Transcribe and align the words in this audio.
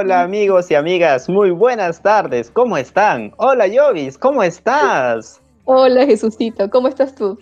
Hola 0.00 0.22
amigos 0.22 0.70
y 0.70 0.74
amigas, 0.74 1.28
muy 1.28 1.50
buenas 1.50 2.00
tardes, 2.00 2.50
¿cómo 2.50 2.78
están? 2.78 3.34
Hola 3.36 3.66
Jovis, 3.70 4.16
¿cómo 4.16 4.42
estás? 4.42 5.42
Hola 5.66 6.06
Jesucito, 6.06 6.70
¿cómo 6.70 6.88
estás 6.88 7.14
tú? 7.14 7.38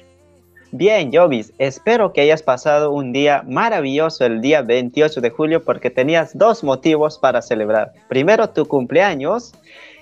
Bien, 0.73 1.13
Jovis, 1.15 1.53
espero 1.59 2.13
que 2.13 2.23
hayas 2.23 2.43
pasado 2.43 2.91
un 2.91 3.13
día 3.13 3.45
maravilloso 3.47 4.25
el 4.27 4.41
día 4.41 4.63
28 4.63 5.21
de 5.21 5.31
julio 5.31 5.63
porque 5.63 5.89
tenías 5.89 6.37
dos 6.37 6.65
motivos 6.65 7.17
para 7.17 7.43
celebrar. 7.43 7.93
Primero, 8.09 8.51
tu 8.51 8.67
cumpleaños 8.67 9.53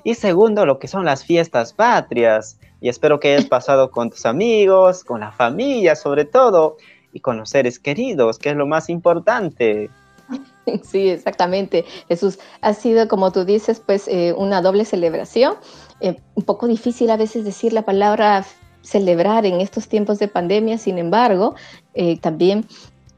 y 0.03 0.15
segundo, 0.15 0.65
lo 0.65 0.79
que 0.79 0.89
son 0.89 1.05
las 1.05 1.27
fiestas 1.27 1.75
patrias. 1.75 2.59
Y 2.81 2.89
espero 2.89 3.21
que 3.21 3.35
hayas 3.35 3.45
pasado 3.45 3.91
con 3.91 4.09
tus 4.09 4.25
amigos, 4.25 5.05
con 5.05 5.21
la 5.21 5.31
familia 5.31 5.95
sobre 5.95 6.25
todo 6.25 6.79
y 7.13 7.21
con 7.21 7.37
los 7.37 7.51
seres 7.51 7.79
queridos, 7.79 8.39
que 8.39 8.49
es 8.49 8.57
lo 8.57 8.67
más 8.67 8.89
importante. 8.89 9.91
Sí, 10.83 11.09
exactamente. 11.09 11.85
Jesús, 12.09 12.39
ha 12.61 12.75
sido, 12.75 13.09
como 13.09 13.33
tú 13.33 13.45
dices, 13.45 13.81
pues 13.85 14.09
eh, 14.09 14.35
una 14.37 14.63
doble 14.63 14.85
celebración. 14.85 15.55
Eh, 16.01 16.17
un 16.35 16.45
poco 16.45 16.67
difícil 16.67 17.11
a 17.11 17.17
veces 17.17 17.45
decir 17.45 17.73
la 17.73 17.83
palabra 17.83 18.45
celebrar 18.83 19.47
en 19.47 19.61
estos 19.61 19.89
tiempos 19.89 20.19
de 20.19 20.29
pandemia, 20.29 20.79
sin 20.79 20.99
embargo, 20.99 21.55
eh, 21.95 22.19
también 22.21 22.67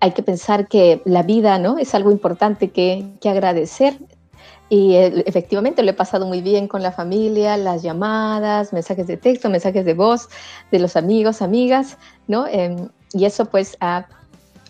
hay 0.00 0.12
que 0.12 0.22
pensar 0.22 0.68
que 0.68 1.02
la 1.04 1.22
vida 1.22 1.58
¿no? 1.58 1.78
es 1.78 1.94
algo 1.94 2.10
importante 2.10 2.70
que, 2.70 3.04
que 3.20 3.28
agradecer. 3.28 3.98
Y 4.70 4.94
efectivamente 4.94 5.82
lo 5.82 5.90
he 5.90 5.94
pasado 5.94 6.26
muy 6.26 6.42
bien 6.42 6.68
con 6.68 6.82
la 6.82 6.92
familia, 6.92 7.56
las 7.56 7.82
llamadas, 7.82 8.74
mensajes 8.74 9.06
de 9.06 9.16
texto, 9.16 9.48
mensajes 9.48 9.84
de 9.86 9.94
voz 9.94 10.28
de 10.70 10.78
los 10.78 10.94
amigos, 10.94 11.40
amigas, 11.40 11.96
¿no? 12.26 12.46
Em, 12.46 12.90
y 13.14 13.24
eso 13.24 13.46
pues 13.46 13.78
ha 13.80 14.06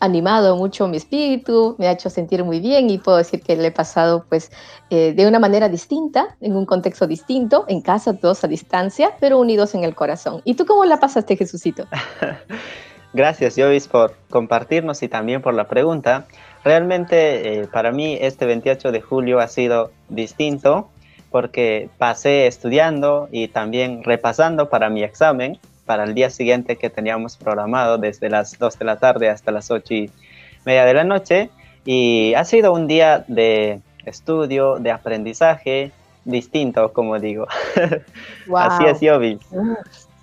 animado 0.00 0.56
mucho 0.56 0.88
mi 0.88 0.96
espíritu, 0.96 1.76
me 1.78 1.88
ha 1.88 1.92
hecho 1.92 2.10
sentir 2.10 2.44
muy 2.44 2.60
bien 2.60 2.90
y 2.90 2.98
puedo 2.98 3.18
decir 3.18 3.42
que 3.42 3.56
le 3.56 3.68
he 3.68 3.70
pasado 3.70 4.24
pues 4.28 4.50
eh, 4.90 5.12
de 5.12 5.26
una 5.26 5.38
manera 5.38 5.68
distinta, 5.68 6.36
en 6.40 6.56
un 6.56 6.66
contexto 6.66 7.06
distinto, 7.06 7.64
en 7.68 7.80
casa, 7.80 8.14
todos 8.14 8.44
a 8.44 8.48
distancia, 8.48 9.12
pero 9.20 9.38
unidos 9.38 9.74
en 9.74 9.84
el 9.84 9.94
corazón. 9.94 10.42
¿Y 10.44 10.54
tú 10.54 10.66
cómo 10.66 10.84
la 10.84 11.00
pasaste, 11.00 11.36
Jesucito? 11.36 11.86
Gracias, 13.14 13.54
Jovis, 13.56 13.88
por 13.88 14.14
compartirnos 14.28 15.02
y 15.02 15.08
también 15.08 15.40
por 15.40 15.54
la 15.54 15.66
pregunta. 15.66 16.26
Realmente 16.62 17.60
eh, 17.60 17.66
para 17.66 17.90
mí 17.92 18.18
este 18.20 18.44
28 18.44 18.92
de 18.92 19.00
julio 19.00 19.40
ha 19.40 19.48
sido 19.48 19.90
distinto 20.08 20.88
porque 21.30 21.88
pasé 21.98 22.46
estudiando 22.46 23.28
y 23.30 23.48
también 23.48 24.02
repasando 24.02 24.68
para 24.68 24.90
mi 24.90 25.02
examen 25.02 25.58
para 25.88 26.04
el 26.04 26.12
día 26.12 26.28
siguiente 26.28 26.76
que 26.76 26.90
teníamos 26.90 27.38
programado 27.38 27.96
desde 27.96 28.28
las 28.28 28.58
2 28.58 28.78
de 28.78 28.84
la 28.84 28.98
tarde 28.98 29.30
hasta 29.30 29.50
las 29.50 29.70
8 29.70 29.94
y 29.94 30.10
media 30.66 30.84
de 30.84 30.92
la 30.92 31.02
noche. 31.02 31.48
Y 31.86 32.34
ha 32.34 32.44
sido 32.44 32.74
un 32.74 32.86
día 32.86 33.24
de 33.26 33.80
estudio, 34.04 34.78
de 34.78 34.90
aprendizaje 34.90 35.92
distinto, 36.26 36.92
como 36.92 37.18
digo. 37.18 37.46
Así 38.54 38.84
es, 38.84 39.00
Yobi. 39.00 39.38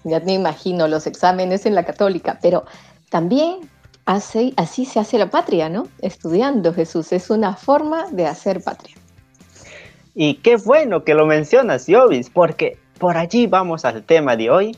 Ya 0.03 0.19
me 0.19 0.33
imagino 0.33 0.87
los 0.87 1.07
exámenes 1.07 1.65
en 1.65 1.73
la 1.73 1.83
católica, 1.83 2.37
pero 2.43 2.65
también 3.09 3.67
así, 4.05 4.53
así 4.57 4.85
se 4.85 4.99
hace 4.99 5.17
la 5.17 5.31
patria, 5.31 5.67
¿no? 5.67 5.87
Estudiando 5.99 6.75
Jesús, 6.75 7.11
es 7.11 7.31
una 7.31 7.55
forma 7.55 8.05
de 8.11 8.27
hacer 8.27 8.61
patria. 8.63 8.95
Y 10.13 10.35
qué 10.35 10.57
bueno 10.57 11.03
que 11.03 11.15
lo 11.15 11.25
mencionas, 11.25 11.87
Jovis, 11.89 12.29
porque 12.29 12.77
por 12.99 13.17
allí 13.17 13.47
vamos 13.47 13.83
al 13.83 14.03
tema 14.03 14.35
de 14.35 14.49
hoy, 14.49 14.77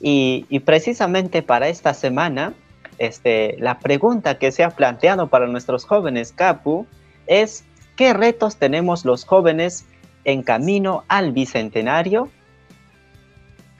y, 0.00 0.60
precisamente 0.60 1.42
para 1.42 1.68
esta 1.68 1.94
semana, 1.94 2.54
este, 2.98 3.56
la 3.58 3.78
pregunta 3.78 4.38
que 4.38 4.52
se 4.52 4.64
ha 4.64 4.70
planteado 4.70 5.28
para 5.28 5.46
nuestros 5.46 5.84
jóvenes 5.84 6.32
Capu 6.32 6.86
es, 7.26 7.64
¿qué 7.96 8.12
retos 8.12 8.56
tenemos 8.56 9.04
los 9.04 9.24
jóvenes 9.24 9.86
en 10.24 10.42
camino 10.42 11.04
al 11.08 11.32
Bicentenario? 11.32 12.28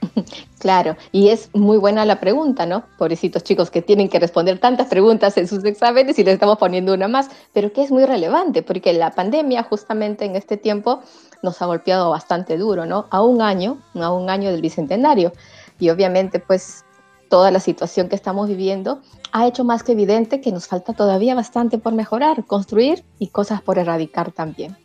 Claro, 0.59 0.97
y 1.13 1.29
es 1.29 1.49
muy 1.53 1.77
buena 1.77 2.03
la 2.03 2.19
pregunta, 2.19 2.65
¿no? 2.65 2.83
Pobrecitos 2.97 3.45
chicos 3.45 3.71
que 3.71 3.81
tienen 3.81 4.09
que 4.09 4.19
responder 4.19 4.59
tantas 4.59 4.87
preguntas 4.87 5.37
en 5.37 5.47
sus 5.47 5.63
exámenes 5.63 6.19
y 6.19 6.23
les 6.25 6.33
estamos 6.33 6.57
poniendo 6.57 6.93
una 6.93 7.07
más, 7.07 7.29
pero 7.53 7.71
que 7.71 7.81
es 7.81 7.91
muy 7.91 8.03
relevante 8.03 8.61
porque 8.61 8.91
la 8.91 9.11
pandemia 9.11 9.63
justamente 9.63 10.25
en 10.25 10.35
este 10.35 10.57
tiempo 10.57 11.01
nos 11.41 11.61
ha 11.61 11.65
golpeado 11.65 12.09
bastante 12.09 12.57
duro, 12.57 12.85
¿no? 12.85 13.07
A 13.09 13.21
un 13.21 13.41
año, 13.41 13.77
a 13.95 14.11
un 14.11 14.29
año 14.29 14.51
del 14.51 14.61
Bicentenario 14.61 15.31
y 15.79 15.89
obviamente 15.89 16.39
pues 16.39 16.85
toda 17.29 17.51
la 17.51 17.59
situación 17.59 18.09
que 18.09 18.15
estamos 18.15 18.47
viviendo 18.47 19.01
ha 19.31 19.47
hecho 19.47 19.63
más 19.63 19.83
que 19.83 19.93
evidente 19.93 20.41
que 20.41 20.51
nos 20.51 20.67
falta 20.67 20.93
todavía 20.93 21.35
bastante 21.35 21.77
por 21.77 21.93
mejorar, 21.93 22.45
construir 22.45 23.03
y 23.19 23.27
cosas 23.27 23.61
por 23.61 23.77
erradicar 23.77 24.31
también. 24.31 24.75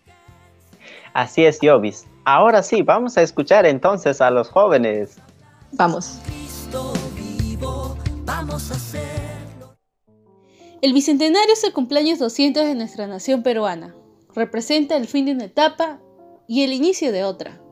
Así 1.15 1.45
es, 1.45 1.59
Jovis. 1.61 2.07
Ahora 2.25 2.63
sí, 2.63 2.83
vamos 2.83 3.17
a 3.17 3.23
escuchar 3.23 3.67
entonces 3.67 4.21
a 4.21 4.31
los 4.31 4.49
jóvenes. 4.49 5.19
Vamos. 5.73 6.19
El 10.83 10.93
Bicentenario 10.93 11.53
es 11.53 11.65
el 11.65 11.73
cumpleaños 11.73 12.19
200 12.19 12.65
de 12.65 12.75
nuestra 12.75 13.07
nación 13.07 13.43
peruana. 13.43 13.95
Representa 14.35 14.97
el 14.97 15.07
fin 15.07 15.27
de 15.27 15.33
una 15.33 15.45
etapa 15.45 16.01
y 16.47 16.65
el 16.65 16.73
inicio 16.73 17.13
de 17.13 17.25
otra. 17.25 17.64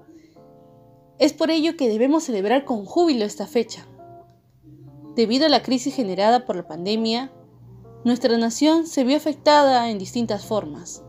Es 1.23 1.33
por 1.33 1.53
ello 1.53 1.77
que 1.77 1.89
debemos 1.89 2.25
celebrar 2.25 2.65
con 2.65 2.85
júbilo 2.85 3.25
esta 3.25 3.47
fecha. 3.47 3.87
Debido 5.15 5.47
a 5.47 5.49
la 5.49 5.63
crisis 5.63 5.95
generada 5.95 6.45
por 6.45 6.57
la 6.57 6.67
pandemia, 6.67 7.31
nuestra 8.05 8.37
nación 8.39 8.89
se 8.89 9.05
vio 9.05 9.19
afectada 9.19 9.89
en 9.89 10.01
distintas 10.01 10.45
formas. 10.45 11.05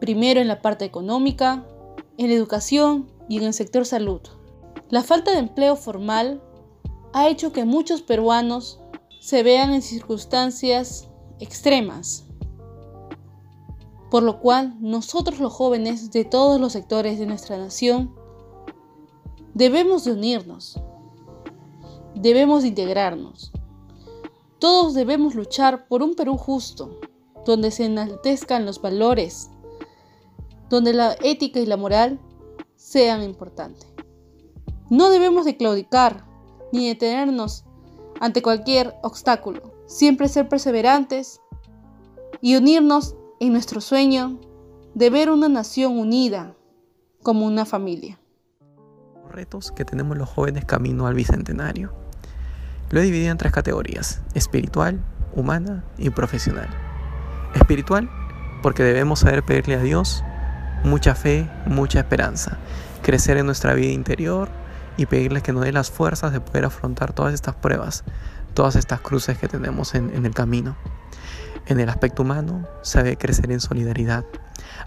Primero 0.00 0.40
en 0.40 0.48
la 0.48 0.62
parte 0.62 0.86
económica, 0.86 1.66
en 2.16 2.28
la 2.28 2.36
educación 2.36 3.12
y 3.28 3.36
en 3.36 3.44
el 3.44 3.52
sector 3.52 3.84
salud. 3.84 4.22
La 4.88 5.02
falta 5.02 5.32
de 5.32 5.40
empleo 5.40 5.76
formal 5.76 6.42
ha 7.12 7.28
hecho 7.28 7.52
que 7.52 7.66
muchos 7.66 8.00
peruanos 8.00 8.80
se 9.20 9.42
vean 9.42 9.74
en 9.74 9.82
circunstancias 9.82 11.10
extremas, 11.38 12.24
por 14.10 14.22
lo 14.22 14.40
cual 14.40 14.74
nosotros 14.80 15.38
los 15.38 15.52
jóvenes 15.52 16.12
de 16.12 16.24
todos 16.24 16.58
los 16.58 16.72
sectores 16.72 17.18
de 17.18 17.26
nuestra 17.26 17.58
nación 17.58 18.17
Debemos 19.58 20.04
de 20.04 20.12
unirnos. 20.12 20.80
Debemos 22.14 22.62
de 22.62 22.68
integrarnos. 22.68 23.50
Todos 24.60 24.94
debemos 24.94 25.34
luchar 25.34 25.88
por 25.88 26.00
un 26.00 26.14
Perú 26.14 26.36
justo, 26.36 27.00
donde 27.44 27.72
se 27.72 27.86
enaltezcan 27.86 28.64
los 28.64 28.80
valores, 28.80 29.50
donde 30.70 30.92
la 30.92 31.16
ética 31.24 31.58
y 31.58 31.66
la 31.66 31.76
moral 31.76 32.20
sean 32.76 33.24
importantes. 33.24 33.88
No 34.90 35.10
debemos 35.10 35.44
de 35.44 35.56
claudicar 35.56 36.24
ni 36.72 36.86
detenernos 36.86 37.64
ante 38.20 38.42
cualquier 38.42 38.94
obstáculo. 39.02 39.74
Siempre 39.86 40.28
ser 40.28 40.48
perseverantes 40.48 41.40
y 42.40 42.54
unirnos 42.54 43.16
en 43.40 43.54
nuestro 43.54 43.80
sueño 43.80 44.38
de 44.94 45.10
ver 45.10 45.32
una 45.32 45.48
nación 45.48 45.98
unida 45.98 46.56
como 47.24 47.44
una 47.44 47.64
familia 47.64 48.20
retos 49.38 49.70
que 49.70 49.84
tenemos 49.84 50.18
los 50.18 50.28
jóvenes 50.28 50.64
camino 50.64 51.06
al 51.06 51.14
bicentenario. 51.14 51.92
Lo 52.90 52.98
he 52.98 53.04
dividido 53.04 53.30
en 53.30 53.38
tres 53.38 53.52
categorías, 53.52 54.20
espiritual, 54.34 55.00
humana 55.32 55.84
y 55.96 56.10
profesional. 56.10 56.68
Espiritual, 57.54 58.10
porque 58.64 58.82
debemos 58.82 59.20
saber 59.20 59.44
pedirle 59.44 59.76
a 59.76 59.80
Dios 59.80 60.24
mucha 60.82 61.14
fe, 61.14 61.48
mucha 61.66 62.00
esperanza, 62.00 62.58
crecer 63.00 63.36
en 63.36 63.46
nuestra 63.46 63.74
vida 63.74 63.92
interior 63.92 64.48
y 64.96 65.06
pedirle 65.06 65.40
que 65.40 65.52
nos 65.52 65.62
dé 65.62 65.70
las 65.70 65.88
fuerzas 65.88 66.32
de 66.32 66.40
poder 66.40 66.64
afrontar 66.64 67.12
todas 67.12 67.32
estas 67.32 67.54
pruebas, 67.54 68.02
todas 68.54 68.74
estas 68.74 69.00
cruces 69.02 69.38
que 69.38 69.46
tenemos 69.46 69.94
en, 69.94 70.12
en 70.16 70.26
el 70.26 70.34
camino. 70.34 70.76
En 71.66 71.78
el 71.78 71.88
aspecto 71.88 72.24
humano, 72.24 72.66
saber 72.82 73.18
crecer 73.18 73.52
en 73.52 73.60
solidaridad, 73.60 74.24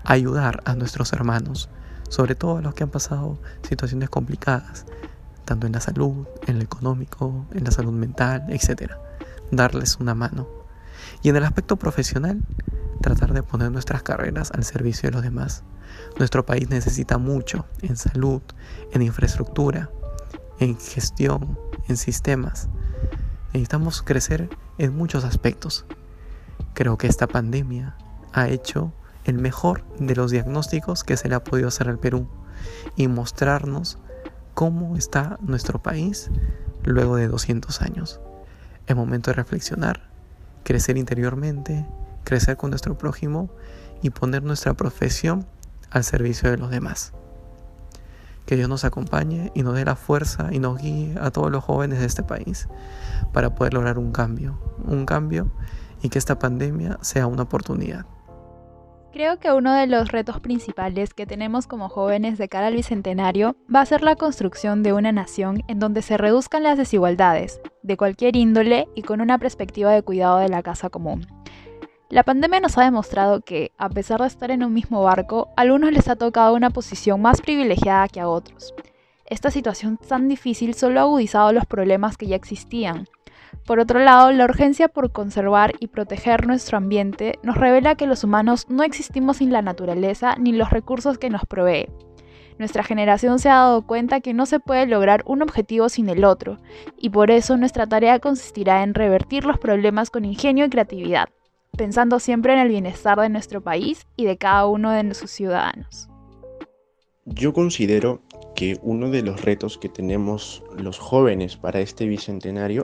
ayudar 0.03 0.61
a 0.65 0.75
nuestros 0.75 1.13
hermanos, 1.13 1.69
sobre 2.11 2.35
todo 2.35 2.57
a 2.57 2.61
los 2.61 2.73
que 2.73 2.83
han 2.83 2.89
pasado 2.89 3.39
situaciones 3.61 4.09
complicadas, 4.09 4.85
tanto 5.45 5.65
en 5.65 5.71
la 5.71 5.79
salud, 5.79 6.27
en 6.45 6.57
lo 6.57 6.63
económico, 6.63 7.45
en 7.53 7.63
la 7.63 7.71
salud 7.71 7.93
mental, 7.93 8.43
etc. 8.49 8.91
Darles 9.49 9.95
una 9.95 10.13
mano. 10.13 10.45
Y 11.23 11.29
en 11.29 11.37
el 11.37 11.45
aspecto 11.45 11.77
profesional, 11.77 12.41
tratar 13.01 13.31
de 13.31 13.43
poner 13.43 13.71
nuestras 13.71 14.03
carreras 14.03 14.51
al 14.51 14.65
servicio 14.65 15.07
de 15.07 15.13
los 15.13 15.23
demás. 15.23 15.63
Nuestro 16.19 16.45
país 16.45 16.69
necesita 16.69 17.17
mucho 17.17 17.65
en 17.81 17.95
salud, 17.95 18.41
en 18.91 19.03
infraestructura, 19.03 19.89
en 20.59 20.77
gestión, 20.77 21.57
en 21.87 21.95
sistemas. 21.95 22.67
Necesitamos 23.53 24.01
crecer 24.01 24.49
en 24.77 24.93
muchos 24.97 25.23
aspectos. 25.23 25.85
Creo 26.73 26.97
que 26.97 27.07
esta 27.07 27.27
pandemia 27.27 27.95
ha 28.33 28.49
hecho 28.49 28.91
el 29.25 29.37
mejor 29.37 29.83
de 29.99 30.15
los 30.15 30.31
diagnósticos 30.31 31.03
que 31.03 31.17
se 31.17 31.29
le 31.29 31.35
ha 31.35 31.43
podido 31.43 31.67
hacer 31.67 31.89
al 31.89 31.99
Perú 31.99 32.27
y 32.95 33.07
mostrarnos 33.07 33.97
cómo 34.53 34.97
está 34.97 35.37
nuestro 35.41 35.81
país 35.81 36.29
luego 36.83 37.15
de 37.15 37.27
200 37.27 37.81
años. 37.81 38.19
Es 38.87 38.95
momento 38.95 39.31
de 39.31 39.35
reflexionar, 39.35 40.09
crecer 40.63 40.97
interiormente 40.97 41.85
crecer 42.23 42.57
con 42.57 42.69
nuestro 42.69 42.97
prójimo 42.97 43.49
y 44.01 44.09
poner 44.09 44.43
nuestra 44.43 44.73
profesión 44.73 45.45
al 45.89 46.03
servicio 46.03 46.49
de 46.49 46.57
los 46.57 46.69
demás. 46.69 47.13
Que 48.45 48.55
Dios 48.55 48.69
nos 48.69 48.85
acompañe 48.85 49.51
y 49.53 49.63
nos 49.63 49.75
dé 49.75 49.85
la 49.85 49.95
fuerza 49.95 50.49
y 50.51 50.59
nos 50.59 50.81
guíe 50.81 51.15
a 51.19 51.31
todos 51.31 51.51
los 51.51 51.63
jóvenes 51.63 51.99
de 51.99 52.05
este 52.05 52.23
país 52.23 52.67
para 53.33 53.55
poder 53.55 53.73
lograr 53.73 53.97
un 53.97 54.11
cambio, 54.11 54.59
un 54.85 55.05
cambio 55.05 55.51
y 56.01 56.09
que 56.09 56.17
esta 56.17 56.39
pandemia 56.39 56.97
sea 57.01 57.27
una 57.27 57.43
oportunidad. 57.43 58.05
Creo 59.13 59.39
que 59.39 59.51
uno 59.51 59.73
de 59.73 59.87
los 59.87 60.09
retos 60.09 60.39
principales 60.39 61.13
que 61.13 61.25
tenemos 61.25 61.67
como 61.67 61.89
jóvenes 61.89 62.37
de 62.37 62.47
cara 62.47 62.67
al 62.67 62.75
Bicentenario 62.75 63.57
va 63.73 63.81
a 63.81 63.85
ser 63.85 64.03
la 64.03 64.15
construcción 64.15 64.83
de 64.83 64.93
una 64.93 65.11
nación 65.11 65.63
en 65.67 65.79
donde 65.79 66.01
se 66.01 66.17
reduzcan 66.17 66.63
las 66.63 66.77
desigualdades, 66.77 67.59
de 67.83 67.97
cualquier 67.97 68.37
índole 68.37 68.87
y 68.95 69.01
con 69.01 69.19
una 69.19 69.37
perspectiva 69.37 69.91
de 69.91 70.01
cuidado 70.01 70.37
de 70.37 70.47
la 70.47 70.63
casa 70.63 70.89
común. 70.89 71.27
La 72.07 72.23
pandemia 72.23 72.61
nos 72.61 72.77
ha 72.77 72.85
demostrado 72.85 73.41
que, 73.41 73.73
a 73.77 73.89
pesar 73.89 74.21
de 74.21 74.27
estar 74.27 74.49
en 74.49 74.63
un 74.63 74.73
mismo 74.73 75.03
barco, 75.03 75.49
a 75.57 75.61
algunos 75.61 75.91
les 75.91 76.07
ha 76.07 76.15
tocado 76.15 76.55
una 76.55 76.69
posición 76.69 77.21
más 77.21 77.41
privilegiada 77.41 78.07
que 78.07 78.21
a 78.21 78.29
otros. 78.29 78.73
Esta 79.25 79.51
situación 79.51 79.97
tan 79.97 80.29
difícil 80.29 80.73
solo 80.73 81.01
ha 81.01 81.03
agudizado 81.03 81.51
los 81.51 81.65
problemas 81.65 82.15
que 82.15 82.27
ya 82.27 82.37
existían, 82.37 83.07
por 83.65 83.79
otro 83.79 83.99
lado, 83.99 84.31
la 84.31 84.45
urgencia 84.45 84.87
por 84.87 85.11
conservar 85.11 85.73
y 85.79 85.87
proteger 85.87 86.47
nuestro 86.47 86.77
ambiente 86.77 87.39
nos 87.43 87.57
revela 87.57 87.95
que 87.95 88.07
los 88.07 88.23
humanos 88.23 88.65
no 88.69 88.83
existimos 88.83 89.37
sin 89.37 89.51
la 89.51 89.61
naturaleza 89.61 90.35
ni 90.39 90.51
los 90.51 90.69
recursos 90.69 91.17
que 91.17 91.29
nos 91.29 91.45
provee. 91.45 91.87
Nuestra 92.57 92.83
generación 92.83 93.39
se 93.39 93.49
ha 93.49 93.55
dado 93.55 93.87
cuenta 93.87 94.21
que 94.21 94.33
no 94.33 94.45
se 94.45 94.59
puede 94.59 94.85
lograr 94.85 95.23
un 95.25 95.41
objetivo 95.41 95.89
sin 95.89 96.09
el 96.09 96.23
otro, 96.23 96.57
y 96.97 97.09
por 97.09 97.31
eso 97.31 97.57
nuestra 97.57 97.87
tarea 97.87 98.19
consistirá 98.19 98.83
en 98.83 98.93
revertir 98.93 99.45
los 99.45 99.57
problemas 99.57 100.09
con 100.09 100.25
ingenio 100.25 100.65
y 100.65 100.69
creatividad, 100.69 101.29
pensando 101.75 102.19
siempre 102.19 102.53
en 102.53 102.59
el 102.59 102.69
bienestar 102.69 103.19
de 103.19 103.29
nuestro 103.29 103.61
país 103.61 104.05
y 104.15 104.25
de 104.25 104.37
cada 104.37 104.67
uno 104.67 104.91
de 104.91 105.13
sus 105.13 105.31
ciudadanos. 105.31 106.07
Yo 107.25 107.53
considero 107.53 108.21
que 108.55 108.77
uno 108.81 109.09
de 109.09 109.21
los 109.21 109.43
retos 109.43 109.77
que 109.77 109.89
tenemos 109.89 110.63
los 110.77 110.99
jóvenes 110.99 111.55
para 111.55 111.79
este 111.79 112.05
bicentenario 112.05 112.83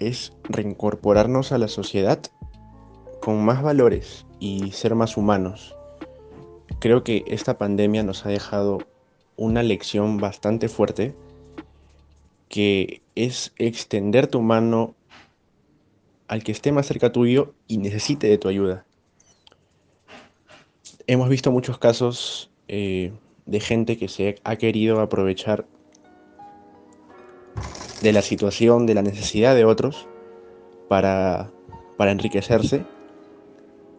es 0.00 0.32
reincorporarnos 0.44 1.52
a 1.52 1.58
la 1.58 1.68
sociedad 1.68 2.20
con 3.20 3.44
más 3.44 3.62
valores 3.62 4.26
y 4.40 4.72
ser 4.72 4.94
más 4.94 5.16
humanos. 5.16 5.76
Creo 6.80 7.04
que 7.04 7.24
esta 7.26 7.58
pandemia 7.58 8.02
nos 8.02 8.24
ha 8.24 8.30
dejado 8.30 8.78
una 9.36 9.62
lección 9.62 10.18
bastante 10.18 10.68
fuerte 10.68 11.14
que 12.48 13.02
es 13.14 13.52
extender 13.58 14.26
tu 14.26 14.40
mano 14.42 14.94
al 16.26 16.42
que 16.42 16.52
esté 16.52 16.72
más 16.72 16.86
cerca 16.86 17.12
tuyo 17.12 17.54
y 17.68 17.78
necesite 17.78 18.28
de 18.28 18.38
tu 18.38 18.48
ayuda. 18.48 18.86
Hemos 21.06 21.28
visto 21.28 21.52
muchos 21.52 21.78
casos 21.78 22.50
eh, 22.68 23.12
de 23.46 23.60
gente 23.60 23.98
que 23.98 24.08
se 24.08 24.36
ha 24.44 24.56
querido 24.56 25.00
aprovechar 25.00 25.66
de 28.00 28.12
la 28.12 28.22
situación, 28.22 28.86
de 28.86 28.94
la 28.94 29.02
necesidad 29.02 29.54
de 29.54 29.64
otros 29.64 30.08
para, 30.88 31.50
enriquecerse 31.98 32.84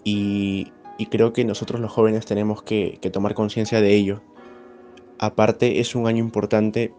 y, 0.04 0.72
creo 1.10 1.34
que 1.34 1.46
nosotros 1.46 1.80
los 1.82 1.92
jóvenes 1.92 2.26
tenemos 2.26 2.64
que, 2.64 2.98
tomar 3.12 3.34
conciencia 3.34 3.82
de 3.82 3.94
ello. 3.96 4.22
Aparte 5.20 5.80
es 5.80 5.96
un 5.96 6.08
año 6.08 6.20
importante 6.20 6.94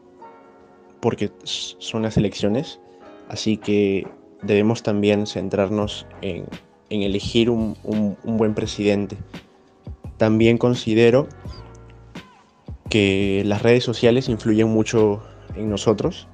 porque 1.00 1.30
son 1.44 2.02
las 2.02 2.16
elecciones, 2.16 2.80
así 3.28 3.56
que 3.56 4.06
debemos 4.42 4.82
también 4.82 5.26
centrarnos 5.26 6.06
en, 6.20 6.46
elegir 6.88 7.50
un, 7.50 7.76
un, 7.84 8.36
buen 8.36 8.54
presidente. 8.54 9.16
También 10.18 10.58
considero 10.58 11.26
que 12.88 13.42
las 13.46 13.62
redes 13.62 13.82
sociales 13.82 14.28
influyen 14.28 14.68
mucho 14.68 15.22
en 15.56 15.70
nosotros 15.70 16.28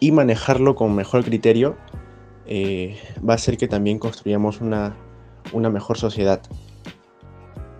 y 0.00 0.12
manejarlo 0.12 0.74
con 0.74 0.94
mejor 0.94 1.24
criterio 1.24 1.76
eh, 2.46 2.96
va 3.26 3.32
a 3.32 3.36
hacer 3.36 3.56
que 3.56 3.68
también 3.68 3.98
construyamos 3.98 4.60
una, 4.60 4.96
una 5.52 5.70
mejor 5.70 5.98
sociedad. 5.98 6.40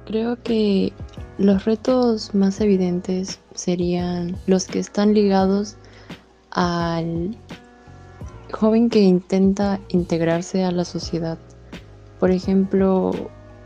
Creo 0.07 0.41
que 0.43 0.93
los 1.39 1.65
retos 1.65 2.35
más 2.35 2.61
evidentes 2.61 3.41
serían 3.55 4.37
los 4.47 4.67
que 4.67 4.79
están 4.79 5.15
ligados 5.15 5.77
al 6.53 7.37
joven 8.53 8.89
que 8.89 9.01
intenta 9.01 9.81
integrarse 9.89 10.65
a 10.65 10.71
la 10.71 10.85
sociedad. 10.85 11.39
Por 12.21 12.31
ejemplo, 12.31 13.11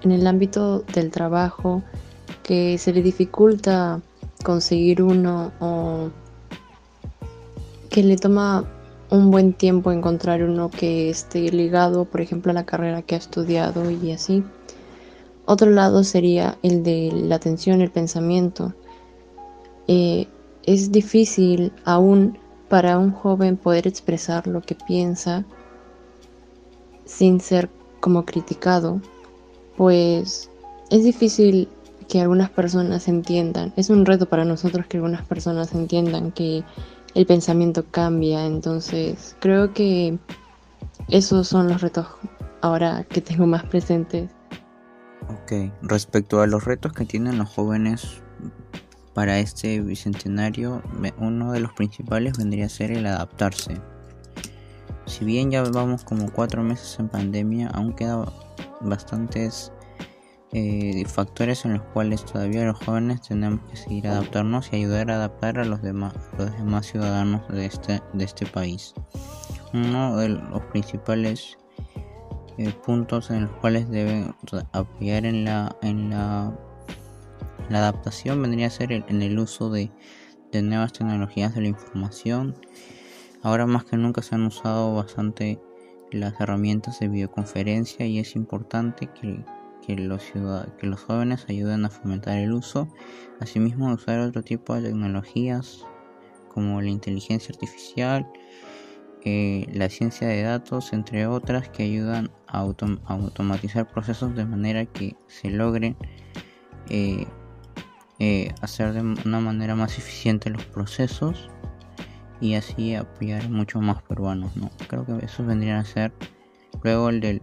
en 0.03 0.12
el 0.12 0.26
ámbito 0.26 0.81
del 0.94 1.11
trabajo, 1.11 1.82
que 2.43 2.79
se 2.79 2.93
le 2.93 3.03
dificulta 3.03 4.00
conseguir 4.43 5.03
uno 5.03 5.53
o 5.61 6.11
que 7.91 8.03
le 8.03 8.17
toma 8.17 8.65
un 9.11 9.31
buen 9.31 9.53
tiempo 9.53 9.91
encontrar 9.91 10.43
uno 10.43 10.71
que 10.71 11.11
esté 11.11 11.51
ligado, 11.51 12.05
por 12.05 12.21
ejemplo, 12.21 12.53
a 12.53 12.55
la 12.55 12.65
carrera 12.65 13.03
que 13.03 13.17
ha 13.17 13.19
estudiado 13.19 13.91
y 13.91 14.13
así. 14.13 14.45
Otro 15.45 15.71
lado 15.71 16.05
sería 16.05 16.57
el 16.63 16.85
de 16.85 17.11
la 17.13 17.35
atención, 17.35 17.81
el 17.81 17.91
pensamiento. 17.91 18.73
Eh, 19.89 20.29
es 20.65 20.93
difícil 20.93 21.73
aún 21.85 22.39
para 22.69 22.99
un 22.99 23.11
joven 23.11 23.57
poder 23.57 23.89
expresar 23.89 24.47
lo 24.47 24.61
que 24.61 24.77
piensa 24.77 25.45
sin 27.05 27.41
ser 27.41 27.69
como 27.99 28.25
criticado, 28.25 29.01
pues 29.77 30.49
es 30.91 31.03
difícil 31.03 31.69
que 32.09 32.21
algunas 32.21 32.51
personas 32.51 33.09
entiendan, 33.09 33.73
es 33.77 33.91
un 33.91 34.07
reto 34.07 34.27
para 34.27 34.45
nosotros 34.45 34.87
que 34.87 34.97
algunas 34.97 35.25
personas 35.27 35.75
entiendan 35.75 36.33
que 36.33 36.63
el 37.15 37.27
pensamiento 37.27 37.85
cambia. 37.91 38.47
Entonces, 38.47 39.37
creo 39.41 39.73
que 39.73 40.19
esos 41.09 41.49
son 41.49 41.69
los 41.69 41.81
retos 41.81 42.07
ahora 42.61 43.05
que 43.09 43.21
tengo 43.21 43.47
más 43.47 43.65
presentes. 43.65 44.31
Ok, 45.29 45.73
respecto 45.82 46.41
a 46.41 46.46
los 46.46 46.65
retos 46.65 46.93
que 46.93 47.05
tienen 47.05 47.39
los 47.39 47.49
jóvenes 47.49 48.23
para 49.15 49.39
este 49.39 49.81
bicentenario, 49.81 50.82
uno 51.19 51.53
de 51.53 51.61
los 51.61 51.73
principales 51.73 52.39
vendría 52.39 52.67
a 52.67 52.69
ser 52.69 52.93
el 52.93 53.06
adaptarse. 53.06 53.81
Si 55.06 55.25
bien 55.25 55.51
ya 55.51 55.63
vamos 55.63 56.05
como 56.05 56.31
cuatro 56.31 56.63
meses 56.63 56.99
en 57.01 57.08
pandemia, 57.08 57.69
aún 57.69 57.93
quedan 57.93 58.27
bastantes 58.81 59.73
eh, 60.53 61.05
factores 61.07 61.65
en 61.65 61.75
los 61.75 61.83
cuales 61.83 62.25
todavía 62.25 62.65
los 62.65 62.79
jóvenes 62.79 63.23
tenemos 63.23 63.61
que 63.71 63.77
seguir 63.77 64.09
adaptarnos 64.09 64.73
y 64.73 64.77
ayudar 64.77 65.11
a 65.11 65.15
adaptar 65.15 65.59
a 65.61 65.65
los 65.65 65.81
demás, 65.81 66.15
los 66.39 66.51
demás 66.53 66.87
ciudadanos 66.87 67.47
de 67.49 67.67
este, 67.67 68.03
de 68.13 68.25
este 68.25 68.47
país. 68.47 68.95
Uno 69.73 70.17
de 70.17 70.31
los 70.31 70.63
principales 70.73 71.57
eh, 72.59 72.73
puntos 72.85 73.31
en 73.31 73.43
los 73.43 73.53
cuales 73.53 73.89
deben 73.91 74.35
apoyar 74.73 75.25
en 75.25 75.45
la, 75.45 75.77
en 75.83 76.11
la 76.11 76.53
adaptación 77.71 78.43
vendría 78.43 78.67
a 78.67 78.71
ser 78.71 78.91
en 78.93 79.23
el 79.23 79.39
uso 79.39 79.71
de, 79.71 79.93
de 80.51 80.63
nuevas 80.63 80.93
tecnologías 80.93 81.55
de 81.55 81.61
la 81.61 81.69
información. 81.69 82.57
Ahora 83.43 83.67
más 83.67 83.85
que 83.85 83.97
nunca 83.97 84.21
se 84.23 84.35
han 84.35 84.47
usado 84.47 84.95
bastante 84.95 85.61
las 86.11 86.41
herramientas 86.41 86.99
de 86.99 87.07
videoconferencia 87.07 88.05
y 88.05 88.19
es 88.19 88.35
importante 88.35 89.07
que 89.07 89.45
que 89.87 89.96
los, 89.96 90.22
que 90.79 90.87
los 90.87 91.01
jóvenes 91.01 91.46
ayuden 91.49 91.84
a 91.84 91.91
fomentar 91.91 92.39
el 92.39 92.53
uso, 92.53 92.89
asimismo 93.41 93.93
usar 93.93 94.20
otro 94.20 94.43
tipo 94.43 94.75
de 94.75 94.89
tecnologías 94.89 95.87
como 96.49 96.81
la 96.81 96.89
inteligencia 96.89 97.53
artificial, 97.55 98.27
eh, 99.25 99.67
la 99.72 99.89
ciencia 99.89 100.29
de 100.29 100.43
datos, 100.43 100.93
entre 100.93 101.27
otras, 101.27 101.69
que 101.69 101.82
ayudan 101.82 102.31
a, 102.46 102.60
automatizar 102.60 103.87
procesos 103.91 104.34
de 104.34 104.44
manera 104.44 104.87
que 104.87 105.17
se 105.27 105.51
logren 105.51 105.96
eh, 106.89 107.27
eh, 108.19 108.53
hacer 108.63 108.93
de 108.93 109.01
una 109.01 109.41
manera 109.41 109.75
más 109.75 109.99
eficiente 109.99 110.51
los 110.51 110.65
procesos 110.65 111.51
y 112.41 112.55
así 112.55 112.94
apoyar 112.94 113.49
mucho 113.51 113.81
más 113.81 114.03
peruanos. 114.03 114.56
¿no? 114.56 114.70
Creo 114.89 115.05
que 115.05 115.25
eso 115.25 115.44
vendrían 115.44 115.77
a 115.77 115.84
ser 115.84 116.13
luego 116.82 117.10
el 117.10 117.20
del 117.20 117.43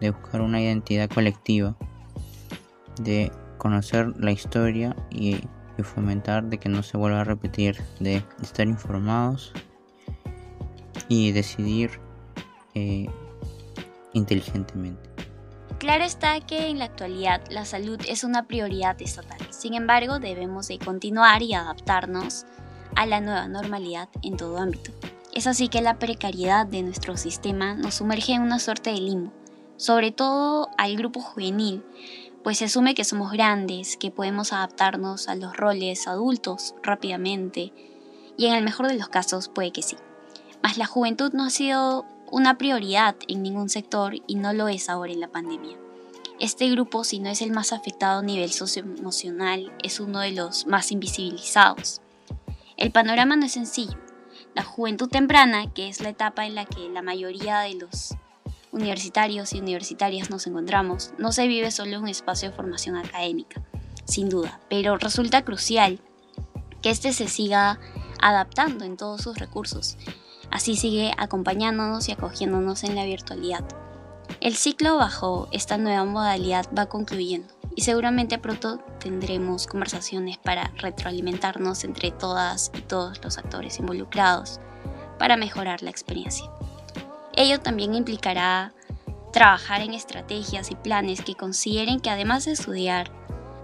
de 0.00 0.10
buscar 0.10 0.40
una 0.40 0.60
identidad 0.60 1.08
colectiva, 1.08 1.76
de 3.00 3.32
conocer 3.58 4.14
la 4.18 4.32
historia 4.32 4.96
y, 5.10 5.40
fomentar 5.84 6.42
de 6.42 6.58
que 6.58 6.68
no 6.68 6.82
se 6.82 6.96
vuelva 6.96 7.20
a 7.20 7.24
repetir, 7.24 7.80
de 8.00 8.24
estar 8.42 8.66
informados 8.66 9.52
y 11.08 11.30
decidir 11.30 12.00
eh, 12.74 13.06
inteligentemente. 14.12 15.08
Claro 15.78 16.02
está 16.02 16.40
que 16.40 16.66
en 16.66 16.80
la 16.80 16.86
actualidad 16.86 17.40
la 17.48 17.64
salud 17.64 18.00
es 18.08 18.24
una 18.24 18.48
prioridad 18.48 19.00
estatal. 19.00 19.38
Sin 19.50 19.74
embargo, 19.74 20.18
debemos 20.18 20.66
de 20.66 20.80
continuar 20.80 21.42
y 21.42 21.54
adaptarnos 21.54 22.44
a 22.96 23.06
la 23.06 23.20
nueva 23.20 23.46
normalidad 23.46 24.08
en 24.22 24.36
todo 24.36 24.58
ámbito. 24.58 24.90
Es 25.32 25.46
así 25.46 25.68
que 25.68 25.80
la 25.80 26.00
precariedad 26.00 26.66
de 26.66 26.82
nuestro 26.82 27.16
sistema 27.16 27.74
nos 27.74 27.94
sumerge 27.94 28.32
en 28.32 28.42
una 28.42 28.58
suerte 28.58 28.90
de 28.90 29.00
limbo, 29.00 29.32
sobre 29.78 30.10
todo 30.12 30.68
al 30.76 30.96
grupo 30.96 31.20
juvenil, 31.20 31.82
pues 32.42 32.58
se 32.58 32.66
asume 32.66 32.94
que 32.94 33.04
somos 33.04 33.32
grandes, 33.32 33.96
que 33.96 34.10
podemos 34.10 34.52
adaptarnos 34.52 35.28
a 35.28 35.34
los 35.34 35.56
roles 35.56 36.06
adultos 36.06 36.74
rápidamente, 36.82 37.72
y 38.36 38.46
en 38.46 38.54
el 38.54 38.64
mejor 38.64 38.88
de 38.88 38.98
los 38.98 39.08
casos 39.08 39.48
puede 39.48 39.72
que 39.72 39.82
sí. 39.82 39.96
Mas 40.62 40.76
la 40.76 40.86
juventud 40.86 41.32
no 41.32 41.44
ha 41.44 41.50
sido 41.50 42.04
una 42.30 42.58
prioridad 42.58 43.16
en 43.28 43.42
ningún 43.42 43.68
sector 43.68 44.14
y 44.26 44.34
no 44.34 44.52
lo 44.52 44.68
es 44.68 44.88
ahora 44.88 45.12
en 45.12 45.20
la 45.20 45.28
pandemia. 45.28 45.78
Este 46.40 46.68
grupo, 46.70 47.04
si 47.04 47.20
no 47.20 47.30
es 47.30 47.42
el 47.42 47.52
más 47.52 47.72
afectado 47.72 48.20
a 48.20 48.22
nivel 48.22 48.50
socioemocional, 48.50 49.72
es 49.82 49.98
uno 49.98 50.20
de 50.20 50.32
los 50.32 50.66
más 50.66 50.92
invisibilizados. 50.92 52.00
El 52.76 52.92
panorama 52.92 53.36
no 53.36 53.46
es 53.46 53.52
sencillo. 53.52 53.98
La 54.54 54.62
juventud 54.62 55.08
temprana, 55.08 55.72
que 55.72 55.88
es 55.88 56.00
la 56.00 56.10
etapa 56.10 56.46
en 56.46 56.54
la 56.54 56.64
que 56.64 56.88
la 56.90 57.02
mayoría 57.02 57.60
de 57.60 57.74
los 57.74 58.14
universitarios 58.78 59.52
y 59.52 59.60
universitarias 59.60 60.30
nos 60.30 60.46
encontramos, 60.46 61.12
no 61.18 61.32
se 61.32 61.46
vive 61.46 61.70
solo 61.70 61.98
un 61.98 62.08
espacio 62.08 62.50
de 62.50 62.56
formación 62.56 62.96
académica, 62.96 63.60
sin 64.04 64.28
duda, 64.28 64.60
pero 64.70 64.96
resulta 64.96 65.44
crucial 65.44 66.00
que 66.80 66.90
éste 66.90 67.12
se 67.12 67.28
siga 67.28 67.78
adaptando 68.20 68.84
en 68.84 68.96
todos 68.96 69.22
sus 69.22 69.38
recursos. 69.38 69.96
Así 70.50 70.76
sigue 70.76 71.12
acompañándonos 71.18 72.08
y 72.08 72.12
acogiéndonos 72.12 72.84
en 72.84 72.94
la 72.94 73.04
virtualidad. 73.04 73.64
El 74.40 74.56
ciclo 74.56 74.96
bajo 74.96 75.48
esta 75.52 75.78
nueva 75.78 76.04
modalidad 76.04 76.66
va 76.76 76.86
concluyendo 76.86 77.52
y 77.74 77.82
seguramente 77.82 78.38
pronto 78.38 78.78
tendremos 78.98 79.66
conversaciones 79.66 80.38
para 80.38 80.72
retroalimentarnos 80.76 81.84
entre 81.84 82.10
todas 82.10 82.70
y 82.76 82.82
todos 82.82 83.22
los 83.22 83.38
actores 83.38 83.78
involucrados 83.78 84.60
para 85.18 85.36
mejorar 85.36 85.82
la 85.82 85.90
experiencia. 85.90 86.48
Ello 87.40 87.60
también 87.60 87.94
implicará 87.94 88.74
trabajar 89.32 89.80
en 89.82 89.94
estrategias 89.94 90.72
y 90.72 90.74
planes 90.74 91.22
que 91.22 91.36
consideren 91.36 92.00
que 92.00 92.10
además 92.10 92.46
de 92.46 92.50
estudiar, 92.50 93.12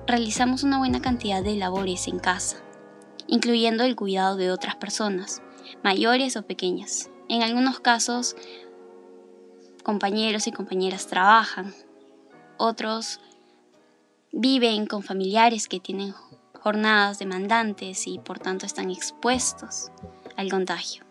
realizamos 0.07 0.63
una 0.63 0.79
buena 0.79 1.03
cantidad 1.03 1.43
de 1.43 1.57
labores 1.57 2.07
en 2.07 2.21
casa, 2.21 2.59
incluyendo 3.27 3.83
el 3.83 3.97
cuidado 3.97 4.37
de 4.37 4.53
otras 4.53 4.77
personas, 4.77 5.43
mayores 5.83 6.37
o 6.37 6.47
pequeñas. 6.47 7.11
En 7.29 7.43
algunos 7.43 7.81
casos, 7.81 8.37
compañeros 9.83 10.47
y 10.47 10.53
compañeras 10.53 11.09
trabajan, 11.09 11.75
otros 12.59 13.19
viven 14.31 14.87
con 14.87 15.03
familiares 15.03 15.67
que 15.67 15.81
tienen 15.81 16.15
jornadas 16.63 17.19
demandantes 17.19 18.07
y 18.07 18.21
por 18.21 18.39
tanto 18.39 18.67
están 18.67 18.93
expuestos 18.93 19.91
al 20.37 20.49
contagio 20.49 21.04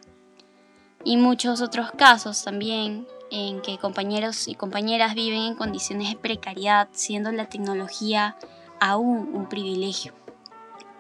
y 1.03 1.17
muchos 1.17 1.61
otros 1.61 1.91
casos 1.91 2.43
también 2.43 3.07
en 3.31 3.61
que 3.61 3.77
compañeros 3.77 4.47
y 4.47 4.55
compañeras 4.55 5.15
viven 5.15 5.41
en 5.41 5.55
condiciones 5.55 6.09
de 6.09 6.15
precariedad, 6.15 6.87
siendo 6.91 7.31
la 7.31 7.49
tecnología 7.49 8.37
aún 8.79 9.29
un 9.33 9.49
privilegio. 9.49 10.13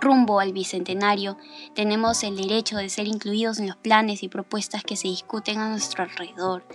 Rumbo 0.01 0.41
al 0.41 0.51
Bicentenario, 0.51 1.37
tenemos 1.75 2.23
el 2.23 2.35
derecho 2.35 2.75
de 2.75 2.89
ser 2.89 3.07
incluidos 3.07 3.59
en 3.59 3.67
los 3.67 3.77
planes 3.77 4.21
y 4.21 4.27
propuestas 4.27 4.83
que 4.83 4.97
se 4.97 5.07
discuten 5.07 5.59
a 5.59 5.69
nuestro 5.69 6.03
alrededor, 6.03 6.65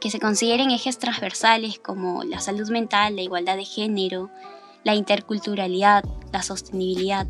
que 0.00 0.10
se 0.10 0.20
consideren 0.20 0.70
ejes 0.70 0.98
transversales 0.98 1.78
como 1.78 2.24
la 2.24 2.40
salud 2.40 2.70
mental, 2.70 3.16
la 3.16 3.22
igualdad 3.22 3.56
de 3.56 3.66
género, 3.66 4.30
la 4.84 4.94
interculturalidad, 4.94 6.04
la 6.32 6.42
sostenibilidad, 6.42 7.26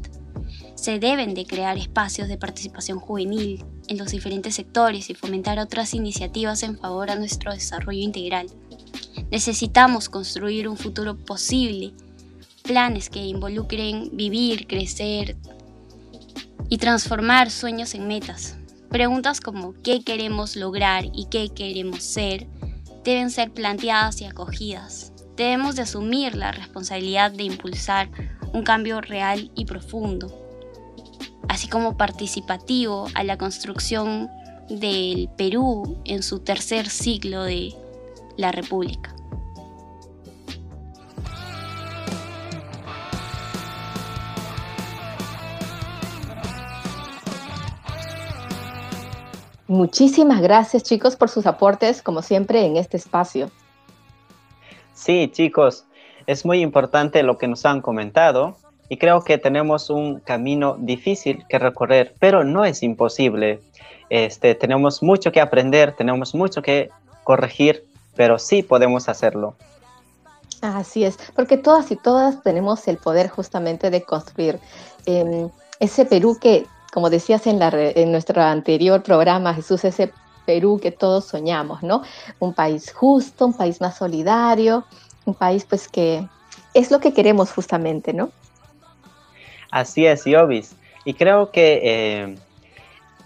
se 0.77 1.01
deben 1.01 1.35
de 1.35 1.45
crear 1.45 1.77
espacios 1.77 2.29
de 2.29 2.39
participación 2.39 3.01
juvenil 3.01 3.65
en 3.89 3.99
los 3.99 4.11
diferentes 4.11 4.55
sectores 4.55 5.11
y 5.11 5.15
fomentar 5.15 5.59
otras 5.59 5.95
iniciativas 5.95 6.63
en 6.63 6.79
favor 6.79 7.11
a 7.11 7.17
nuestro 7.17 7.53
desarrollo 7.53 8.01
integral. 8.01 8.47
Necesitamos 9.31 10.09
construir 10.09 10.69
un 10.69 10.77
futuro 10.77 11.17
posible, 11.17 11.93
planes 12.63 13.11
que 13.11 13.25
involucren 13.25 14.11
vivir, 14.13 14.67
crecer 14.67 15.37
y 16.69 16.79
transformar 16.79 17.51
sueños 17.51 17.95
en 17.95 18.07
metas. 18.07 18.57
Preguntas 18.91 19.41
como 19.41 19.75
qué 19.83 20.03
queremos 20.03 20.57
lograr 20.57 21.07
y 21.13 21.27
qué 21.31 21.49
queremos 21.51 22.03
ser 22.03 22.47
deben 23.05 23.31
ser 23.31 23.51
planteadas 23.53 24.21
y 24.21 24.27
acogidas. 24.27 25.13
Debemos 25.37 25.77
de 25.77 25.83
asumir 25.83 26.35
la 26.35 26.53
responsabilidad 26.53 27.31
de 27.31 27.45
impulsar 27.45 28.11
un 28.53 28.65
cambio 28.65 29.01
real 29.01 29.51
y 29.55 29.67
profundo 29.67 30.48
así 31.49 31.69
como 31.69 31.97
participativo 31.97 33.07
a 33.15 33.25
la 33.25 33.39
construcción 33.39 34.29
del 34.69 35.29
Perú 35.37 35.99
en 36.05 36.23
su 36.23 36.41
tercer 36.41 36.89
siglo 36.89 37.45
de 37.45 37.75
la 38.37 38.53
República. 38.53 39.15
Muchísimas 49.69 50.41
gracias 50.41 50.83
chicos 50.83 51.15
por 51.15 51.29
sus 51.29 51.47
aportes, 51.47 52.01
como 52.01 52.23
siempre, 52.23 52.65
en 52.65 52.79
este 52.79 52.97
espacio. 52.97 53.51
Sí, 54.95 55.31
chicos, 55.31 55.85
es 56.27 56.47
muy 56.47 56.63
importante 56.63 57.23
lo 57.23 57.37
que 57.37 57.49
nos 57.49 57.67
han 57.67 57.83
comentado 57.83 58.57
y 58.89 58.97
creo 58.97 59.23
que 59.23 59.39
tenemos 59.39 59.91
un 59.91 60.21
camino 60.21 60.77
difícil 60.79 61.45
que 61.49 61.59
recorrer, 61.59 62.15
pero 62.19 62.45
no 62.45 62.65
es 62.65 62.83
imposible. 62.83 63.61
Este, 64.11 64.55
tenemos 64.55 65.03
mucho 65.03 65.31
que 65.33 65.41
aprender, 65.41 65.93
tenemos 65.93 66.35
mucho 66.35 66.63
que 66.63 66.91
corregir, 67.25 67.85
pero 68.17 68.39
sí 68.39 68.63
podemos 68.63 69.09
hacerlo. 69.09 69.55
Así 70.61 71.05
es, 71.05 71.19
porque 71.37 71.57
todas 71.57 71.91
y 71.91 71.97
todas 71.97 72.43
tenemos 72.43 72.89
el 72.89 72.97
poder 72.97 73.29
justamente 73.29 73.91
de 73.91 74.03
construir 74.03 74.59
em, 75.07 75.51
ese 75.79 76.05
Perú 76.05 76.37
que, 76.41 76.67
como 76.93 77.11
decías 77.11 77.47
en, 77.47 77.59
la, 77.59 77.71
en 77.73 78.11
nuestro 78.11 78.43
anterior 78.43 79.03
programa, 79.03 79.55
Jesús, 79.55 79.85
ese 79.85 80.13
Perú 80.47 80.81
que 80.83 80.91
todos 80.91 81.27
soñamos, 81.27 81.83
¿no? 81.83 82.03
Un 82.39 82.55
país 82.55 82.93
justo, 82.93 83.47
un 83.47 83.53
país 83.53 83.81
más 83.81 83.99
solidario, 83.99 84.85
un 85.27 85.35
país 85.35 85.67
pues 85.69 85.87
que 85.89 86.27
es 86.75 86.91
lo 86.91 86.99
que 87.01 87.13
queremos 87.13 87.53
justamente, 87.53 88.13
¿no? 88.13 88.31
Así 89.71 90.07
es, 90.07 90.25
Yobis. 90.25 90.75
Y 91.05 91.15
creo 91.15 91.51
que 91.51 91.81
eh, 91.83 92.35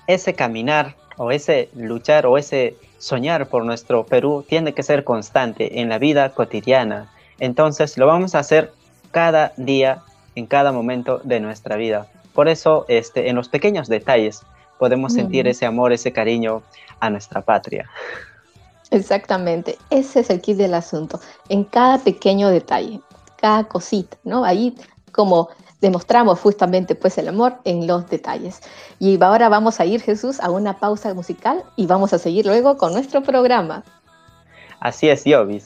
ese 0.07 0.35
caminar 0.35 0.97
o 1.17 1.31
ese 1.31 1.69
luchar 1.75 2.27
o 2.27 2.39
ese 2.39 2.77
soñar 2.99 3.49
por 3.49 3.65
nuestro 3.65 4.07
Perú 4.07 4.45
tiene 4.49 4.73
que 4.75 4.83
ser 4.83 5.05
constante 5.05 5.81
en 5.81 5.89
la 5.89 5.99
vida 5.99 6.31
cotidiana. 6.31 7.11
Entonces 7.39 7.99
lo 7.99 8.07
vamos 8.07 8.35
a 8.35 8.41
hacer 8.41 8.73
cada 9.11 9.53
día, 9.57 10.03
en 10.35 10.47
cada 10.47 10.73
momento 10.73 11.21
de 11.25 11.41
nuestra 11.41 11.77
vida. 11.77 12.07
Por 12.33 12.49
eso, 12.49 12.87
este, 12.89 13.29
en 13.29 13.37
los 13.37 13.49
pequeños 13.49 13.89
detalles 13.89 14.43
podemos 14.79 15.13
sentir 15.13 15.47
ese 15.47 15.67
amor, 15.67 15.93
ese 15.93 16.13
cariño 16.13 16.63
a 17.01 17.11
nuestra 17.11 17.43
patria. 17.43 17.89
Exactamente, 18.91 19.79
ese 19.91 20.21
es 20.21 20.31
el 20.31 20.41
kit 20.41 20.57
del 20.57 20.75
asunto. 20.75 21.21
En 21.49 21.65
cada 21.65 21.99
pequeño 21.99 22.49
detalle, 22.49 23.01
cada 23.37 23.65
cosita, 23.65 24.17
¿no? 24.25 24.45
Ahí 24.45 24.77
como 25.13 25.49
demostramos 25.83 26.41
justamente 26.41 26.95
pues 26.95 27.19
el 27.19 27.29
amor 27.29 27.57
en 27.65 27.87
los 27.87 28.09
detalles. 28.09 28.61
Y 28.99 29.23
ahora 29.23 29.51
vamos 29.51 29.81
a 29.81 29.85
ir, 29.85 30.01
Jesús, 30.01 30.41
a 30.41 30.51
una 30.51 30.79
pausa 30.79 31.13
musical 31.13 31.63
y 31.77 31.87
vamos 31.87 32.15
a 32.15 32.19
seguir 32.19 32.47
luego 32.47 32.79
con 32.79 32.95
nuestro 32.95 33.23
programa. 33.23 33.85
Así 34.81 35.11
es, 35.11 35.25
Yovis. 35.25 35.65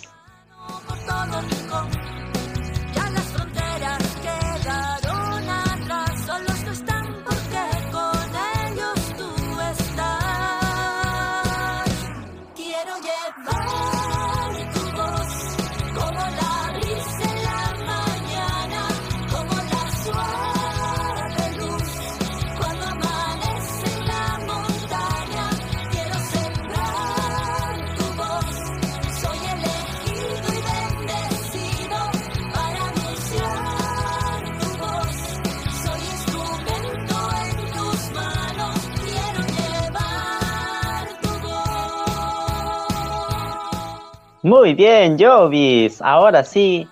Muy 44.46 44.74
bien, 44.74 45.18
Jovis. 45.18 46.00
Ahora 46.00 46.44
sí, 46.44 46.86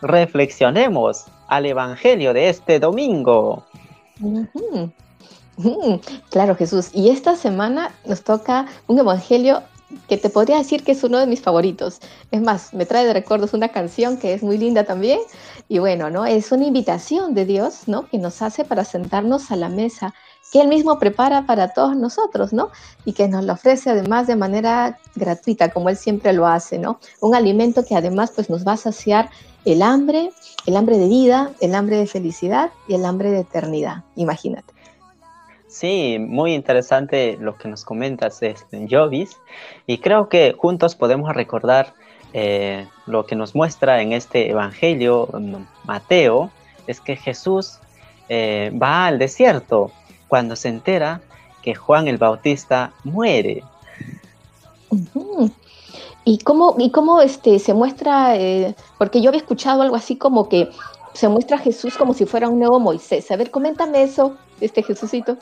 reflexionemos 0.00 1.26
al 1.48 1.66
Evangelio 1.66 2.32
de 2.32 2.48
este 2.48 2.80
domingo. 2.80 3.62
Mm, 4.16 5.96
claro, 6.30 6.56
Jesús. 6.56 6.88
Y 6.94 7.10
esta 7.10 7.36
semana 7.36 7.94
nos 8.06 8.22
toca 8.22 8.64
un 8.86 8.98
evangelio 9.00 9.62
que 10.08 10.16
te 10.16 10.30
podría 10.30 10.56
decir 10.56 10.82
que 10.82 10.92
es 10.92 11.04
uno 11.04 11.18
de 11.18 11.26
mis 11.26 11.42
favoritos. 11.42 12.00
Es 12.30 12.40
más, 12.40 12.72
me 12.72 12.86
trae 12.86 13.04
de 13.04 13.12
recuerdos 13.12 13.52
una 13.52 13.68
canción 13.68 14.16
que 14.16 14.32
es 14.32 14.42
muy 14.42 14.56
linda 14.56 14.84
también. 14.84 15.20
Y 15.68 15.80
bueno, 15.80 16.08
¿no? 16.08 16.24
Es 16.24 16.52
una 16.52 16.64
invitación 16.64 17.34
de 17.34 17.44
Dios, 17.44 17.86
¿no? 17.86 18.08
Que 18.08 18.16
nos 18.16 18.40
hace 18.40 18.64
para 18.64 18.82
sentarnos 18.82 19.50
a 19.50 19.56
la 19.56 19.68
mesa 19.68 20.14
que 20.52 20.60
Él 20.60 20.68
mismo 20.68 20.98
prepara 20.98 21.46
para 21.46 21.68
todos 21.68 21.96
nosotros, 21.96 22.52
¿no? 22.52 22.70
Y 23.04 23.12
que 23.12 23.28
nos 23.28 23.44
lo 23.44 23.54
ofrece 23.54 23.90
además 23.90 24.26
de 24.26 24.36
manera 24.36 24.98
gratuita, 25.14 25.70
como 25.70 25.88
Él 25.88 25.96
siempre 25.96 26.32
lo 26.32 26.46
hace, 26.46 26.78
¿no? 26.78 26.98
Un 27.20 27.34
alimento 27.34 27.84
que 27.84 27.96
además 27.96 28.32
pues 28.34 28.50
nos 28.50 28.66
va 28.66 28.72
a 28.72 28.76
saciar 28.76 29.30
el 29.64 29.82
hambre, 29.82 30.30
el 30.66 30.76
hambre 30.76 30.98
de 30.98 31.08
vida, 31.08 31.50
el 31.60 31.74
hambre 31.74 31.96
de 31.96 32.06
felicidad 32.06 32.70
y 32.86 32.94
el 32.94 33.04
hambre 33.04 33.30
de 33.30 33.40
eternidad, 33.40 34.04
imagínate. 34.16 34.72
Sí, 35.66 36.18
muy 36.20 36.54
interesante 36.54 37.36
lo 37.40 37.56
que 37.56 37.66
nos 37.66 37.84
comentas, 37.84 38.40
este, 38.42 38.86
Jovis, 38.88 39.36
y 39.88 39.98
creo 39.98 40.28
que 40.28 40.54
juntos 40.56 40.94
podemos 40.94 41.34
recordar 41.34 41.94
eh, 42.32 42.86
lo 43.06 43.26
que 43.26 43.34
nos 43.34 43.54
muestra 43.54 44.00
en 44.00 44.12
este 44.12 44.50
Evangelio 44.50 45.28
mm, 45.32 45.56
Mateo, 45.84 46.50
es 46.86 47.00
que 47.00 47.16
Jesús 47.16 47.78
eh, 48.28 48.70
va 48.80 49.06
al 49.06 49.18
desierto 49.18 49.90
cuando 50.28 50.56
se 50.56 50.68
entera 50.68 51.20
que 51.62 51.74
Juan 51.74 52.08
el 52.08 52.18
Bautista 52.18 52.92
muere. 53.04 53.62
¿Y 56.24 56.38
cómo, 56.38 56.76
y 56.78 56.90
cómo 56.90 57.20
este, 57.20 57.58
se 57.58 57.74
muestra, 57.74 58.36
eh, 58.36 58.74
porque 58.98 59.20
yo 59.20 59.28
había 59.30 59.40
escuchado 59.40 59.82
algo 59.82 59.96
así 59.96 60.16
como 60.16 60.48
que 60.48 60.70
se 61.12 61.28
muestra 61.28 61.56
a 61.56 61.60
Jesús 61.60 61.96
como 61.96 62.14
si 62.14 62.26
fuera 62.26 62.48
un 62.48 62.58
nuevo 62.58 62.80
Moisés. 62.80 63.30
A 63.30 63.36
ver, 63.36 63.50
coméntame 63.50 64.02
eso, 64.02 64.36
este 64.60 64.82
Jesucito. 64.82 65.36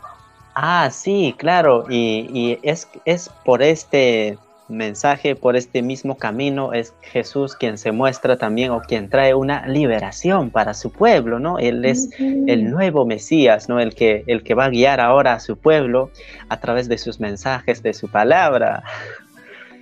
Ah, 0.54 0.90
sí, 0.92 1.34
claro, 1.38 1.86
y, 1.88 2.28
y 2.32 2.58
es, 2.62 2.88
es 3.04 3.30
por 3.44 3.62
este 3.62 4.38
mensaje, 4.72 5.36
por 5.36 5.56
este 5.56 5.82
mismo 5.82 6.16
camino, 6.16 6.72
es 6.72 6.94
Jesús 7.02 7.54
quien 7.54 7.78
se 7.78 7.92
muestra 7.92 8.36
también 8.36 8.70
o 8.70 8.80
quien 8.80 9.08
trae 9.08 9.34
una 9.34 9.66
liberación 9.66 10.50
para 10.50 10.74
su 10.74 10.90
pueblo, 10.90 11.38
¿no? 11.38 11.58
Él 11.58 11.84
es 11.84 12.08
el 12.18 12.70
nuevo 12.70 13.06
Mesías, 13.06 13.68
¿no? 13.68 13.80
El 13.80 13.94
que, 13.94 14.24
el 14.26 14.42
que 14.42 14.54
va 14.54 14.66
a 14.66 14.70
guiar 14.70 15.00
ahora 15.00 15.34
a 15.34 15.40
su 15.40 15.56
pueblo 15.56 16.10
a 16.48 16.60
través 16.60 16.88
de 16.88 16.98
sus 16.98 17.20
mensajes, 17.20 17.82
de 17.82 17.94
su 17.94 18.10
palabra. 18.10 18.82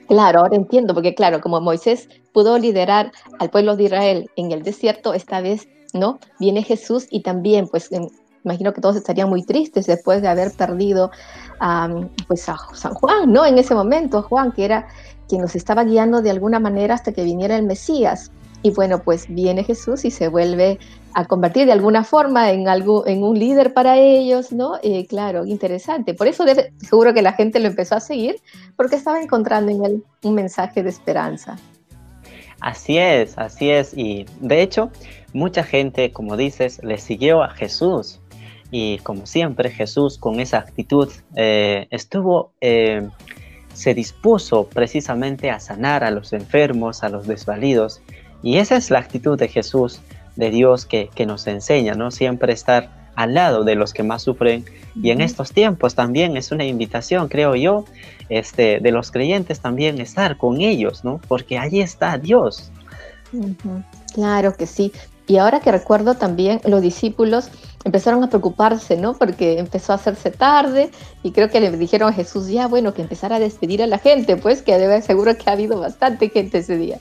Claro, 0.08 0.40
ahora 0.40 0.56
entiendo, 0.56 0.92
porque 0.92 1.14
claro, 1.14 1.40
como 1.40 1.60
Moisés 1.60 2.08
pudo 2.32 2.58
liderar 2.58 3.12
al 3.38 3.50
pueblo 3.50 3.76
de 3.76 3.84
Israel 3.84 4.30
en 4.36 4.50
el 4.50 4.62
desierto, 4.62 5.14
esta 5.14 5.40
vez, 5.40 5.68
¿no? 5.94 6.18
Viene 6.40 6.62
Jesús 6.64 7.06
y 7.10 7.22
también, 7.22 7.68
pues, 7.68 7.90
imagino 8.44 8.72
que 8.72 8.80
todos 8.80 8.96
estarían 8.96 9.28
muy 9.28 9.42
tristes 9.42 9.86
después 9.86 10.22
de 10.22 10.28
haber 10.28 10.52
perdido 10.52 11.10
pues 12.26 12.48
a 12.48 12.56
San 12.74 12.94
Juan, 12.94 13.32
¿no? 13.32 13.44
En 13.44 13.58
ese 13.58 13.74
momento, 13.74 14.22
Juan, 14.22 14.52
que 14.52 14.64
era 14.64 14.88
quien 15.28 15.42
nos 15.42 15.54
estaba 15.54 15.84
guiando 15.84 16.22
de 16.22 16.30
alguna 16.30 16.58
manera 16.58 16.94
hasta 16.94 17.12
que 17.12 17.22
viniera 17.22 17.56
el 17.56 17.64
Mesías. 17.64 18.32
Y 18.62 18.70
bueno, 18.72 19.02
pues 19.02 19.26
viene 19.28 19.64
Jesús 19.64 20.04
y 20.04 20.10
se 20.10 20.28
vuelve 20.28 20.78
a 21.14 21.24
convertir 21.24 21.66
de 21.66 21.72
alguna 21.72 22.04
forma 22.04 22.50
en 22.50 22.68
algo, 22.68 23.06
en 23.06 23.22
un 23.22 23.38
líder 23.38 23.72
para 23.72 23.96
ellos, 23.96 24.52
¿no? 24.52 24.74
Eh, 24.82 25.06
claro, 25.06 25.46
interesante. 25.46 26.14
Por 26.14 26.28
eso 26.28 26.44
seguro 26.78 27.14
que 27.14 27.22
la 27.22 27.32
gente 27.32 27.58
lo 27.58 27.68
empezó 27.68 27.94
a 27.96 28.00
seguir, 28.00 28.36
porque 28.76 28.96
estaba 28.96 29.20
encontrando 29.20 29.72
en 29.72 29.84
él 29.84 30.04
un 30.22 30.34
mensaje 30.34 30.82
de 30.82 30.90
esperanza. 30.90 31.56
Así 32.60 32.98
es, 32.98 33.38
así 33.38 33.70
es. 33.70 33.96
Y 33.96 34.26
de 34.40 34.60
hecho, 34.60 34.90
mucha 35.32 35.64
gente, 35.64 36.12
como 36.12 36.36
dices, 36.36 36.80
le 36.82 36.98
siguió 36.98 37.42
a 37.42 37.50
Jesús. 37.50 38.20
Y 38.70 38.98
como 38.98 39.26
siempre, 39.26 39.70
Jesús 39.70 40.18
con 40.18 40.40
esa 40.40 40.58
actitud 40.58 41.10
eh, 41.36 41.86
estuvo, 41.90 42.52
eh, 42.60 43.08
se 43.74 43.94
dispuso 43.94 44.68
precisamente 44.68 45.50
a 45.50 45.60
sanar 45.60 46.04
a 46.04 46.10
los 46.10 46.32
enfermos, 46.32 47.02
a 47.02 47.08
los 47.08 47.26
desvalidos. 47.26 48.00
Y 48.42 48.56
esa 48.56 48.76
es 48.76 48.90
la 48.90 49.00
actitud 49.00 49.38
de 49.38 49.48
Jesús, 49.48 50.00
de 50.36 50.50
Dios, 50.50 50.86
que, 50.86 51.10
que 51.14 51.26
nos 51.26 51.46
enseña, 51.46 51.94
¿no? 51.94 52.10
Siempre 52.10 52.52
estar 52.52 53.00
al 53.16 53.34
lado 53.34 53.64
de 53.64 53.74
los 53.74 53.92
que 53.92 54.02
más 54.02 54.22
sufren. 54.22 54.64
Y 54.94 55.10
en 55.10 55.20
estos 55.20 55.52
tiempos 55.52 55.94
también 55.94 56.36
es 56.36 56.52
una 56.52 56.64
invitación, 56.64 57.28
creo 57.28 57.54
yo, 57.54 57.84
este, 58.28 58.80
de 58.80 58.92
los 58.92 59.10
creyentes 59.10 59.60
también 59.60 60.00
estar 60.00 60.36
con 60.36 60.60
ellos, 60.60 61.04
¿no? 61.04 61.20
Porque 61.28 61.58
allí 61.58 61.80
está 61.80 62.16
Dios. 62.18 62.70
Claro 64.14 64.56
que 64.56 64.66
sí. 64.66 64.92
Y 65.26 65.36
ahora 65.36 65.60
que 65.60 65.70
recuerdo 65.70 66.14
también, 66.14 66.60
los 66.64 66.82
discípulos 66.82 67.50
empezaron 67.84 68.22
a 68.22 68.28
preocuparse, 68.28 68.96
¿no? 68.96 69.14
Porque 69.14 69.58
empezó 69.58 69.92
a 69.92 69.96
hacerse 69.96 70.30
tarde 70.30 70.90
y 71.22 71.32
creo 71.32 71.48
que 71.48 71.60
le 71.60 71.70
dijeron 71.72 72.10
a 72.10 72.12
Jesús, 72.12 72.48
ya 72.48 72.68
bueno, 72.68 72.92
que 72.94 73.02
empezara 73.02 73.36
a 73.36 73.40
despedir 73.40 73.82
a 73.82 73.86
la 73.86 73.98
gente, 73.98 74.36
pues 74.36 74.62
que 74.62 74.76
debe 74.78 75.00
seguro 75.02 75.36
que 75.36 75.48
ha 75.48 75.54
habido 75.54 75.80
bastante 75.80 76.28
gente 76.28 76.58
ese 76.58 76.76
día. 76.76 76.98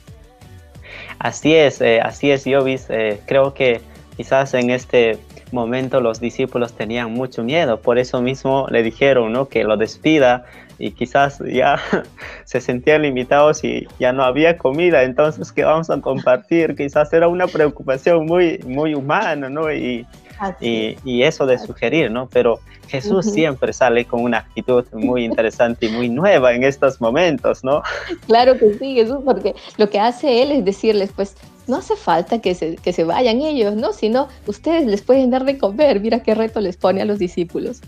Así 1.18 1.54
es, 1.54 1.80
eh, 1.80 2.00
así 2.00 2.30
es, 2.30 2.44
Jovis. 2.44 2.86
Eh, 2.88 3.20
creo 3.26 3.52
que 3.52 3.82
quizás 4.16 4.54
en 4.54 4.70
este 4.70 5.18
momento 5.52 6.00
los 6.00 6.20
discípulos 6.20 6.72
tenían 6.72 7.12
mucho 7.12 7.42
miedo, 7.42 7.80
por 7.80 7.98
eso 7.98 8.22
mismo 8.22 8.66
le 8.70 8.82
dijeron, 8.82 9.32
¿no? 9.32 9.48
Que 9.48 9.64
lo 9.64 9.76
despida 9.76 10.44
y 10.78 10.92
quizás 10.92 11.42
ya 11.46 11.78
se 12.44 12.60
sentían 12.60 13.02
limitados 13.02 13.64
y 13.64 13.86
ya 13.98 14.12
no 14.12 14.24
había 14.24 14.56
comida, 14.56 15.02
entonces 15.02 15.52
¿qué 15.52 15.64
vamos 15.64 15.90
a 15.90 16.00
compartir? 16.00 16.74
Quizás 16.74 17.12
era 17.12 17.28
una 17.28 17.46
preocupación 17.46 18.24
muy, 18.24 18.58
muy 18.66 18.94
humana, 18.94 19.50
¿no? 19.50 19.70
Y, 19.70 20.06
y, 20.60 21.22
eso 21.22 21.46
de 21.46 21.58
sugerir, 21.58 22.10
¿no? 22.10 22.28
Pero 22.28 22.60
Jesús 22.88 23.26
siempre 23.26 23.72
sale 23.72 24.04
con 24.04 24.22
una 24.22 24.38
actitud 24.38 24.84
muy 24.92 25.24
interesante 25.24 25.86
y 25.86 25.88
muy 25.90 26.08
nueva 26.08 26.54
en 26.54 26.64
estos 26.64 27.00
momentos, 27.00 27.62
¿no? 27.62 27.82
Claro 28.26 28.56
que 28.58 28.74
sí, 28.74 28.94
Jesús, 28.94 29.18
porque 29.24 29.54
lo 29.76 29.90
que 29.90 30.00
hace 30.00 30.42
Él 30.42 30.52
es 30.52 30.64
decirles, 30.64 31.10
pues, 31.14 31.36
no 31.66 31.76
hace 31.76 31.94
falta 31.94 32.40
que 32.40 32.54
se, 32.54 32.76
que 32.76 32.92
se 32.92 33.04
vayan 33.04 33.42
ellos, 33.42 33.76
¿no? 33.76 33.92
Sino 33.92 34.28
ustedes 34.46 34.86
les 34.86 35.02
pueden 35.02 35.30
dar 35.30 35.44
de 35.44 35.56
comer. 35.56 36.00
Mira 36.00 36.22
qué 36.22 36.34
reto 36.34 36.60
les 36.60 36.76
pone 36.76 37.00
a 37.00 37.04
los 37.04 37.18
discípulos. 37.18 37.80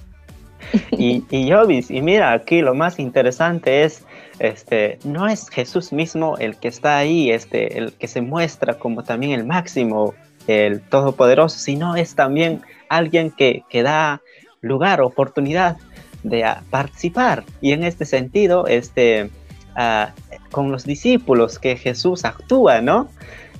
Y, 0.92 1.24
y 1.30 1.50
Jovis, 1.50 1.90
y 1.90 2.00
mira, 2.00 2.32
aquí 2.32 2.60
lo 2.60 2.74
más 2.74 2.98
interesante 2.98 3.84
es, 3.84 4.04
este, 4.38 4.98
no 5.04 5.26
es 5.26 5.48
Jesús 5.48 5.92
mismo 5.92 6.36
el 6.38 6.56
que 6.56 6.68
está 6.68 6.98
ahí, 6.98 7.30
este, 7.30 7.78
el 7.78 7.92
que 7.92 8.08
se 8.08 8.20
muestra 8.20 8.78
como 8.78 9.02
también 9.02 9.32
el 9.32 9.44
máximo 9.44 10.14
el 10.46 10.81
Todopoderoso, 10.81 11.59
sino 11.59 11.96
es 11.96 12.14
también 12.14 12.62
alguien 12.88 13.31
que, 13.31 13.64
que 13.68 13.83
da 13.83 14.22
lugar, 14.61 15.00
oportunidad 15.00 15.76
de 16.22 16.44
participar. 16.70 17.44
Y 17.61 17.72
en 17.72 17.85
este 17.85 18.05
sentido, 18.05 18.66
este, 18.66 19.31
ah, 19.74 20.12
con 20.50 20.70
los 20.70 20.85
discípulos 20.85 21.59
que 21.59 21.76
Jesús 21.76 22.24
actúa, 22.24 22.81
¿no? 22.81 23.09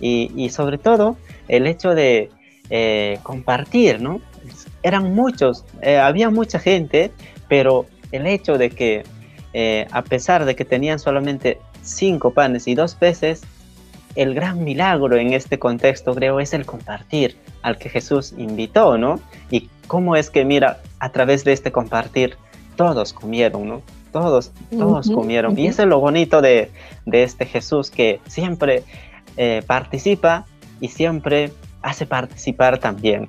Y, 0.01 0.49
sobre 0.51 0.79
todo 0.79 1.17
el 1.47 1.67
hecho 1.69 1.95
de 1.95 2.29
eh, 2.71 3.21
compartir, 3.23 4.01
¿no? 4.01 4.21
Eran 4.83 5.15
muchos, 5.15 5.65
eh, 5.81 5.97
había 5.97 6.29
mucha 6.29 6.59
gente, 6.59 7.13
pero 7.47 7.87
el 8.11 8.27
hecho 8.27 8.59
de 8.59 8.71
que 8.71 9.05
eh, 9.53 9.87
a 9.93 10.03
pesar 10.03 10.45
de 10.45 10.57
que 10.57 10.65
tenían 10.65 10.99
solamente 10.99 11.59
cinco 11.83 12.33
panes 12.33 12.67
y 12.67 12.75
dos 12.75 12.97
peces, 12.97 13.43
el 14.15 14.35
gran 14.35 14.65
milagro 14.65 15.17
en 15.17 15.33
este 15.33 15.59
contexto, 15.59 16.15
creo, 16.15 16.41
es 16.41 16.53
el 16.53 16.67
compartir 16.67 17.37
al 17.63 17.79
que 17.79 17.89
Jesús 17.89 18.35
invitó, 18.37 18.99
¿no? 18.99 19.21
Y 19.51 19.69
cómo 19.87 20.17
es 20.17 20.31
que, 20.31 20.45
mira, 20.45 20.81
a 20.99 21.11
través 21.11 21.45
de 21.45 21.53
este 21.53 21.73
compartir, 21.73 22.37
todos 22.77 23.13
comieron, 23.13 23.69
¿no? 23.69 23.83
Todos, 24.13 24.53
todos 24.71 25.11
comieron. 25.11 25.59
Y 25.59 25.67
eso 25.67 25.83
es 25.83 25.89
lo 25.89 25.99
bonito 25.99 26.43
de, 26.43 26.71
este 27.11 27.47
Jesús 27.47 27.91
que 27.91 28.21
siempre 28.27 28.85
eh, 29.39 29.63
participa 29.67 30.45
y 30.81 30.89
siempre 30.89 31.51
hace 31.81 32.05
participar 32.05 32.79
también. 32.79 33.29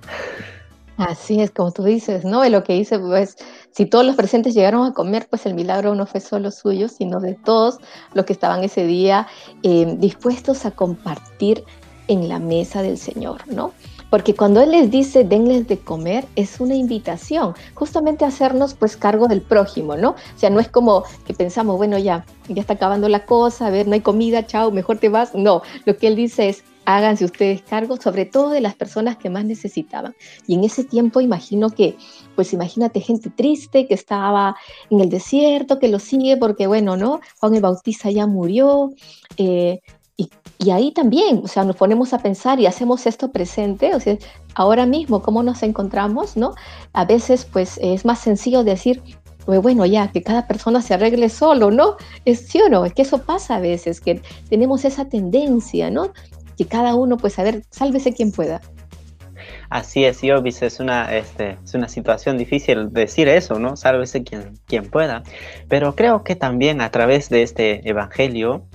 Así 0.98 1.42
es, 1.42 1.52
como 1.52 1.72
tú 1.72 1.84
dices, 1.84 2.24
¿no? 2.24 2.48
lo 2.50 2.64
que 2.64 2.74
dice, 2.74 3.00
pues, 3.00 3.38
si 3.74 3.86
todos 3.86 4.06
los 4.06 4.16
presentes 4.16 4.54
llegaron 4.54 4.86
a 4.86 4.94
comer, 4.94 5.28
pues 5.30 5.46
el 5.46 5.56
milagro 5.56 5.96
no 5.96 6.06
fue 6.06 6.22
solo 6.22 6.52
suyo, 6.52 6.88
sino 6.88 7.20
de 7.20 7.34
todos 7.34 7.80
los 8.14 8.26
que 8.26 8.34
estaban 8.34 8.64
ese 8.64 8.86
día 8.86 9.28
eh, 9.64 9.96
dispuestos 9.98 10.66
a 10.66 10.72
compartir 10.72 11.64
en 12.08 12.30
la 12.30 12.40
mesa 12.40 12.82
del 12.82 12.98
Señor, 12.98 13.48
¿no? 13.48 13.72
Porque 14.12 14.36
cuando 14.36 14.62
Él 14.62 14.70
les 14.70 14.92
dice, 14.92 15.24
denles 15.24 15.68
de 15.68 15.80
comer, 15.80 16.26
es 16.36 16.60
una 16.60 16.76
invitación, 16.76 17.56
justamente 17.74 18.24
a 18.24 18.28
hacernos 18.28 18.76
pues 18.76 18.96
cargo 18.96 19.28
del 19.28 19.42
prójimo, 19.42 19.96
¿no? 19.96 20.12
O 20.12 20.38
sea, 20.40 20.52
no 20.52 20.60
es 20.60 20.68
como 20.68 21.04
que 21.26 21.34
pensamos, 21.34 21.78
bueno, 21.78 21.98
ya, 21.98 22.24
ya 22.48 22.62
está 22.62 22.74
acabando 22.74 23.10
la 23.10 23.26
cosa, 23.26 23.66
a 23.66 23.70
ver, 23.72 23.88
no 23.88 23.96
hay 23.96 24.02
comida, 24.02 24.46
chao, 24.46 24.70
mejor 24.70 25.00
te 25.00 25.10
vas. 25.10 25.34
No, 25.34 25.64
lo 25.86 25.98
que 25.98 26.06
Él 26.06 26.16
dice 26.16 26.50
es, 26.50 26.64
háganse 26.86 27.26
ustedes 27.26 27.62
cargo, 27.62 27.98
sobre 27.98 28.26
todo 28.26 28.50
de 28.50 28.62
las 28.62 28.76
personas 28.76 29.18
que 29.18 29.30
más 29.30 29.46
necesitaban. 29.46 30.16
Y 30.48 30.56
en 30.56 30.64
ese 30.64 30.84
tiempo 30.84 31.22
imagino 31.22 31.70
que, 31.70 31.96
pues 32.36 32.54
imagínate 32.54 33.00
gente 33.00 33.30
triste 33.30 33.88
que 33.88 33.94
estaba 33.94 34.56
en 34.90 35.00
el 35.00 35.10
desierto, 35.10 35.80
que 35.80 35.88
lo 35.88 36.00
sigue 36.00 36.38
porque, 36.38 36.68
bueno, 36.68 36.98
¿no? 36.98 37.22
Juan 37.40 37.56
el 37.56 37.62
Bautista 37.62 38.12
ya 38.12 38.28
murió. 38.28 38.92
Eh, 39.38 39.80
y, 40.18 40.30
y 40.60 40.72
ahí 40.72 40.92
también, 40.92 41.42
o 41.44 41.48
sea, 41.48 41.64
nos 41.64 41.76
ponemos 41.76 42.14
a 42.14 42.20
pensar 42.20 42.60
y 42.60 42.68
hacemos 42.68 43.08
esto 43.08 43.32
presente, 43.32 43.96
o 43.96 44.00
sea, 44.00 44.18
ahora 44.56 44.86
mismo, 44.86 45.22
¿cómo 45.22 45.42
nos 45.42 45.64
encontramos, 45.64 46.38
no? 46.38 46.54
A 46.94 47.06
veces, 47.06 47.46
pues, 47.52 47.80
es 47.82 48.06
más 48.06 48.20
sencillo 48.20 48.64
decir, 48.64 49.02
pues 49.46 49.62
bueno, 49.62 49.86
ya, 49.86 50.12
que 50.12 50.22
cada 50.22 50.48
persona 50.48 50.82
se 50.82 50.94
arregle 50.94 51.30
solo, 51.30 51.72
¿no? 51.72 51.98
Es 52.26 52.48
sí 52.48 52.62
o 52.62 52.70
no, 52.70 52.86
es 52.86 52.94
que 52.94 53.02
eso 53.02 53.20
pasa 53.20 53.56
a 53.56 53.60
veces, 53.60 54.00
que 54.00 54.22
tenemos 54.50 54.86
esa 54.86 55.06
tendencia, 55.06 55.90
¿no? 55.90 56.12
Que 56.58 56.66
cada 56.66 56.96
uno, 56.96 57.18
pues, 57.18 57.40
a 57.40 57.44
ver, 57.44 57.64
sálvese 57.70 58.14
quien 58.14 58.32
pueda. 58.32 58.62
Así 59.70 60.06
es, 60.06 60.22
Yobis, 60.22 60.62
es 60.62 60.80
una, 60.80 61.16
este, 61.16 61.58
es 61.64 61.74
una 61.74 61.88
situación 61.88 62.38
difícil 62.38 62.94
decir 62.94 63.28
eso, 63.28 63.58
¿no? 63.58 63.76
Sálvese 63.76 64.24
quien, 64.24 64.60
quien 64.68 64.90
pueda. 64.90 65.24
Pero 65.68 65.96
creo 65.96 66.24
que 66.24 66.36
también 66.36 66.80
a 66.80 66.92
través 66.92 67.30
de 67.30 67.42
este 67.42 67.88
evangelio 67.90 68.68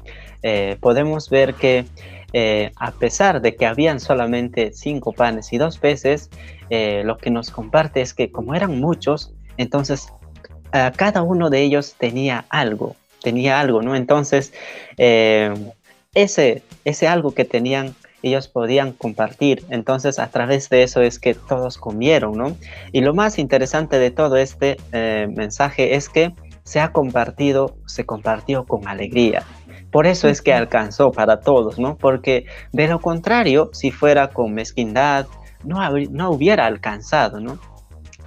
eh, 0.43 0.77
podemos 0.81 1.31
ver 1.31 1.55
que 1.55 1.85
eh, 2.33 2.73
a 2.77 2.91
pesar 2.91 3.41
de 3.41 3.55
que 3.55 3.65
habían 3.65 4.01
solamente 4.01 4.73
cinco 4.73 5.13
panes 5.13 5.53
y 5.53 5.59
dos 5.59 5.79
peces, 5.79 6.31
eh, 6.69 7.03
lo 7.05 7.17
que 7.17 7.31
nos 7.31 7.51
comparte 7.51 8.01
es 8.01 8.13
que 8.13 8.31
como 8.31 8.55
eran 8.55 8.81
muchos, 8.81 9.33
entonces 9.57 10.09
cada 10.97 11.23
uno 11.23 11.49
de 11.49 11.63
ellos 11.63 11.95
tenía 11.97 12.45
algo, 12.51 12.95
tenía 13.23 13.59
algo, 13.59 13.81
¿no? 13.81 13.97
Entonces, 13.97 14.53
ese, 14.99 16.63
ese 16.89 17.09
algo 17.09 17.33
que 17.33 17.45
tenían 17.45 17.95
ellos 18.23 18.49
podían 18.49 18.93
compartir. 18.93 19.65
Entonces, 19.71 20.19
a 20.19 20.29
través 20.29 20.69
de 20.71 20.83
eso 20.83 21.03
es 21.03 21.21
que 21.21 21.35
todos 21.35 21.79
comieron, 21.79 22.37
¿no? 22.37 22.57
Y 22.91 23.01
lo 23.01 23.15
más 23.15 23.39
interesante 23.39 23.99
de 23.99 24.11
todo 24.11 24.37
este 24.37 24.77
mensaje 25.29 25.95
es 25.95 26.09
que 26.09 26.33
se 26.65 26.81
ha 26.81 26.93
compartido, 26.93 27.77
se 27.87 28.05
compartió 28.05 28.65
con 28.65 28.89
alegría. 28.89 29.45
Por 29.91 30.07
eso 30.07 30.29
es 30.29 30.43
que 30.43 30.53
alcanzó 30.53 31.13
para 31.13 31.41
todos, 31.41 31.79
¿no? 31.79 31.97
Porque 31.97 32.45
de 32.73 32.89
lo 32.89 33.01
contrario, 33.01 33.71
si 33.73 33.91
fuera 33.91 34.29
con 34.29 34.53
mezquindad, 34.53 35.27
no, 35.65 35.79
no 36.11 36.31
hubiera 36.31 36.67
alcanzado, 36.67 37.41
¿no? 37.41 37.59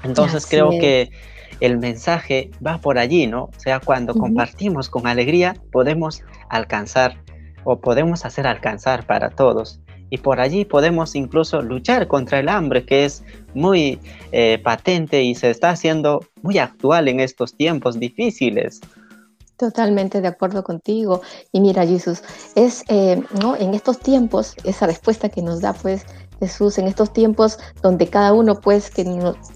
Entonces 0.04 0.48
creo 0.48 0.70
que 0.72 1.12
el 1.60 1.78
mensaje 1.78 2.50
va 2.66 2.80
por 2.80 2.98
allí, 2.98 3.28
¿no? 3.28 3.44
O 3.44 3.60
sea, 3.60 3.80
cuando 3.80 4.16
compartimos 4.16 4.90
con 4.90 5.06
alegría, 5.06 5.56
podemos 5.72 6.24
alcanzar 6.50 7.18
o 7.64 7.80
podemos 7.80 8.26
hacer 8.26 8.48
alcanzar 8.48 9.06
para 9.06 9.30
todos. 9.30 9.80
Y 10.10 10.18
por 10.18 10.42
allí 10.42 10.66
podemos 10.66 11.16
incluso 11.16 11.62
luchar 11.62 12.08
contra 12.08 12.40
el 12.40 12.50
hambre, 12.50 12.86
que 12.86 13.06
es 13.06 13.24
muy 13.54 14.00
eh, 14.32 14.60
patente 14.62 15.24
y 15.24 15.36
se 15.36 15.50
está 15.50 15.70
haciendo 15.70 16.26
muy 16.42 16.58
actual 16.58 17.08
en 17.08 17.22
estos 17.22 17.56
tiempos 17.56 18.00
difíciles. 18.00 18.82
Totalmente 19.56 20.22
de 20.22 20.28
acuerdo 20.28 20.64
contigo. 20.64 21.22
Y 21.52 21.62
mira, 21.62 21.86
Jesús, 21.86 22.24
es 22.56 22.84
eh, 22.90 23.22
¿no? 23.40 23.56
en 23.56 23.74
estos 23.74 24.00
tiempos, 24.00 24.56
esa 24.64 24.88
respuesta 24.88 25.30
que 25.30 25.42
nos 25.42 25.62
da 25.62 25.74
pues 25.74 26.06
Jesús, 26.42 26.80
en 26.80 26.88
estos 26.88 27.14
tiempos 27.14 27.60
donde 27.84 28.08
cada 28.08 28.34
uno 28.34 28.60
pues 28.60 28.92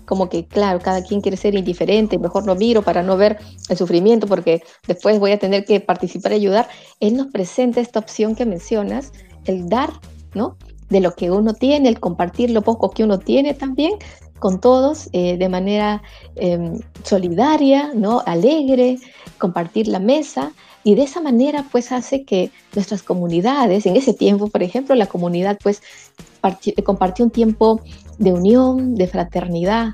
como 0.05 0.29
que 0.29 0.45
claro, 0.45 0.79
cada 0.79 1.03
quien 1.03 1.19
quiere 1.19 1.35
ser 1.35 1.55
indiferente, 1.55 2.19
mejor 2.19 2.45
no 2.45 2.53
miro 2.53 2.83
para 2.83 3.01
no 3.01 3.17
ver 3.17 3.39
el 3.69 3.75
sufrimiento 3.75 4.27
porque 4.27 4.61
después 4.87 5.19
voy 5.19 5.31
a 5.31 5.39
tener 5.39 5.65
que 5.65 5.79
participar 5.79 6.33
y 6.33 6.35
ayudar, 6.35 6.69
Él 6.99 7.17
nos 7.17 7.27
presenta 7.27 7.81
esta 7.81 7.99
opción 7.99 8.35
que 8.35 8.45
mencionas, 8.45 9.11
el 9.45 9.67
dar, 9.67 9.93
¿no? 10.35 10.57
De 10.89 10.99
lo 10.99 11.15
que 11.15 11.31
uno 11.31 11.55
tiene, 11.55 11.89
el 11.89 11.99
compartir 11.99 12.51
lo 12.51 12.61
poco 12.61 12.91
que 12.91 13.03
uno 13.03 13.17
tiene 13.17 13.55
también, 13.55 13.93
con 14.37 14.61
todos 14.61 15.09
eh, 15.11 15.37
de 15.37 15.49
manera 15.49 16.03
em, 16.35 16.79
solidaria, 17.03 17.91
¿no? 17.95 18.21
alegre, 18.27 18.99
compartir 19.39 19.87
la 19.87 19.99
mesa 19.99 20.51
y 20.83 20.93
de 20.93 21.01
esa 21.01 21.19
manera 21.19 21.65
pues 21.71 21.91
hace 21.91 22.25
que 22.25 22.51
nuestras 22.75 23.01
comunidades, 23.01 23.87
en 23.87 23.95
ese 23.95 24.13
tiempo 24.13 24.47
por 24.49 24.61
ejemplo, 24.61 24.93
la 24.93 25.07
comunidad 25.07 25.57
pues 25.63 25.81
compartió 26.83 27.25
un 27.25 27.31
tiempo 27.31 27.81
de 28.17 28.33
unión, 28.33 28.95
de 28.95 29.07
fraternidad 29.07 29.93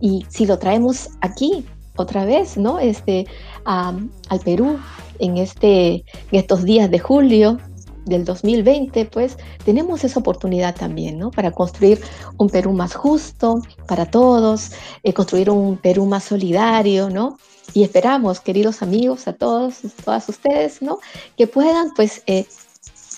y 0.00 0.26
si 0.28 0.46
lo 0.46 0.58
traemos 0.58 1.10
aquí 1.20 1.64
otra 1.96 2.24
vez, 2.24 2.56
¿no? 2.56 2.78
Este, 2.78 3.26
al 3.64 4.40
Perú 4.44 4.78
en, 5.18 5.38
este, 5.38 6.04
estos 6.32 6.64
días 6.64 6.90
de 6.90 6.98
julio, 6.98 7.58
del 8.04 8.24
2020, 8.24 9.04
pues 9.06 9.36
tenemos 9.64 10.04
esa 10.04 10.18
oportunidad 10.20 10.74
también, 10.74 11.18
¿no? 11.18 11.30
Para 11.30 11.52
construir 11.52 12.00
un 12.36 12.48
Perú 12.48 12.72
más 12.72 12.94
justo 12.94 13.60
para 13.86 14.06
todos, 14.06 14.72
eh, 15.02 15.12
construir 15.12 15.50
un 15.50 15.76
Perú 15.76 16.06
más 16.06 16.24
solidario, 16.24 17.10
¿no? 17.10 17.38
Y 17.74 17.84
esperamos, 17.84 18.40
queridos 18.40 18.82
amigos, 18.82 19.28
a 19.28 19.32
todos, 19.32 19.80
todas 20.04 20.28
ustedes, 20.28 20.82
¿no? 20.82 20.98
Que 21.36 21.46
puedan, 21.46 21.92
pues, 21.94 22.22
eh, 22.26 22.46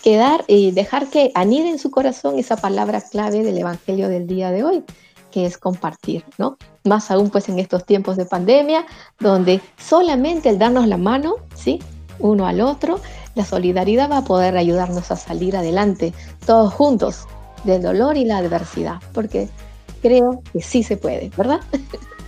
quedar 0.04 0.44
y 0.48 0.70
dejar 0.70 1.08
que 1.08 1.32
anide 1.34 1.70
en 1.70 1.78
su 1.78 1.90
corazón 1.90 2.38
esa 2.38 2.56
palabra 2.56 3.00
clave 3.00 3.42
del 3.42 3.56
Evangelio 3.56 4.10
del 4.10 4.26
día 4.26 4.50
de 4.50 4.62
hoy, 4.62 4.84
que 5.30 5.46
es 5.46 5.56
compartir, 5.56 6.26
¿no? 6.36 6.58
Más 6.84 7.10
aún, 7.10 7.30
pues, 7.30 7.48
en 7.48 7.58
estos 7.58 7.86
tiempos 7.86 8.18
de 8.18 8.26
pandemia, 8.26 8.84
donde 9.18 9.62
solamente 9.78 10.50
el 10.50 10.58
darnos 10.58 10.86
la 10.88 10.98
mano, 10.98 11.36
¿sí? 11.54 11.80
Uno 12.18 12.46
al 12.46 12.60
otro, 12.60 13.00
la 13.34 13.46
solidaridad 13.46 14.10
va 14.10 14.18
a 14.18 14.24
poder 14.24 14.58
ayudarnos 14.58 15.10
a 15.10 15.16
salir 15.16 15.56
adelante, 15.56 16.12
todos 16.44 16.74
juntos, 16.74 17.26
del 17.64 17.80
dolor 17.80 18.18
y 18.18 18.26
la 18.26 18.36
adversidad, 18.36 18.96
porque 19.14 19.48
creo 20.02 20.42
que 20.52 20.60
sí 20.60 20.82
se 20.82 20.98
puede, 20.98 21.30
¿verdad? 21.34 21.60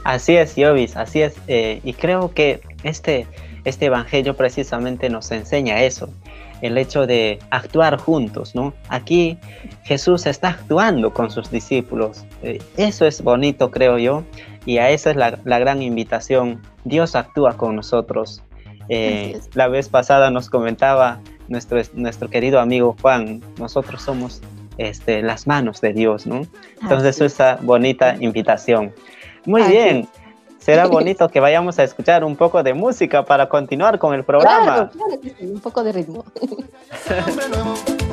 Así 0.05 0.35
es, 0.35 0.57
Yovis, 0.57 0.97
así 0.97 1.21
es. 1.21 1.35
Eh, 1.47 1.83
y 1.85 1.93
creo 1.93 2.33
que 2.33 2.63
este, 2.85 3.27
este 3.67 3.85
Evangelio 3.85 4.35
precisamente 4.35 5.11
nos 5.11 5.31
enseña 5.31 5.83
eso, 5.83 6.09
el 6.63 6.79
hecho 6.79 7.07
de 7.07 7.39
actuar 7.51 7.99
juntos, 7.99 8.55
¿no? 8.55 8.75
Aquí 8.89 9.39
Jesús 9.85 10.27
está 10.27 10.51
actuando 10.51 11.13
con 11.13 11.31
sus 11.31 11.51
discípulos. 11.51 12.25
Eh, 12.43 12.59
eso 12.77 13.07
es 13.07 13.23
bonito, 13.23 13.71
creo 13.71 13.99
yo, 13.99 14.25
y 14.65 14.79
a 14.79 14.91
esa 14.91 15.11
es 15.11 15.17
la, 15.17 15.39
la 15.45 15.59
gran 15.59 15.83
invitación. 15.83 16.63
Dios 16.85 17.15
actúa 17.15 17.57
con 17.57 17.77
nosotros. 17.77 18.43
Eh, 18.89 19.39
la 19.55 19.69
vez 19.69 19.89
pasada 19.89 20.31
nos 20.31 20.49
comentaba 20.49 21.21
nuestro, 21.49 21.81
nuestro 21.95 22.31
querido 22.31 22.61
amigo 22.61 22.97
Juan, 23.01 23.43
nosotros 23.59 24.03
somos 24.03 24.43
este, 24.79 25.23
las 25.23 25.47
manos 25.47 25.81
de 25.81 25.93
Dios, 25.93 26.27
¿no? 26.27 26.43
Entonces, 26.83 27.21
esa 27.21 27.59
bonita 27.63 28.17
invitación. 28.21 28.93
Muy 29.45 29.63
bien. 29.63 30.09
Será 30.67 30.89
bonito 30.89 31.29
que 31.29 31.39
vayamos 31.39 31.79
a 31.79 31.85
escuchar 31.85 32.25
un 32.25 32.35
poco 32.35 32.61
de 32.61 32.75
música 32.75 33.25
para 33.25 33.49
continuar 33.49 34.01
con 34.01 34.13
el 34.15 34.25
programa. 34.25 34.91
Claro, 34.91 35.21
un 35.43 35.61
poco 35.61 35.85
de 35.85 35.93
ritmo. 35.93 36.25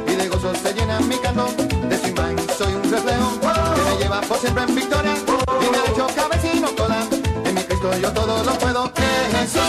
y 0.05 0.15
de 0.15 0.27
gozo 0.27 0.53
se 0.53 0.71
llena 0.75 0.99
mi 0.99 1.15
canto, 1.17 1.47
de 1.89 1.97
su 1.97 2.09
imagen 2.09 2.37
soy 2.55 2.75
un 2.75 2.83
reflejo 2.91 3.31
que 3.41 3.89
me 3.89 4.03
lleva 4.03 4.21
por 4.21 4.37
siempre 4.37 4.65
en 4.65 4.75
victoria 4.75 5.15
y 5.15 5.71
me 5.71 5.77
ha 5.79 5.91
hecho 5.91 6.07
cabecino 6.15 6.69
toda. 6.77 7.07
En 7.43 7.55
mi 7.55 7.61
Cristo 7.63 7.89
yo 7.99 8.13
todo 8.13 8.43
lo 8.43 8.53
puedo. 8.59 8.91
Jesús 9.31 9.61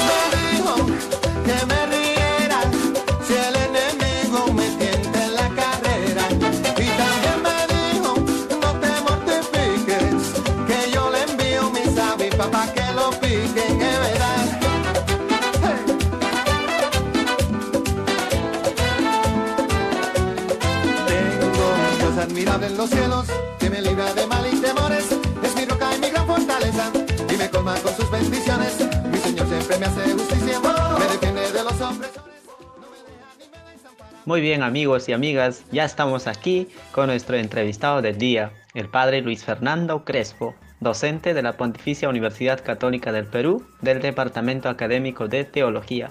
que 1.47 1.65
me 1.65 1.94
Muy 34.25 34.41
bien 34.41 34.65
amigos 34.65 35.09
y 35.09 35.13
amigas, 35.13 35.63
ya 35.71 35.85
estamos 35.85 36.27
aquí 36.27 36.67
con 36.91 37.07
nuestro 37.07 37.37
entrevistado 37.37 38.03
del 38.03 38.19
día, 38.19 38.51
el 38.75 38.89
padre 38.89 39.21
Luis 39.21 39.45
Fernando 39.45 40.05
Crespo, 40.05 40.57
docente 40.81 41.33
de 41.33 41.43
la 41.43 41.57
Pontificia 41.57 42.09
Universidad 42.09 42.65
Católica 42.65 43.13
del 43.13 43.27
Perú 43.27 43.65
del 43.83 44.03
Departamento 44.03 44.69
Académico 44.69 45.29
de 45.29 45.45
Teología. 45.45 46.11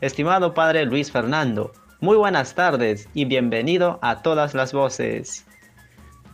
Estimado 0.00 0.54
padre 0.54 0.86
Luis 0.86 1.12
Fernando, 1.12 1.70
muy 2.00 2.16
buenas 2.16 2.56
tardes 2.56 3.08
y 3.14 3.26
bienvenido 3.26 4.00
a 4.02 4.22
todas 4.22 4.54
las 4.54 4.72
voces. 4.72 5.46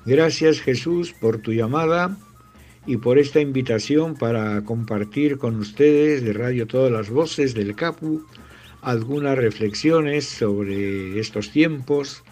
Gracias 0.07 0.61
Jesús 0.61 1.12
por 1.12 1.38
tu 1.38 1.53
llamada 1.53 2.16
y 2.87 2.97
por 2.97 3.19
esta 3.19 3.40
invitación 3.40 4.14
para 4.14 4.62
compartir 4.62 5.37
con 5.37 5.57
ustedes 5.57 6.23
de 6.23 6.33
Radio 6.33 6.69
Todas 6.69 6.92
las 6.92 7.11
Voces 7.11 7.55
del 7.55 7.75
CAPU 7.75 8.25
algunas 8.83 9.37
reflexiones 9.37 10.29
sobre 10.29 11.19
estos 11.19 11.51
tiempos 11.51 12.23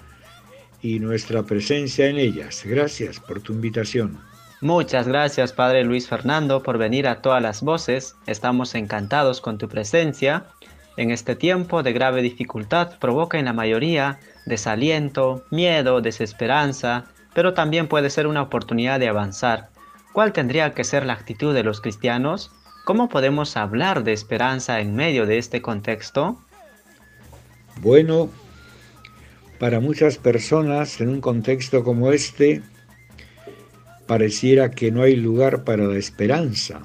y 0.82 1.00
nuestra 1.00 1.42
presencia 1.42 2.06
en 2.06 2.18
ellas. 2.18 2.62
Gracias 2.64 3.18
por 3.18 3.40
tu 3.40 3.52
invitación. 3.52 4.20
Muchas 4.60 5.08
gracias, 5.08 5.52
Padre 5.52 5.82
Luis 5.82 6.08
Fernando, 6.08 6.62
por 6.62 6.78
venir 6.78 7.08
a 7.08 7.22
todas 7.22 7.42
las 7.42 7.60
voces. 7.60 8.14
Estamos 8.28 8.76
encantados 8.76 9.40
con 9.40 9.58
tu 9.58 9.68
presencia. 9.68 10.46
en 10.96 11.10
este 11.10 11.34
tiempo 11.34 11.82
de 11.82 11.92
grave 11.92 12.22
dificultad 12.22 13.00
provoca 13.00 13.37
en 13.37 13.46
la 13.46 13.52
mayoría 13.52 14.20
desaliento, 14.46 15.44
miedo, 15.50 16.00
desesperanza, 16.00 17.06
pero 17.34 17.54
también 17.54 17.88
puede 17.88 18.10
ser 18.10 18.26
una 18.26 18.42
oportunidad 18.42 19.00
de 19.00 19.08
avanzar. 19.08 19.70
¿Cuál 20.12 20.32
tendría 20.32 20.72
que 20.72 20.84
ser 20.84 21.04
la 21.04 21.14
actitud 21.14 21.52
de 21.52 21.64
los 21.64 21.80
cristianos? 21.80 22.52
¿Cómo 22.84 23.08
podemos 23.08 23.56
hablar 23.56 24.04
de 24.04 24.12
esperanza 24.12 24.80
en 24.80 24.94
medio 24.94 25.26
de 25.26 25.38
este 25.38 25.60
contexto? 25.60 26.38
Bueno, 27.80 28.30
para 29.58 29.80
muchas 29.80 30.18
personas 30.18 31.00
en 31.00 31.08
un 31.08 31.20
contexto 31.20 31.82
como 31.82 32.12
este, 32.12 32.62
pareciera 34.06 34.70
que 34.70 34.92
no 34.92 35.02
hay 35.02 35.16
lugar 35.16 35.64
para 35.64 35.84
la 35.84 35.98
esperanza. 35.98 36.82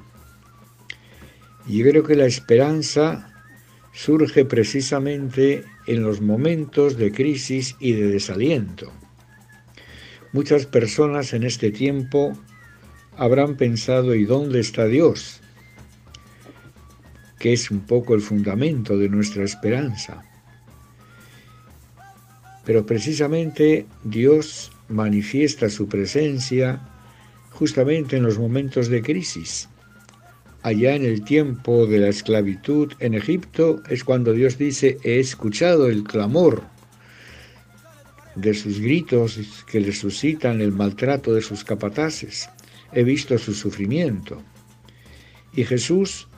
Y 1.66 1.82
creo 1.82 2.02
que 2.02 2.16
la 2.16 2.26
esperanza 2.26 3.32
surge 3.92 4.44
precisamente 4.44 5.64
en 5.86 6.02
los 6.02 6.20
momentos 6.20 6.96
de 6.96 7.12
crisis 7.12 7.76
y 7.78 7.92
de 7.92 8.06
desaliento. 8.08 8.92
Muchas 10.32 10.66
personas 10.66 11.32
en 11.32 11.42
este 11.42 11.70
tiempo 11.70 12.32
habrán 13.16 13.56
pensado 13.56 14.14
¿y 14.14 14.24
dónde 14.24 14.60
está 14.60 14.86
Dios? 14.86 15.40
que 17.40 17.54
es 17.54 17.70
un 17.70 17.80
poco 17.80 18.14
el 18.14 18.20
fundamento 18.20 18.96
de 18.98 19.08
nuestra 19.08 19.42
esperanza. 19.42 20.22
Pero 22.64 22.84
precisamente 22.84 23.86
Dios 24.04 24.70
manifiesta 24.88 25.70
su 25.70 25.88
presencia 25.88 26.80
justamente 27.50 28.18
en 28.18 28.24
los 28.24 28.38
momentos 28.38 28.88
de 28.88 29.02
crisis. 29.02 29.68
Allá 30.62 30.94
en 30.94 31.06
el 31.06 31.24
tiempo 31.24 31.86
de 31.86 31.98
la 31.98 32.08
esclavitud 32.08 32.92
en 32.98 33.14
Egipto 33.14 33.82
es 33.88 34.04
cuando 34.04 34.34
Dios 34.34 34.58
dice, 34.58 34.98
he 35.02 35.18
escuchado 35.18 35.88
el 35.88 36.04
clamor 36.04 36.62
de 38.34 38.54
sus 38.54 38.80
gritos 38.80 39.38
que 39.70 39.80
le 39.80 39.92
suscitan 39.92 40.60
el 40.60 40.72
maltrato 40.72 41.34
de 41.34 41.42
sus 41.42 41.64
capataces, 41.64 42.48
he 42.92 43.02
visto 43.02 43.38
su 43.38 43.54
sufrimiento. 43.54 44.42
Y 45.54 45.64
Jesús 45.64 46.28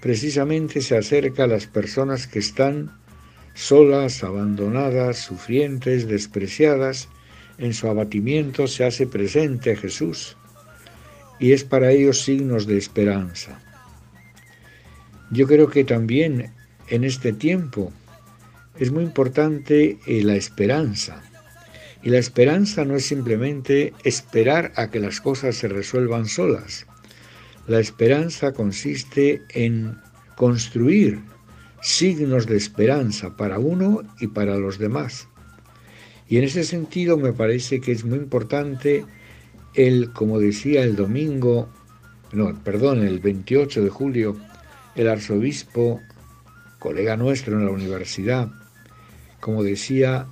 precisamente 0.00 0.80
se 0.80 0.96
acerca 0.96 1.44
a 1.44 1.48
las 1.48 1.66
personas 1.66 2.26
que 2.26 2.38
están 2.38 2.90
solas, 3.54 4.24
abandonadas, 4.24 5.18
sufrientes, 5.18 6.06
despreciadas, 6.06 7.08
en 7.58 7.74
su 7.74 7.86
abatimiento 7.86 8.66
se 8.66 8.84
hace 8.84 9.06
presente 9.06 9.76
Jesús 9.76 10.36
y 11.38 11.52
es 11.52 11.64
para 11.64 11.90
ellos 11.90 12.22
signos 12.22 12.66
de 12.66 12.78
esperanza. 12.78 13.60
Yo 15.30 15.46
creo 15.46 15.68
que 15.68 15.84
también 15.84 16.52
en 16.88 17.04
este 17.04 17.32
tiempo 17.32 17.92
es 18.78 18.90
muy 18.90 19.04
importante 19.04 19.98
eh, 20.06 20.22
la 20.22 20.36
esperanza. 20.36 21.22
Y 22.02 22.10
la 22.10 22.18
esperanza 22.18 22.84
no 22.84 22.96
es 22.96 23.06
simplemente 23.06 23.92
esperar 24.04 24.72
a 24.76 24.90
que 24.90 24.98
las 24.98 25.20
cosas 25.20 25.56
se 25.56 25.68
resuelvan 25.68 26.26
solas. 26.26 26.86
La 27.68 27.78
esperanza 27.78 28.52
consiste 28.52 29.42
en 29.50 29.96
construir 30.36 31.20
signos 31.80 32.46
de 32.46 32.56
esperanza 32.56 33.36
para 33.36 33.58
uno 33.58 34.02
y 34.20 34.28
para 34.28 34.56
los 34.56 34.78
demás. 34.78 35.28
Y 36.28 36.38
en 36.38 36.44
ese 36.44 36.64
sentido 36.64 37.18
me 37.18 37.32
parece 37.32 37.80
que 37.80 37.92
es 37.92 38.04
muy 38.04 38.18
importante 38.18 39.04
el, 39.74 40.12
como 40.12 40.38
decía 40.38 40.82
el 40.82 40.96
domingo, 40.96 41.68
no, 42.32 42.58
perdón, 42.64 43.06
el 43.06 43.20
28 43.20 43.82
de 43.82 43.90
julio, 43.90 44.36
el 44.94 45.08
arzobispo, 45.08 46.00
colega 46.78 47.16
nuestro 47.16 47.58
en 47.58 47.66
la 47.66 47.72
universidad, 47.72 48.48
como 49.40 49.62
decía, 49.62 50.26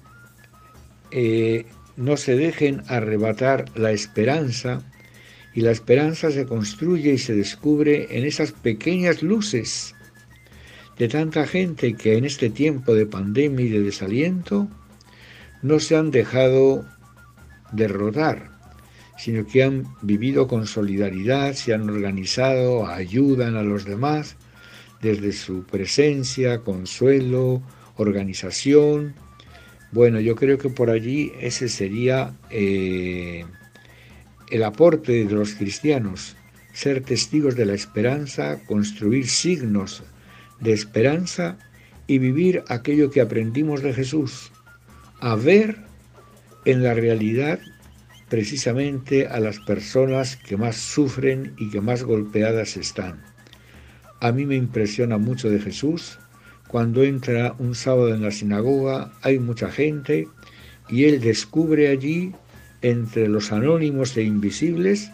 eh, 1.12 1.66
no 1.96 2.16
se 2.16 2.36
dejen 2.36 2.82
arrebatar 2.88 3.66
la 3.74 3.92
esperanza 3.92 4.82
y 5.54 5.62
la 5.62 5.70
esperanza 5.70 6.30
se 6.30 6.46
construye 6.46 7.12
y 7.12 7.18
se 7.18 7.34
descubre 7.34 8.16
en 8.16 8.24
esas 8.24 8.52
pequeñas 8.52 9.22
luces 9.22 9.94
de 10.98 11.08
tanta 11.08 11.46
gente 11.46 11.94
que 11.94 12.16
en 12.16 12.24
este 12.24 12.50
tiempo 12.50 12.94
de 12.94 13.06
pandemia 13.06 13.64
y 13.64 13.68
de 13.70 13.80
desaliento 13.80 14.68
no 15.62 15.80
se 15.80 15.96
han 15.96 16.10
dejado 16.10 16.84
derrotar, 17.72 18.50
sino 19.18 19.46
que 19.46 19.62
han 19.62 19.84
vivido 20.02 20.46
con 20.46 20.66
solidaridad, 20.66 21.54
se 21.54 21.74
han 21.74 21.88
organizado, 21.88 22.86
ayudan 22.86 23.56
a 23.56 23.62
los 23.62 23.84
demás 23.84 24.36
desde 25.00 25.32
su 25.32 25.64
presencia, 25.64 26.60
consuelo, 26.60 27.62
organización. 27.96 29.14
Bueno, 29.92 30.20
yo 30.20 30.36
creo 30.36 30.58
que 30.58 30.70
por 30.70 30.88
allí 30.88 31.32
ese 31.40 31.68
sería 31.68 32.34
eh, 32.50 33.44
el 34.50 34.62
aporte 34.62 35.24
de 35.24 35.34
los 35.34 35.54
cristianos, 35.54 36.36
ser 36.72 37.02
testigos 37.02 37.56
de 37.56 37.66
la 37.66 37.74
esperanza, 37.74 38.60
construir 38.66 39.26
signos 39.28 40.04
de 40.60 40.72
esperanza 40.72 41.58
y 42.06 42.18
vivir 42.18 42.62
aquello 42.68 43.10
que 43.10 43.20
aprendimos 43.20 43.82
de 43.82 43.92
Jesús, 43.92 44.52
a 45.20 45.34
ver 45.34 45.78
en 46.64 46.82
la 46.82 46.94
realidad 46.94 47.58
precisamente 48.28 49.26
a 49.26 49.40
las 49.40 49.58
personas 49.58 50.36
que 50.36 50.56
más 50.56 50.76
sufren 50.76 51.54
y 51.58 51.68
que 51.70 51.80
más 51.80 52.04
golpeadas 52.04 52.76
están. 52.76 53.20
A 54.20 54.30
mí 54.30 54.46
me 54.46 54.54
impresiona 54.54 55.18
mucho 55.18 55.50
de 55.50 55.58
Jesús 55.58 56.18
cuando 56.70 57.02
entra 57.02 57.56
un 57.58 57.74
sábado 57.74 58.14
en 58.14 58.22
la 58.22 58.30
sinagoga, 58.30 59.10
hay 59.22 59.40
mucha 59.40 59.72
gente 59.72 60.28
y 60.88 61.06
él 61.06 61.20
descubre 61.20 61.88
allí, 61.88 62.32
entre 62.80 63.26
los 63.26 63.50
anónimos 63.50 64.16
e 64.16 64.22
invisibles, 64.22 65.10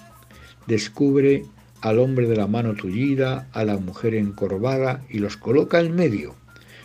descubre 0.66 1.44
al 1.80 1.98
hombre 1.98 2.28
de 2.28 2.36
la 2.36 2.46
mano 2.46 2.74
tullida, 2.74 3.48
a 3.52 3.64
la 3.64 3.78
mujer 3.78 4.14
encorvada 4.14 5.02
y 5.08 5.18
los 5.18 5.38
coloca 5.38 5.80
en 5.80 5.94
medio. 5.94 6.34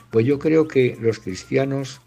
Pues 0.10 0.25
yo 0.25 0.39
creo 0.39 0.69
que 0.69 0.97
los 1.01 1.19
cristianos 1.19 1.99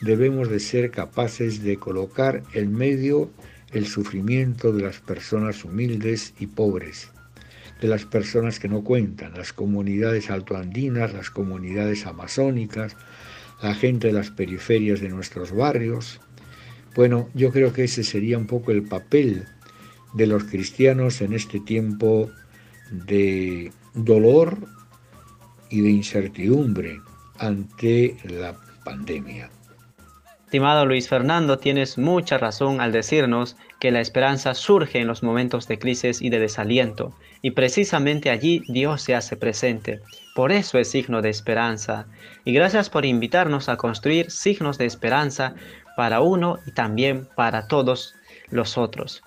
debemos 0.00 0.48
de 0.48 0.58
ser 0.58 0.90
capaces 0.90 1.62
de 1.62 1.76
colocar 1.76 2.42
en 2.54 2.74
medio 2.74 3.30
el 3.70 3.86
sufrimiento 3.86 4.72
de 4.72 4.82
las 4.82 4.98
personas 4.98 5.64
humildes 5.64 6.34
y 6.40 6.48
pobres, 6.48 7.12
de 7.80 7.88
las 7.88 8.04
personas 8.04 8.58
que 8.58 8.68
no 8.68 8.82
cuentan, 8.82 9.34
las 9.34 9.52
comunidades 9.52 10.30
altoandinas, 10.30 11.12
las 11.12 11.30
comunidades 11.30 12.06
amazónicas, 12.06 12.96
la 13.62 13.74
gente 13.74 14.08
de 14.08 14.12
las 14.12 14.30
periferias 14.30 15.00
de 15.00 15.08
nuestros 15.08 15.52
barrios. 15.52 16.20
Bueno, 16.94 17.28
yo 17.34 17.50
creo 17.50 17.72
que 17.72 17.84
ese 17.84 18.04
sería 18.04 18.38
un 18.38 18.46
poco 18.46 18.70
el 18.70 18.84
papel 18.84 19.44
de 20.14 20.26
los 20.26 20.44
cristianos 20.44 21.20
en 21.20 21.32
este 21.32 21.60
tiempo 21.60 22.30
de 22.90 23.72
dolor 23.94 24.58
y 25.70 25.80
de 25.80 25.90
incertidumbre 25.90 27.00
ante 27.38 28.16
la 28.24 28.54
pandemia. 28.84 29.50
Estimado 30.44 30.86
Luis 30.86 31.08
Fernando, 31.08 31.58
tienes 31.58 31.98
mucha 31.98 32.38
razón 32.38 32.80
al 32.80 32.92
decirnos 32.92 33.56
que 33.80 33.90
la 33.90 34.00
esperanza 34.00 34.54
surge 34.54 35.00
en 35.00 35.08
los 35.08 35.24
momentos 35.24 35.66
de 35.66 35.80
crisis 35.80 36.22
y 36.22 36.30
de 36.30 36.38
desaliento, 36.38 37.12
y 37.44 37.50
precisamente 37.50 38.30
allí 38.30 38.62
Dios 38.68 39.02
se 39.02 39.14
hace 39.14 39.36
presente. 39.36 40.00
Por 40.34 40.50
eso 40.50 40.78
es 40.78 40.90
signo 40.90 41.20
de 41.20 41.28
esperanza. 41.28 42.06
Y 42.42 42.54
gracias 42.54 42.88
por 42.88 43.04
invitarnos 43.04 43.68
a 43.68 43.76
construir 43.76 44.30
signos 44.30 44.78
de 44.78 44.86
esperanza 44.86 45.54
para 45.94 46.22
uno 46.22 46.58
y 46.66 46.70
también 46.70 47.28
para 47.36 47.68
todos 47.68 48.14
los 48.48 48.78
otros. 48.78 49.22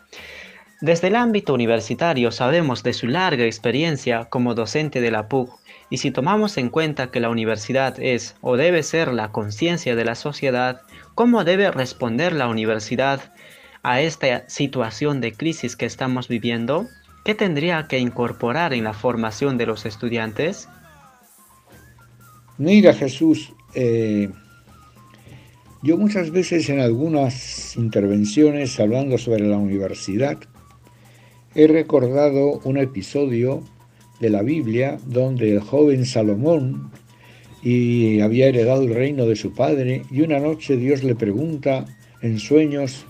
Desde 0.82 1.10
el 1.10 1.15
ámbito 1.15 1.53
universitario 1.53 2.32
sabemos 2.32 2.82
de 2.82 2.93
su 2.93 3.06
larga 3.06 3.45
experiencia 3.45 4.25
como 4.25 4.56
docente 4.56 4.99
de 4.99 5.12
la 5.12 5.27
PUC 5.27 5.51
y 5.91 5.97
si 5.97 6.10
tomamos 6.10 6.58
en 6.58 6.69
cuenta 6.69 7.12
que 7.12 7.19
la 7.19 7.30
universidad 7.30 7.99
es 7.99 8.36
o 8.41 8.58
debe 8.58 8.82
ser 8.82 9.13
la 9.13 9.32
conciencia 9.32 9.95
de 9.95 10.06
la 10.06 10.15
sociedad, 10.15 10.82
¿Cómo 11.13 11.43
debe 11.43 11.71
responder 11.71 12.32
la 12.34 12.47
universidad 12.47 13.34
a 13.82 14.01
esta 14.01 14.47
situación 14.47 15.19
de 15.19 15.34
crisis 15.34 15.75
que 15.75 15.88
estamos 15.88 16.27
viviendo? 16.27 16.86
¿Qué 17.27 17.35
tendría 17.35 17.89
que 17.89 17.99
incorporar 17.99 18.73
en 18.73 18.85
la 18.85 18.93
formación 18.93 19.57
de 19.57 19.65
los 19.65 19.85
estudiantes? 19.85 20.69
Mira 22.57 22.93
Jesús, 22.93 23.51
eh, 23.75 24.29
yo 25.83 25.97
muchas 25.97 26.31
veces 26.31 26.69
en 26.69 26.79
algunas 26.79 27.75
intervenciones 27.75 28.79
hablando 28.79 29.17
sobre 29.17 29.45
la 29.45 29.57
universidad 29.57 30.37
he 31.53 31.67
recordado 31.67 32.61
un 32.63 32.77
episodio 32.77 33.61
de 34.21 34.29
la 34.29 34.41
Biblia 34.41 34.97
donde 35.05 35.51
el 35.51 35.59
joven 35.59 36.05
Salomón 36.05 36.93
y 37.61 38.21
había 38.21 38.47
heredado 38.47 38.83
el 38.83 38.95
reino 38.95 39.25
de 39.25 39.35
su 39.35 39.53
padre, 39.53 40.03
y 40.09 40.21
una 40.21 40.39
noche 40.39 40.77
Dios 40.77 41.03
le 41.03 41.13
pregunta 41.13 41.87
en 42.21 42.39
sueños, 42.39 43.05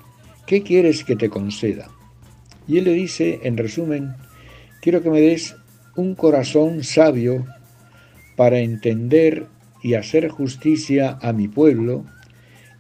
¿qué 0.47 0.63
quieres 0.63 1.03
que 1.03 1.15
te 1.15 1.29
conceda? 1.29 1.91
Y 2.67 2.77
él 2.77 2.85
le 2.85 2.93
dice, 2.93 3.39
en 3.43 3.57
resumen, 3.57 4.15
quiero 4.81 5.01
que 5.01 5.09
me 5.09 5.21
des 5.21 5.55
un 5.95 6.15
corazón 6.15 6.83
sabio 6.83 7.45
para 8.35 8.59
entender 8.59 9.47
y 9.81 9.95
hacer 9.95 10.29
justicia 10.29 11.17
a 11.21 11.33
mi 11.33 11.47
pueblo 11.47 12.05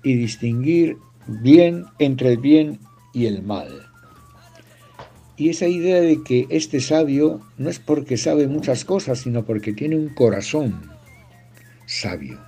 y 0.03 0.15
distinguir 0.15 0.97
bien 1.27 1.85
entre 1.99 2.33
el 2.33 2.37
bien 2.37 2.79
y 3.13 3.25
el 3.25 3.43
mal. 3.43 3.87
Y 5.35 5.49
esa 5.49 5.67
idea 5.67 6.01
de 6.01 6.23
que 6.23 6.47
este 6.49 6.79
sabio 6.79 7.41
no 7.57 7.69
es 7.69 7.79
porque 7.79 8.17
sabe 8.17 8.47
muchas 8.47 8.85
cosas, 8.85 9.19
sino 9.19 9.45
porque 9.45 9.73
tiene 9.73 9.95
un 9.95 10.09
corazón 10.09 10.81
sabio, 11.85 12.39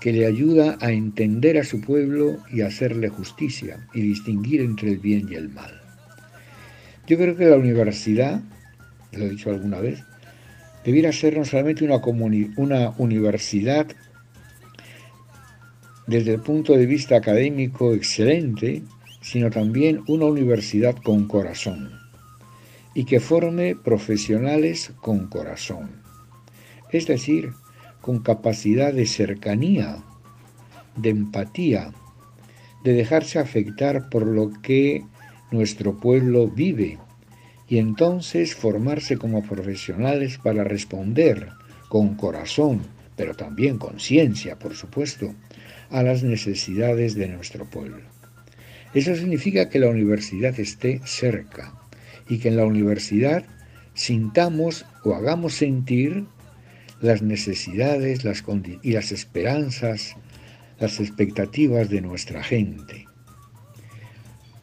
que 0.00 0.12
le 0.12 0.26
ayuda 0.26 0.78
a 0.80 0.90
entender 0.90 1.58
a 1.58 1.64
su 1.64 1.80
pueblo 1.80 2.38
y 2.50 2.62
hacerle 2.62 3.08
justicia 3.08 3.86
y 3.92 4.00
distinguir 4.00 4.62
entre 4.62 4.90
el 4.92 4.98
bien 4.98 5.28
y 5.30 5.34
el 5.34 5.50
mal. 5.50 5.77
Yo 7.08 7.16
creo 7.16 7.34
que 7.36 7.46
la 7.46 7.56
universidad, 7.56 8.42
lo 9.12 9.24
he 9.24 9.30
dicho 9.30 9.48
alguna 9.48 9.80
vez, 9.80 10.04
debiera 10.84 11.10
ser 11.10 11.38
no 11.38 11.44
solamente 11.46 11.82
una, 11.82 11.96
una 12.58 12.90
universidad 12.98 13.86
desde 16.06 16.34
el 16.34 16.40
punto 16.40 16.74
de 16.74 16.84
vista 16.84 17.16
académico 17.16 17.94
excelente, 17.94 18.82
sino 19.22 19.48
también 19.48 20.02
una 20.06 20.26
universidad 20.26 20.96
con 20.96 21.26
corazón 21.26 21.98
y 22.92 23.04
que 23.04 23.20
forme 23.20 23.74
profesionales 23.74 24.92
con 25.00 25.28
corazón, 25.28 26.02
es 26.92 27.06
decir, 27.06 27.52
con 28.02 28.18
capacidad 28.18 28.92
de 28.92 29.06
cercanía, 29.06 30.04
de 30.96 31.08
empatía, 31.08 31.90
de 32.84 32.92
dejarse 32.92 33.38
afectar 33.38 34.10
por 34.10 34.26
lo 34.26 34.50
que 34.60 35.04
nuestro 35.50 35.98
pueblo 35.98 36.48
vive 36.48 36.98
y 37.68 37.78
entonces 37.78 38.54
formarse 38.54 39.16
como 39.18 39.42
profesionales 39.42 40.38
para 40.38 40.64
responder 40.64 41.50
con 41.88 42.14
corazón, 42.14 42.82
pero 43.16 43.34
también 43.34 43.78
con 43.78 44.00
ciencia, 44.00 44.58
por 44.58 44.74
supuesto, 44.74 45.34
a 45.90 46.02
las 46.02 46.22
necesidades 46.22 47.14
de 47.14 47.28
nuestro 47.28 47.64
pueblo. 47.64 48.02
Eso 48.94 49.14
significa 49.14 49.68
que 49.68 49.78
la 49.78 49.88
universidad 49.88 50.58
esté 50.58 51.00
cerca 51.04 51.74
y 52.28 52.38
que 52.38 52.48
en 52.48 52.56
la 52.56 52.64
universidad 52.64 53.44
sintamos 53.94 54.86
o 55.04 55.14
hagamos 55.14 55.54
sentir 55.54 56.24
las 57.00 57.22
necesidades 57.22 58.24
las 58.24 58.44
y 58.82 58.92
las 58.92 59.12
esperanzas, 59.12 60.16
las 60.78 61.00
expectativas 61.00 61.88
de 61.90 62.00
nuestra 62.00 62.42
gente. 62.42 63.07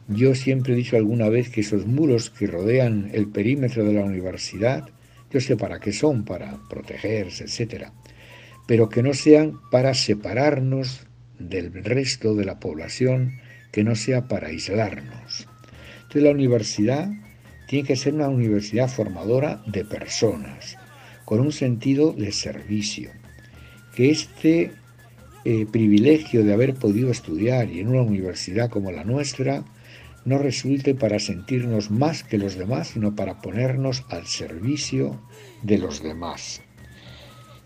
Yo 0.08 0.36
siempre 0.36 0.74
he 0.74 0.76
dicho 0.76 0.98
alguna 0.98 1.30
vez 1.30 1.50
que 1.50 1.62
esos 1.62 1.88
muros 1.88 2.30
que 2.30 2.46
rodean 2.46 3.10
el 3.13 3.28
perímetro 3.28 3.84
de 3.84 3.94
la 3.94 4.04
universidad, 4.04 4.88
yo 5.32 5.41
sé 5.41 5.58
para 5.58 5.80
qué 5.80 5.91
son, 5.91 6.26
para 6.26 6.60
protegerse, 6.70 7.46
etc., 7.46 7.88
pero 8.68 8.89
que 8.89 9.04
no 9.04 9.13
sean 9.13 9.60
para 9.72 9.94
separarnos 9.94 11.08
del 11.39 11.84
resto 11.84 12.36
de 12.36 12.46
la 12.46 12.60
población 12.60 13.39
que 13.72 13.84
no 13.84 13.96
sea 13.96 14.28
para 14.28 14.48
aislarnos. 14.48 15.48
Entonces 15.98 16.24
la 16.24 16.32
universidad 16.32 17.10
tiene 17.68 17.88
que 17.88 17.96
ser 17.96 18.13
una 18.13 18.30
universidad 18.30 18.88
formadora 18.88 19.63
de 19.65 19.86
personas, 19.86 20.78
con 21.26 21.39
un 21.39 21.52
sentido 21.52 22.13
de 22.13 22.32
servicio. 22.32 23.10
Que 23.96 24.12
este 24.12 24.72
eh, 25.46 25.65
privilegio 25.72 26.44
de 26.44 26.54
haber 26.54 26.76
podido 26.76 27.10
estudiar 27.10 27.70
y 27.70 27.80
en 27.80 27.88
una 27.88 28.02
universidad 28.02 28.70
como 28.70 28.91
la 28.91 29.04
nuestra 29.04 29.65
no 30.26 30.40
resulte 30.40 30.96
para 30.96 31.20
sentirnos 31.20 31.92
más 31.92 32.24
que 32.24 32.38
los 32.38 32.56
demás, 32.56 32.90
sino 32.90 33.16
para 33.16 33.42
ponernos 33.42 34.04
al 34.10 34.26
servicio 34.26 35.22
de 35.62 35.78
los 35.78 36.02
demás. 36.02 36.62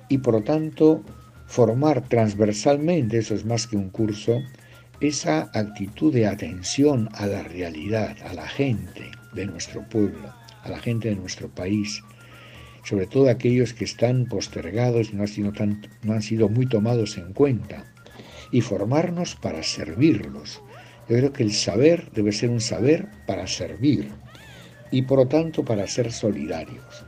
Y 0.10 0.20
por 0.20 0.34
lo 0.36 0.44
tanto, 0.44 1.04
formar 1.48 2.08
transversalmente, 2.08 3.18
eso 3.18 3.34
es 3.34 3.46
más 3.46 3.66
que 3.66 3.78
un 3.78 3.90
curso, 3.90 4.42
esa 5.00 5.50
actitud 5.54 6.14
de 6.14 6.28
atención 6.28 7.10
a 7.14 7.26
la 7.26 7.44
realidad, 7.44 8.18
a 8.24 8.34
la 8.34 8.48
gente 8.48 9.10
de 9.34 9.46
nuestro 9.46 9.88
pueblo, 9.88 10.34
a 10.64 10.70
la 10.70 10.80
gente 10.80 11.10
de 11.10 11.16
nuestro 11.16 11.50
país, 11.50 12.04
sobre 12.84 13.08
todo 13.08 13.30
aquellos 13.30 13.74
que 13.74 13.86
están 13.86 14.26
postergados 14.26 15.12
y 15.12 15.16
no 15.16 15.22
han 15.22 15.28
sido, 15.28 15.54
no 16.04 16.14
han 16.14 16.22
sido 16.22 16.50
muy 16.50 16.68
tomados 16.68 17.18
en 17.18 17.34
cuenta, 17.34 17.86
y 18.52 18.62
formarnos 18.62 19.36
para 19.36 19.64
servirlos. 19.64 20.62
Yo 21.10 21.18
creo 21.18 21.34
que 21.34 21.44
el 21.44 21.54
saber 21.54 22.12
debe 22.14 22.32
ser 22.32 22.52
un 22.52 22.62
saber 22.62 23.08
para 23.26 23.48
servir 23.48 24.10
y 24.92 25.02
por 25.02 25.20
lo 25.20 25.28
tanto 25.28 25.66
para 25.66 25.88
ser 25.88 26.12
solidarios. 26.12 27.04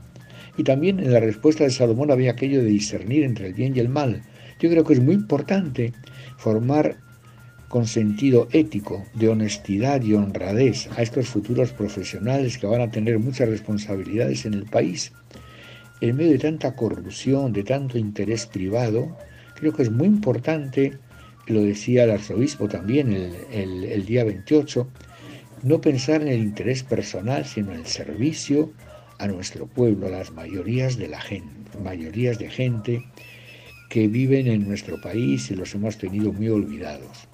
Y 0.58 0.64
también 0.64 1.00
en 1.00 1.14
la 1.14 1.20
respuesta 1.20 1.64
de 1.64 1.70
Salomón 1.70 2.12
había 2.12 2.32
aquello 2.32 2.64
de 2.64 2.70
discernir 2.70 3.24
entre 3.24 3.48
el 3.48 3.54
bien 3.54 3.76
y 3.76 3.80
el 3.80 3.90
mal, 3.90 4.24
yo 4.60 4.70
creo 4.70 4.84
que 4.84 4.94
es 4.94 5.00
muy 5.00 5.16
importante 5.16 5.94
formar 6.38 6.98
con 7.68 7.88
sentido 7.88 8.48
ético, 8.52 9.06
de 9.14 9.30
honestidad 9.30 10.02
y 10.02 10.14
honradez 10.14 10.90
a 10.98 11.02
estos 11.02 11.28
futuros 11.28 11.72
profesionales 11.72 12.58
que 12.58 12.68
van 12.68 12.82
a 12.82 12.92
tener 12.92 13.18
muchas 13.18 13.48
responsabilidades 13.48 14.46
en 14.46 14.56
el 14.56 14.66
país. 14.66 15.14
En 16.02 16.18
medio 16.18 16.32
de 16.32 16.40
tanta 16.40 16.76
corrupción, 16.76 17.54
de 17.54 17.64
tanto 17.64 17.98
interés 17.98 18.46
privado, 18.46 19.16
creo 19.56 19.72
que 19.72 19.84
es 19.84 19.92
muy 19.92 20.08
importante, 20.08 20.98
lo 21.48 21.62
decía 21.62 22.04
el 22.04 22.12
arzobispo 22.12 22.68
también 22.68 23.12
el, 23.52 23.84
el 23.84 24.06
día 24.06 24.24
28, 24.24 24.88
no 25.64 25.82
pensar 25.82 26.22
en 26.22 26.30
el 26.30 26.40
interés 26.40 26.84
personal, 26.84 27.46
sino 27.46 27.72
en 27.72 27.80
el 27.80 27.86
servicio 27.86 28.72
a 29.20 29.28
nuestro 29.28 29.68
pueblo, 29.68 30.08
a 30.08 30.12
las 30.12 30.32
mayorías 30.32 30.98
de 30.98 31.08
la 31.08 31.22
gente, 31.22 31.78
mayorías 31.84 32.40
de 32.40 32.50
gente 32.50 33.06
que 33.90 34.08
viven 34.08 34.48
en 34.48 34.68
nuestro 34.68 35.00
país 35.02 35.52
y 35.52 35.56
los 35.56 35.76
hemos 35.76 35.98
tenido 35.98 36.32
muy 36.32 36.50
olvidados. 36.50 37.28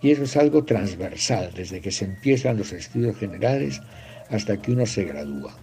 Y 0.00 0.10
eso 0.10 0.22
es 0.22 0.36
algo 0.36 0.64
transversal, 0.64 1.50
desde 1.54 1.80
que 1.80 1.90
se 1.90 2.04
empiezan 2.04 2.56
los 2.56 2.72
estudios 2.72 3.16
generales 3.16 3.80
hasta 4.30 4.60
que 4.60 4.72
uno 4.72 4.86
se 4.86 5.04
gradúa. 5.04 5.56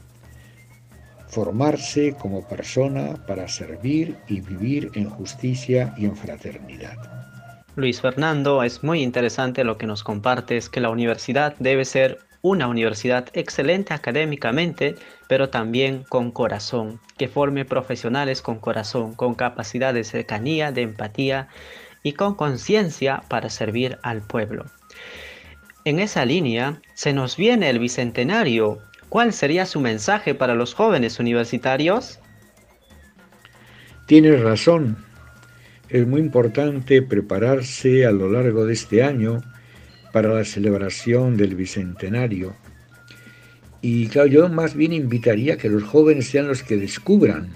Formarse 1.30 2.14
como 2.14 2.48
persona 2.48 3.26
para 3.26 3.48
servir 3.48 4.18
y 4.28 4.42
vivir 4.42 4.92
en 4.96 5.10
justicia 5.10 5.94
y 5.98 6.06
en 6.06 6.16
fraternidad. 6.16 7.31
Luis 7.78 8.02
Fernando, 8.02 8.64
es 8.64 8.84
muy 8.84 9.02
interesante 9.02 9.64
lo 9.64 9.78
que 9.78 9.88
nos 9.88 10.04
compartes, 10.04 10.68
que 10.68 10.82
la 10.82 10.90
universidad 10.90 11.56
debe 11.60 11.86
ser 11.86 12.20
una 12.42 12.68
universidad 12.68 13.30
excelente 13.34 13.94
académicamente, 13.94 14.96
pero 15.30 15.50
también 15.50 16.04
con 16.10 16.32
corazón, 16.32 17.00
que 17.18 17.30
forme 17.30 17.64
profesionales 17.64 18.42
con 18.42 18.60
corazón, 18.60 19.14
con 19.14 19.36
capacidad 19.36 19.94
de 19.94 20.04
cercanía, 20.04 20.74
de 20.74 20.82
empatía 20.82 21.48
y 22.04 22.14
con 22.14 22.36
conciencia 22.36 23.24
para 23.30 23.50
servir 23.50 24.00
al 24.04 24.22
pueblo. 24.22 24.66
En 25.86 26.00
esa 26.00 26.26
línea 26.26 26.82
se 26.94 27.14
nos 27.14 27.38
viene 27.38 27.70
el 27.70 27.80
Bicentenario. 27.80 28.80
¿Cuál 29.08 29.32
sería 29.32 29.66
su 29.66 29.80
mensaje 29.80 30.36
para 30.36 30.56
los 30.56 30.74
jóvenes 30.74 31.20
universitarios? 31.20 32.20
Tienes 34.08 34.42
razón. 34.42 35.11
Es 35.92 36.08
muy 36.08 36.22
importante 36.22 37.02
prepararse 37.02 38.06
a 38.06 38.12
lo 38.12 38.32
largo 38.32 38.66
de 38.66 38.72
este 38.72 39.04
año 39.04 39.42
para 40.14 40.34
la 40.34 40.46
celebración 40.46 41.36
del 41.36 41.56
Bicentenario. 41.56 42.56
Y 43.82 44.08
claro, 44.08 44.30
yo 44.30 44.48
más 44.48 44.74
bien 44.74 44.94
invitaría 44.94 45.58
que 45.58 45.68
los 45.68 45.84
jóvenes 45.84 46.28
sean 46.28 46.48
los 46.48 46.64
que 46.64 46.78
descubran 46.78 47.50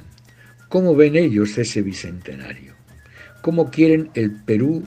cómo 0.67 0.97
ven 0.97 1.15
ellos 1.15 1.57
ese 1.57 1.81
Bicentenario, 1.81 2.73
cómo 3.41 3.71
quieren 3.71 4.09
el 4.15 4.31
Perú 4.43 4.83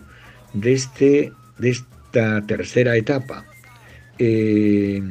de, 0.52 0.74
este, 0.74 1.32
de 1.56 1.70
esta 1.70 2.44
tercera 2.46 2.96
etapa. 2.96 3.46
Eh, 4.18 5.02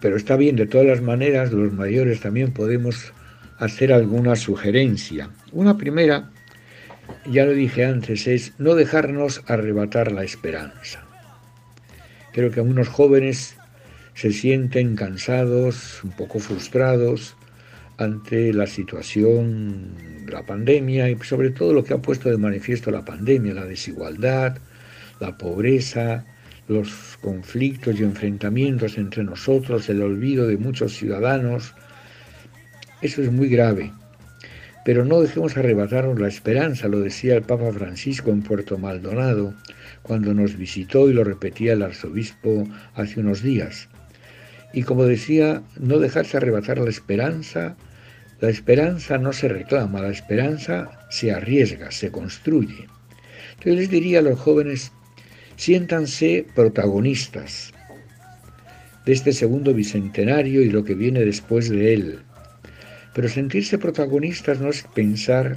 pero 0.00 0.16
está 0.16 0.36
bien, 0.36 0.54
de 0.54 0.66
todas 0.66 0.86
las 0.86 1.02
maneras, 1.02 1.50
los 1.50 1.72
mayores 1.72 2.20
también 2.20 2.52
podemos 2.52 3.12
hacer 3.58 3.92
alguna 3.92 4.36
sugerencia. 4.36 5.30
Una 5.50 5.76
primera 5.76 6.30
ya 7.30 7.44
lo 7.44 7.52
dije 7.52 7.84
antes, 7.84 8.26
es 8.26 8.52
no 8.58 8.74
dejarnos 8.74 9.42
arrebatar 9.46 10.12
la 10.12 10.24
esperanza. 10.24 11.04
Creo 12.32 12.50
que 12.50 12.60
algunos 12.60 12.88
jóvenes 12.88 13.56
se 14.14 14.32
sienten 14.32 14.96
cansados, 14.96 16.02
un 16.04 16.10
poco 16.12 16.38
frustrados 16.38 17.36
ante 17.98 18.52
la 18.52 18.66
situación 18.66 19.94
la 20.26 20.44
pandemia 20.44 21.08
y 21.08 21.16
sobre 21.22 21.50
todo 21.50 21.72
lo 21.72 21.84
que 21.84 21.94
ha 21.94 21.98
puesto 21.98 22.30
de 22.30 22.36
manifiesto 22.36 22.90
la 22.90 23.04
pandemia, 23.04 23.54
la 23.54 23.64
desigualdad, 23.64 24.58
la 25.20 25.36
pobreza, 25.38 26.24
los 26.68 27.16
conflictos 27.20 27.98
y 27.98 28.02
enfrentamientos 28.02 28.98
entre 28.98 29.22
nosotros, 29.22 29.88
el 29.88 30.02
olvido 30.02 30.46
de 30.46 30.56
muchos 30.56 30.94
ciudadanos. 30.94 31.74
Eso 33.02 33.22
es 33.22 33.30
muy 33.30 33.48
grave. 33.48 33.92
Pero 34.86 35.04
no 35.04 35.20
dejemos 35.20 35.56
arrebatarnos 35.56 36.20
la 36.20 36.28
esperanza, 36.28 36.86
lo 36.86 37.00
decía 37.00 37.34
el 37.34 37.42
Papa 37.42 37.72
Francisco 37.72 38.30
en 38.30 38.42
Puerto 38.42 38.78
Maldonado, 38.78 39.52
cuando 40.02 40.32
nos 40.32 40.56
visitó 40.56 41.10
y 41.10 41.12
lo 41.12 41.24
repetía 41.24 41.72
el 41.72 41.82
arzobispo 41.82 42.68
hace 42.94 43.18
unos 43.18 43.42
días. 43.42 43.88
Y 44.72 44.84
como 44.84 45.02
decía, 45.02 45.60
no 45.76 45.98
dejarse 45.98 46.36
arrebatar 46.36 46.78
la 46.78 46.90
esperanza 46.90 47.76
La 48.40 48.48
esperanza 48.48 49.18
no 49.18 49.32
se 49.32 49.48
reclama, 49.48 50.02
la 50.02 50.10
esperanza 50.10 50.90
se 51.10 51.32
arriesga, 51.32 51.90
se 51.90 52.12
construye. 52.12 52.86
Entonces 53.54 53.76
les 53.80 53.90
diría 53.90 54.20
a 54.20 54.22
los 54.22 54.38
jóvenes, 54.38 54.92
siéntanse 55.56 56.46
protagonistas 56.54 57.72
de 59.04 59.12
este 59.14 59.32
segundo 59.32 59.74
bicentenario 59.74 60.62
y 60.62 60.70
lo 60.70 60.84
que 60.84 60.94
viene 60.94 61.24
después 61.24 61.70
de 61.70 61.94
él. 61.94 62.25
Pero 63.16 63.30
sentirse 63.30 63.78
protagonistas 63.78 64.60
no 64.60 64.68
es 64.68 64.82
pensar 64.82 65.56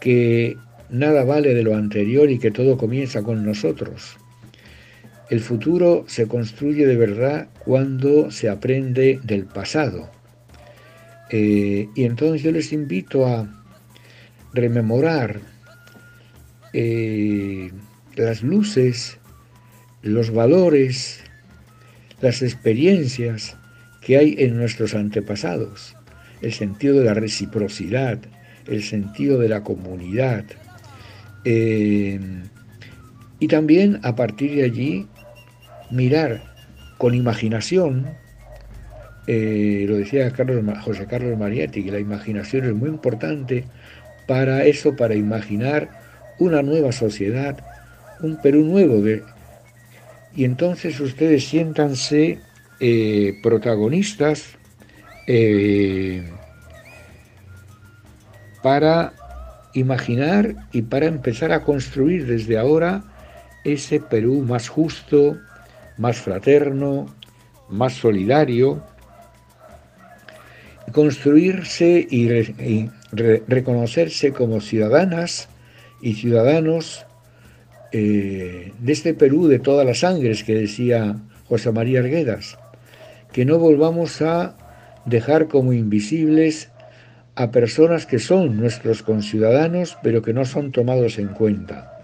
que 0.00 0.56
nada 0.90 1.22
vale 1.22 1.54
de 1.54 1.62
lo 1.62 1.76
anterior 1.76 2.28
y 2.28 2.40
que 2.40 2.50
todo 2.50 2.76
comienza 2.76 3.22
con 3.22 3.46
nosotros. 3.46 4.16
El 5.30 5.38
futuro 5.38 6.04
se 6.08 6.26
construye 6.26 6.84
de 6.84 6.96
verdad 6.96 7.48
cuando 7.64 8.32
se 8.32 8.48
aprende 8.48 9.20
del 9.22 9.44
pasado. 9.44 10.10
Eh, 11.30 11.88
y 11.94 12.04
entonces 12.04 12.42
yo 12.42 12.50
les 12.50 12.72
invito 12.72 13.24
a 13.24 13.48
rememorar 14.52 15.42
eh, 16.72 17.70
las 18.16 18.42
luces, 18.42 19.18
los 20.02 20.32
valores, 20.32 21.22
las 22.20 22.42
experiencias 22.42 23.56
que 24.00 24.16
hay 24.16 24.34
en 24.38 24.56
nuestros 24.56 24.96
antepasados, 24.96 25.94
el 26.44 26.52
sentido 26.52 26.98
de 26.98 27.06
la 27.06 27.14
reciprocidad, 27.14 28.18
el 28.66 28.82
sentido 28.82 29.38
de 29.38 29.48
la 29.48 29.62
comunidad. 29.62 30.44
Eh, 31.44 32.20
y 33.38 33.48
también 33.48 34.00
a 34.02 34.14
partir 34.14 34.54
de 34.54 34.64
allí 34.64 35.06
mirar 35.90 36.42
con 36.98 37.14
imaginación, 37.14 38.06
eh, 39.26 39.86
lo 39.88 39.96
decía 39.96 40.32
José 40.82 41.06
Carlos 41.06 41.38
Marietti, 41.38 41.82
que 41.82 41.90
la 41.90 41.98
imaginación 41.98 42.66
es 42.66 42.74
muy 42.74 42.90
importante 42.90 43.64
para 44.26 44.64
eso, 44.64 44.94
para 44.96 45.14
imaginar 45.14 45.88
una 46.38 46.62
nueva 46.62 46.92
sociedad, 46.92 47.56
un 48.20 48.40
Perú 48.40 48.64
nuevo. 48.64 49.02
y 50.36 50.44
entonces 50.44 51.00
ustedes 51.00 51.46
siéntanse 51.46 52.38
eh, 52.80 53.38
protagonistas 53.42 54.58
eh, 55.26 56.22
para 58.62 59.12
imaginar 59.74 60.54
y 60.72 60.82
para 60.82 61.06
empezar 61.06 61.52
a 61.52 61.62
construir 61.62 62.26
desde 62.26 62.58
ahora 62.58 63.02
ese 63.64 64.00
Perú 64.00 64.44
más 64.46 64.68
justo, 64.68 65.38
más 65.98 66.18
fraterno, 66.18 67.06
más 67.68 67.94
solidario, 67.94 68.82
construirse 70.92 72.06
y, 72.08 72.88
reconocerse 73.12 74.32
como 74.32 74.60
ciudadanas 74.60 75.48
y 76.02 76.14
ciudadanos 76.14 77.06
eh, 77.92 78.72
de 78.78 78.92
este 78.92 79.14
Perú 79.14 79.46
de 79.46 79.58
todas 79.58 79.86
las 79.86 80.00
sangres 80.00 80.44
que 80.44 80.54
decía 80.54 81.16
José 81.48 81.72
María 81.72 82.00
Arguedas, 82.00 82.58
que 83.32 83.44
no 83.44 83.58
volvamos 83.58 84.20
a 84.22 84.56
dejar 85.06 85.48
como 85.48 85.72
invisibles 85.72 86.70
a 87.34 87.50
personas 87.50 88.06
que 88.06 88.18
son 88.18 88.56
nuestros 88.56 89.02
conciudadanos 89.02 89.98
pero 90.02 90.22
que 90.22 90.32
no 90.32 90.44
son 90.44 90.72
tomados 90.72 91.18
en 91.18 91.28
cuenta 91.28 91.94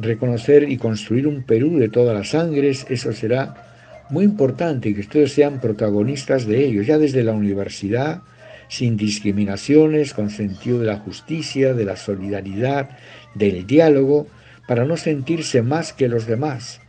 reconocer 0.00 0.68
y 0.68 0.76
construir 0.76 1.26
un 1.26 1.42
Perú 1.42 1.78
de 1.78 1.88
todas 1.88 2.16
las 2.16 2.30
sangres, 2.30 2.86
eso 2.88 3.12
será 3.12 4.06
muy 4.10 4.24
importante 4.24 4.88
y 4.88 4.94
que 4.94 5.00
ustedes 5.00 5.32
sean 5.32 5.60
protagonistas 5.60 6.46
de 6.46 6.64
ello, 6.64 6.82
ya 6.82 6.98
desde 6.98 7.24
la 7.24 7.32
universidad, 7.32 8.22
sin 8.68 8.96
discriminaciones, 8.96 10.14
con 10.14 10.30
sentido 10.30 10.78
de 10.78 10.86
la 10.86 10.98
justicia, 10.98 11.74
de 11.74 11.84
la 11.84 11.96
solidaridad, 11.96 12.90
del 13.34 13.66
diálogo, 13.66 14.28
para 14.68 14.84
no 14.84 14.96
sentirse 14.96 15.62
más 15.62 15.92
que 15.92 16.08
los 16.08 16.26
demás. 16.26 16.80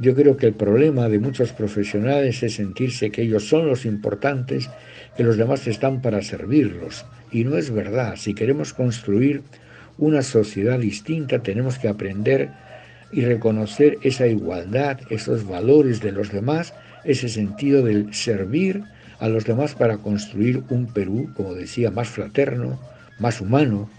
Yo 0.00 0.14
creo 0.14 0.38
que 0.38 0.46
el 0.46 0.54
problema 0.54 1.10
de 1.10 1.18
muchos 1.18 1.52
profesionales 1.52 2.42
es 2.42 2.54
sentirse 2.54 3.10
que 3.10 3.20
ellos 3.22 3.46
son 3.46 3.66
los 3.66 3.84
importantes, 3.84 4.70
que 5.14 5.24
los 5.24 5.36
demás 5.36 5.66
están 5.66 6.00
para 6.00 6.22
servirlos. 6.22 7.04
Y 7.30 7.44
no 7.44 7.58
es 7.58 7.70
verdad. 7.70 8.16
Si 8.16 8.32
queremos 8.32 8.72
construir 8.72 9.42
una 9.98 10.22
sociedad 10.22 10.78
distinta, 10.78 11.42
tenemos 11.42 11.78
que 11.78 11.88
aprender 11.88 12.50
y 13.12 13.20
reconocer 13.26 13.98
esa 14.02 14.26
igualdad, 14.26 15.00
esos 15.10 15.46
valores 15.46 16.00
de 16.00 16.12
los 16.12 16.32
demás, 16.32 16.72
ese 17.04 17.28
sentido 17.28 17.84
del 17.84 18.14
servir 18.14 18.82
a 19.18 19.28
los 19.28 19.44
demás 19.44 19.74
para 19.74 19.98
construir 19.98 20.62
un 20.70 20.86
Perú, 20.86 21.30
como 21.36 21.52
decía, 21.52 21.90
más 21.90 22.08
fraterno, 22.08 22.80
más 23.18 23.42
humano, 23.42 23.90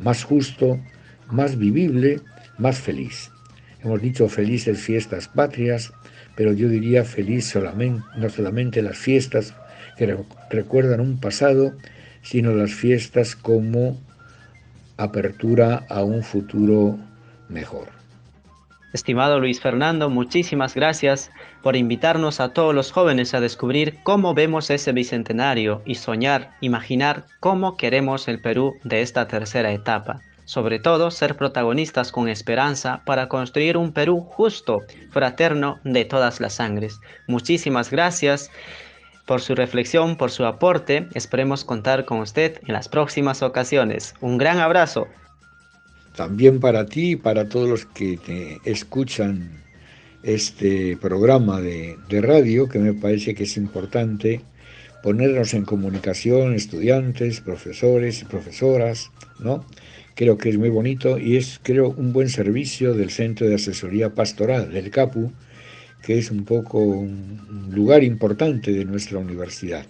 más 0.00 0.24
justo, 0.24 0.80
más 1.30 1.56
vivible, 1.56 2.20
más 2.58 2.78
feliz. 2.78 3.30
Hemos 3.86 4.02
dicho 4.02 4.28
felices 4.28 4.80
fiestas 4.80 5.28
patrias, 5.28 5.92
pero 6.34 6.52
yo 6.52 6.68
diría 6.68 7.04
feliz 7.04 7.54
no 8.16 8.28
solamente 8.30 8.82
las 8.82 8.98
fiestas 8.98 9.54
que 9.96 10.18
recuerdan 10.50 10.98
un 10.98 11.20
pasado, 11.20 11.72
sino 12.20 12.52
las 12.52 12.74
fiestas 12.74 13.36
como 13.36 13.96
apertura 14.96 15.86
a 15.88 16.02
un 16.02 16.24
futuro 16.24 16.98
mejor. 17.48 17.86
Estimado 18.92 19.38
Luis 19.38 19.60
Fernando, 19.60 20.10
muchísimas 20.10 20.74
gracias 20.74 21.30
por 21.62 21.76
invitarnos 21.76 22.40
a 22.40 22.52
todos 22.52 22.74
los 22.74 22.90
jóvenes 22.90 23.34
a 23.34 23.40
descubrir 23.40 23.98
cómo 24.02 24.34
vemos 24.34 24.68
ese 24.68 24.90
bicentenario 24.90 25.82
y 25.86 25.94
soñar, 25.94 26.56
imaginar 26.60 27.26
cómo 27.38 27.76
queremos 27.76 28.26
el 28.26 28.40
Perú 28.40 28.74
de 28.82 29.02
esta 29.02 29.28
tercera 29.28 29.70
etapa. 29.70 30.22
Sobre 30.46 30.78
todo, 30.78 31.10
ser 31.10 31.36
protagonistas 31.36 32.12
con 32.12 32.28
esperanza 32.28 33.02
para 33.04 33.28
construir 33.28 33.76
un 33.76 33.92
Perú 33.92 34.20
justo, 34.20 34.84
fraterno 35.10 35.80
de 35.82 36.04
todas 36.04 36.40
las 36.40 36.54
sangres. 36.54 37.00
Muchísimas 37.26 37.90
gracias 37.90 38.50
por 39.26 39.40
su 39.40 39.56
reflexión, 39.56 40.16
por 40.16 40.30
su 40.30 40.44
aporte. 40.46 41.08
Esperemos 41.14 41.64
contar 41.64 42.04
con 42.04 42.20
usted 42.20 42.60
en 42.64 42.74
las 42.74 42.88
próximas 42.88 43.42
ocasiones. 43.42 44.14
Un 44.20 44.38
gran 44.38 44.60
abrazo. 44.60 45.08
También 46.14 46.60
para 46.60 46.86
ti 46.86 47.10
y 47.10 47.16
para 47.16 47.48
todos 47.48 47.68
los 47.68 47.84
que 47.84 48.16
te 48.16 48.60
escuchan 48.64 49.64
este 50.22 50.96
programa 50.96 51.60
de, 51.60 51.98
de 52.08 52.20
radio, 52.20 52.68
que 52.68 52.78
me 52.78 52.94
parece 52.94 53.34
que 53.34 53.42
es 53.42 53.56
importante 53.56 54.42
ponernos 55.02 55.54
en 55.54 55.64
comunicación, 55.64 56.54
estudiantes, 56.54 57.40
profesores 57.40 58.22
y 58.22 58.24
profesoras, 58.24 59.10
¿no? 59.40 59.64
Creo 60.16 60.38
que 60.38 60.48
es 60.48 60.58
muy 60.58 60.70
bonito 60.70 61.18
y 61.18 61.36
es, 61.36 61.60
creo, 61.62 61.90
un 61.90 62.12
buen 62.14 62.30
servicio 62.30 62.94
del 62.94 63.10
Centro 63.10 63.46
de 63.46 63.56
Asesoría 63.56 64.14
Pastoral 64.14 64.72
del 64.72 64.90
CAPU, 64.90 65.30
que 66.02 66.18
es 66.18 66.30
un 66.30 66.46
poco 66.46 66.78
un 66.78 67.68
lugar 67.70 68.02
importante 68.02 68.72
de 68.72 68.86
nuestra 68.86 69.18
universidad. 69.18 69.84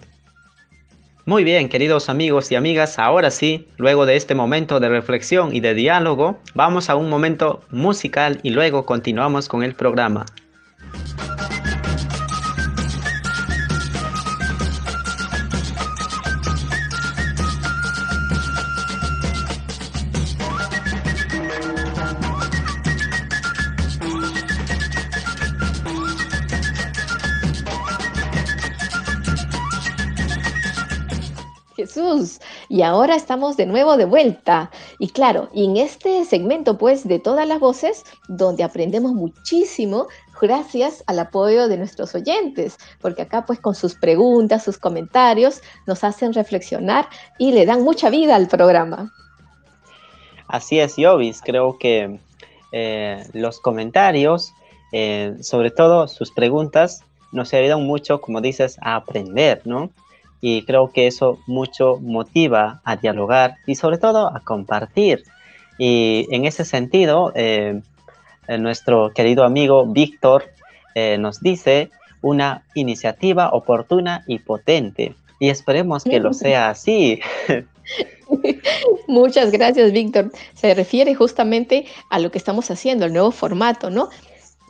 Muy 1.27 1.45
bien, 1.45 1.69
queridos 1.69 2.09
amigos 2.09 2.51
y 2.51 2.57
amigas, 2.57 2.99
ahora 2.99 3.31
sí, 3.31 3.69
luego 3.77 4.05
de 4.05 4.17
este 4.17 4.35
momento 4.35 4.81
de 4.81 4.89
reflexión 4.89 5.55
y 5.55 5.61
de 5.61 5.75
diálogo, 5.75 6.41
vamos 6.55 6.91
a 6.91 6.97
un 6.97 7.09
momento 7.09 7.63
musical 7.71 8.41
y 8.43 8.51
luego 8.51 8.85
continuamos 8.85 9.49
con 9.49 9.63
el 9.63 9.75
programa. 9.75 10.27
Y 32.77 32.83
ahora 32.83 33.17
estamos 33.17 33.57
de 33.57 33.65
nuevo 33.65 33.97
de 33.97 34.05
vuelta. 34.05 34.71
Y 34.99 35.09
claro, 35.09 35.49
y 35.55 35.65
en 35.65 35.79
este 35.79 36.27
segmento 36.27 36.77
pues 36.77 37.09
de 37.09 37.19
todas 37.19 37.49
las 37.49 37.59
voces, 37.59 38.05
donde 38.29 38.65
aprendemos 38.65 39.15
muchísimo 39.15 40.09
gracias 40.39 41.03
al 41.07 41.21
apoyo 41.21 41.69
de 41.69 41.79
nuestros 41.79 42.15
oyentes, 42.15 42.77
porque 43.01 43.23
acá 43.23 43.47
pues 43.47 43.61
con 43.61 43.75
sus 43.75 43.95
preguntas, 43.95 44.63
sus 44.63 44.77
comentarios, 44.77 45.63
nos 45.87 46.05
hacen 46.05 46.35
reflexionar 46.35 47.09
y 47.39 47.53
le 47.53 47.65
dan 47.65 47.83
mucha 47.83 48.11
vida 48.11 48.37
al 48.37 48.47
programa. 48.47 49.11
Así 50.47 50.79
es, 50.79 50.99
Yovis, 50.99 51.41
creo 51.41 51.79
que 51.79 52.21
eh, 52.73 53.27
los 53.33 53.59
comentarios, 53.59 54.53
eh, 54.93 55.35
sobre 55.41 55.71
todo 55.71 56.09
sus 56.09 56.31
preguntas, 56.31 57.01
nos 57.33 57.55
ayudan 57.55 57.87
mucho, 57.87 58.21
como 58.21 58.43
dices, 58.43 58.77
a 58.83 58.97
aprender, 58.97 59.63
¿no? 59.65 59.91
Y 60.41 60.63
creo 60.63 60.91
que 60.93 61.07
eso 61.07 61.39
mucho 61.47 61.99
motiva 62.01 62.81
a 62.85 62.97
dialogar 62.97 63.57
y 63.67 63.75
sobre 63.75 63.99
todo 63.99 64.35
a 64.35 64.41
compartir. 64.41 65.25
Y 65.79 66.27
en 66.31 66.45
ese 66.45 66.65
sentido, 66.65 67.33
eh, 67.35 67.81
eh, 68.49 68.59
nuestro 68.59 69.13
querido 69.13 69.45
amigo 69.45 69.87
Víctor 69.87 70.45
eh, 70.95 71.19
nos 71.19 71.41
dice 71.41 71.91
una 72.23 72.65
iniciativa 72.75 73.51
oportuna 73.51 74.25
y 74.27 74.39
potente. 74.39 75.15
y 75.39 75.51
esperemos 75.51 76.05
que 76.05 76.19
lo 76.19 76.33
sea 76.43 76.71
así. 76.71 77.21
Muchas 79.07 79.51
gracias, 79.53 79.93
Víctor. 79.93 80.33
Se 80.55 80.75
refiere 80.75 81.15
justamente 81.15 81.87
a 82.11 82.19
lo 82.19 82.31
que 82.31 82.39
estamos 82.39 82.71
haciendo, 82.71 83.05
el 83.05 83.13
nuevo 83.13 83.31
formato, 83.31 83.91
¿no? 83.91 84.09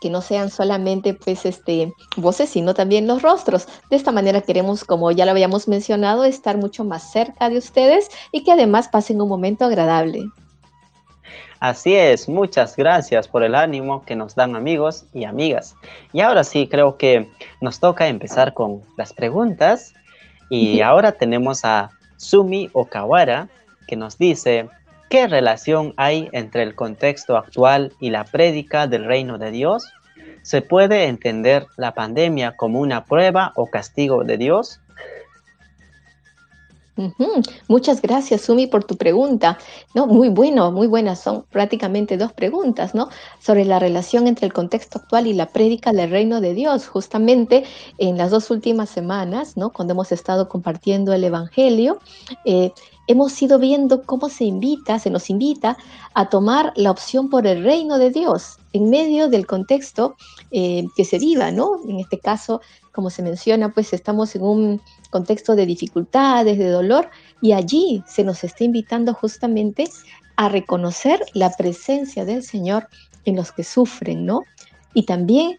Que 0.07 0.13
no 0.13 0.23
sean 0.23 0.51
solamente 0.51 1.15
pues 1.15 1.45
este 1.47 1.93
voces, 2.17 2.51
sino 2.51 2.75
también 2.75 3.09
los 3.09 3.23
rostros. 3.23 3.67
De 3.91 3.97
esta 3.97 4.13
manera 4.13 4.41
queremos, 4.41 4.85
como 4.85 5.11
ya 5.11 5.25
lo 5.25 5.33
habíamos 5.33 5.67
mencionado, 5.67 6.25
estar 6.25 6.57
mucho 6.59 6.85
más 6.85 7.11
cerca 7.11 7.49
de 7.49 7.59
ustedes 7.59 8.09
y 8.31 8.45
que 8.45 8.53
además 8.53 8.87
pasen 8.87 9.21
un 9.21 9.29
momento 9.29 9.65
agradable. 9.65 10.27
Así 11.59 11.97
es, 11.97 12.29
muchas 12.29 12.77
gracias 12.77 13.27
por 13.27 13.43
el 13.43 13.57
ánimo 13.57 14.05
que 14.05 14.15
nos 14.15 14.37
dan 14.37 14.55
amigos 14.55 15.07
y 15.13 15.25
amigas. 15.25 15.75
Y 16.13 16.21
ahora 16.21 16.45
sí, 16.45 16.69
creo 16.69 16.97
que 16.97 17.29
nos 17.61 17.81
toca 17.81 18.07
empezar 18.07 18.55
con 18.55 18.83
las 18.97 19.13
preguntas. 19.13 19.93
Y 20.51 20.83
ahora 20.83 21.11
tenemos 21.11 21.65
a 21.65 21.91
Sumi 22.17 22.71
Okawara, 22.75 23.49
que 23.89 23.97
nos 23.97 24.19
dice, 24.19 24.69
¿qué 25.09 25.27
relación 25.27 25.95
hay 25.97 26.29
entre 26.33 26.63
el 26.63 26.75
contexto 26.75 27.37
actual 27.37 27.93
y 28.01 28.11
la 28.11 28.25
prédica 28.25 28.87
del 28.87 29.05
reino 29.05 29.39
de 29.39 29.51
Dios? 29.51 29.85
¿Se 30.43 30.63
puede 30.63 31.07
entender 31.07 31.67
la 31.77 31.93
pandemia 31.95 32.57
como 32.57 32.81
una 32.81 33.05
prueba 33.05 33.53
o 33.57 33.67
castigo 33.67 34.25
de 34.25 34.37
Dios? 34.37 34.81
Muchas 37.69 38.01
gracias, 38.01 38.43
Sumi, 38.43 38.67
por 38.67 38.85
tu 38.85 38.97
pregunta. 38.97 39.59
No, 39.95 40.07
muy 40.07 40.31
bueno, 40.31 40.73
muy 40.73 40.87
buenas. 40.87 41.21
Son 41.21 41.45
prácticamente 41.51 42.17
dos 42.17 42.33
preguntas, 42.33 42.95
¿no? 42.95 43.11
Sobre 43.39 43.67
la 43.67 43.79
relación 43.79 44.27
entre 44.27 44.47
el 44.47 44.53
contexto 44.55 44.99
actual 44.99 45.27
y 45.27 45.35
la 45.35 45.47
prédica 45.47 45.93
del 45.93 46.11
reino 46.11 46.41
de 46.41 46.55
Dios. 46.55 46.87
Justamente 46.87 47.65
en 47.99 48.17
las 48.17 48.31
dos 48.31 48.51
últimas 48.51 48.89
semanas, 48.89 49.59
¿no? 49.59 49.71
Cuando 49.71 49.93
hemos 49.93 50.11
estado 50.11 50.49
compartiendo 50.49 51.13
el 51.13 51.25
Evangelio, 51.25 51.99
eh, 52.47 52.73
hemos 53.07 53.41
ido 53.41 53.59
viendo 53.59 54.03
cómo 54.03 54.29
se 54.29 54.45
invita, 54.45 54.99
se 54.99 55.11
nos 55.11 55.31
invita 55.31 55.77
a 56.15 56.29
tomar 56.29 56.73
la 56.77 56.91
opción 56.91 57.31
por 57.31 57.47
el 57.47 57.63
reino 57.63 57.99
de 57.99 58.11
Dios 58.11 58.59
en 58.73 58.91
medio 58.91 59.29
del 59.29 59.47
contexto 59.47 60.17
eh, 60.51 60.85
que 60.97 61.05
se 61.05 61.19
viva, 61.19 61.51
¿no? 61.51 61.81
En 61.89 61.99
este 61.99 62.19
caso, 62.19 62.61
como 62.93 63.11
se 63.11 63.23
menciona, 63.23 63.73
pues 63.73 63.93
estamos 63.93 64.35
en 64.35 64.43
un 64.43 64.81
contexto 65.11 65.55
de 65.55 65.67
dificultades, 65.67 66.59
de 66.59 66.69
dolor, 66.69 67.11
y 67.41 67.53
allí 67.53 68.03
se 68.07 68.25
nos 68.25 68.45
está 68.45 68.65
invitando 68.65 69.15
justamente 69.15 69.89
a 70.37 70.49
reconocer 70.49 71.21
la 71.33 71.51
presencia 71.51 72.25
del 72.25 72.43
Señor 72.43 72.89
en 73.25 73.37
los 73.37 73.53
que 73.53 73.65
sufren, 73.65 74.27
¿no? 74.27 74.43
Y 74.95 75.05
también 75.05 75.59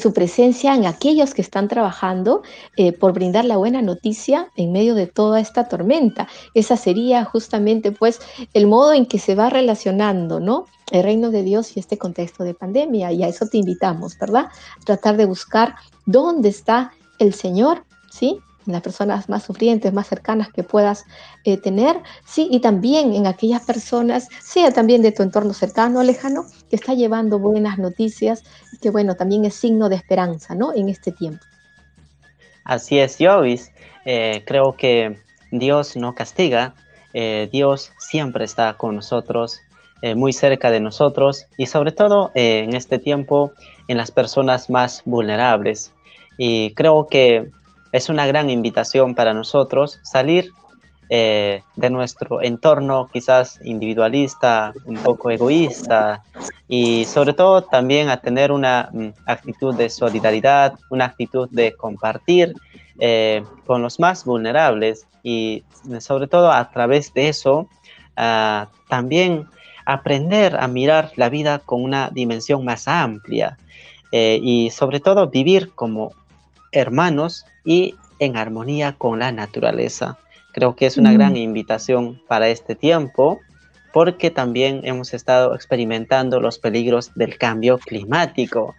su 0.00 0.12
presencia 0.12 0.74
en 0.74 0.86
aquellos 0.86 1.34
que 1.34 1.42
están 1.42 1.68
trabajando 1.68 2.42
eh, 2.76 2.92
por 2.92 3.12
brindar 3.12 3.44
la 3.44 3.56
buena 3.56 3.82
noticia 3.82 4.50
en 4.56 4.72
medio 4.72 4.94
de 4.94 5.06
toda 5.06 5.40
esta 5.40 5.68
tormenta. 5.68 6.28
Esa 6.54 6.76
sería 6.76 7.24
justamente 7.24 7.92
pues 7.92 8.20
el 8.52 8.66
modo 8.66 8.92
en 8.92 9.06
que 9.06 9.18
se 9.18 9.34
va 9.34 9.50
relacionando, 9.50 10.40
¿no? 10.40 10.66
El 10.90 11.02
reino 11.02 11.30
de 11.30 11.42
Dios 11.42 11.76
y 11.76 11.80
este 11.80 11.98
contexto 11.98 12.44
de 12.44 12.54
pandemia. 12.54 13.12
Y 13.12 13.22
a 13.22 13.28
eso 13.28 13.46
te 13.46 13.58
invitamos, 13.58 14.18
¿verdad? 14.18 14.46
Tratar 14.84 15.16
de 15.16 15.26
buscar 15.26 15.74
dónde 16.06 16.48
está 16.48 16.92
el 17.18 17.34
Señor, 17.34 17.84
¿sí? 18.10 18.40
Las 18.66 18.82
personas 18.82 19.28
más 19.28 19.42
sufrientes, 19.42 19.92
más 19.92 20.06
cercanas 20.06 20.48
que 20.50 20.62
puedas 20.62 21.04
eh, 21.44 21.56
tener, 21.56 22.00
sí, 22.24 22.48
y 22.50 22.60
también 22.60 23.14
en 23.14 23.26
aquellas 23.26 23.62
personas, 23.64 24.28
sea 24.40 24.72
también 24.72 25.02
de 25.02 25.12
tu 25.12 25.22
entorno 25.22 25.52
cercano 25.52 26.00
o 26.00 26.02
lejano, 26.02 26.46
que 26.70 26.76
está 26.76 26.94
llevando 26.94 27.38
buenas 27.38 27.78
noticias, 27.78 28.42
que 28.80 28.90
bueno, 28.90 29.16
también 29.16 29.44
es 29.44 29.54
signo 29.54 29.88
de 29.88 29.96
esperanza, 29.96 30.54
¿no? 30.54 30.72
En 30.74 30.88
este 30.88 31.12
tiempo. 31.12 31.44
Así 32.64 32.98
es, 32.98 33.16
Jovis. 33.20 33.70
Eh, 34.06 34.42
creo 34.46 34.74
que 34.76 35.18
Dios 35.50 35.96
no 35.96 36.14
castiga, 36.14 36.74
eh, 37.12 37.48
Dios 37.52 37.92
siempre 37.98 38.44
está 38.44 38.74
con 38.74 38.96
nosotros, 38.96 39.60
muy 40.16 40.34
cerca 40.34 40.70
de 40.70 40.80
nosotros 40.80 41.46
y 41.56 41.64
sobre 41.64 41.90
todo 41.90 42.30
en 42.34 42.76
este 42.76 42.98
tiempo 42.98 43.52
en 43.88 43.96
las 43.96 44.10
personas 44.10 44.68
más 44.68 45.00
vulnerables. 45.06 45.94
Y 46.36 46.74
creo 46.74 47.06
que 47.06 47.50
es 47.94 48.08
una 48.08 48.26
gran 48.26 48.50
invitación 48.50 49.14
para 49.14 49.32
nosotros 49.32 50.00
salir 50.02 50.50
eh, 51.10 51.62
de 51.76 51.90
nuestro 51.90 52.42
entorno 52.42 53.08
quizás 53.12 53.60
individualista, 53.62 54.72
un 54.84 54.96
poco 54.96 55.30
egoísta 55.30 56.24
y 56.66 57.04
sobre 57.04 57.34
todo 57.34 57.62
también 57.62 58.08
a 58.08 58.16
tener 58.16 58.50
una 58.50 58.88
mm, 58.92 59.10
actitud 59.26 59.76
de 59.76 59.88
solidaridad, 59.90 60.74
una 60.90 61.04
actitud 61.04 61.48
de 61.52 61.74
compartir 61.74 62.54
eh, 62.98 63.44
con 63.64 63.80
los 63.80 64.00
más 64.00 64.24
vulnerables 64.24 65.06
y 65.22 65.62
sobre 66.00 66.26
todo 66.26 66.50
a 66.50 66.68
través 66.72 67.14
de 67.14 67.28
eso 67.28 67.68
también 68.88 69.46
aprender 69.86 70.56
a 70.56 70.66
mirar 70.66 71.12
la 71.14 71.28
vida 71.28 71.60
con 71.60 71.84
una 71.84 72.10
dimensión 72.10 72.64
más 72.64 72.88
amplia, 72.88 73.56
eh, 74.16 74.38
y 74.40 74.70
sobre 74.70 75.00
todo 75.00 75.28
vivir 75.28 75.72
como 75.74 76.12
hermanos 76.74 77.46
y 77.64 77.94
en 78.18 78.36
armonía 78.36 78.96
con 78.98 79.20
la 79.20 79.32
naturaleza. 79.32 80.18
Creo 80.52 80.76
que 80.76 80.86
es 80.86 80.98
una 80.98 81.12
gran 81.12 81.36
invitación 81.36 82.22
para 82.28 82.48
este 82.48 82.74
tiempo 82.74 83.40
porque 83.92 84.30
también 84.30 84.80
hemos 84.84 85.14
estado 85.14 85.54
experimentando 85.54 86.40
los 86.40 86.58
peligros 86.58 87.12
del 87.14 87.38
cambio 87.38 87.78
climático. 87.78 88.74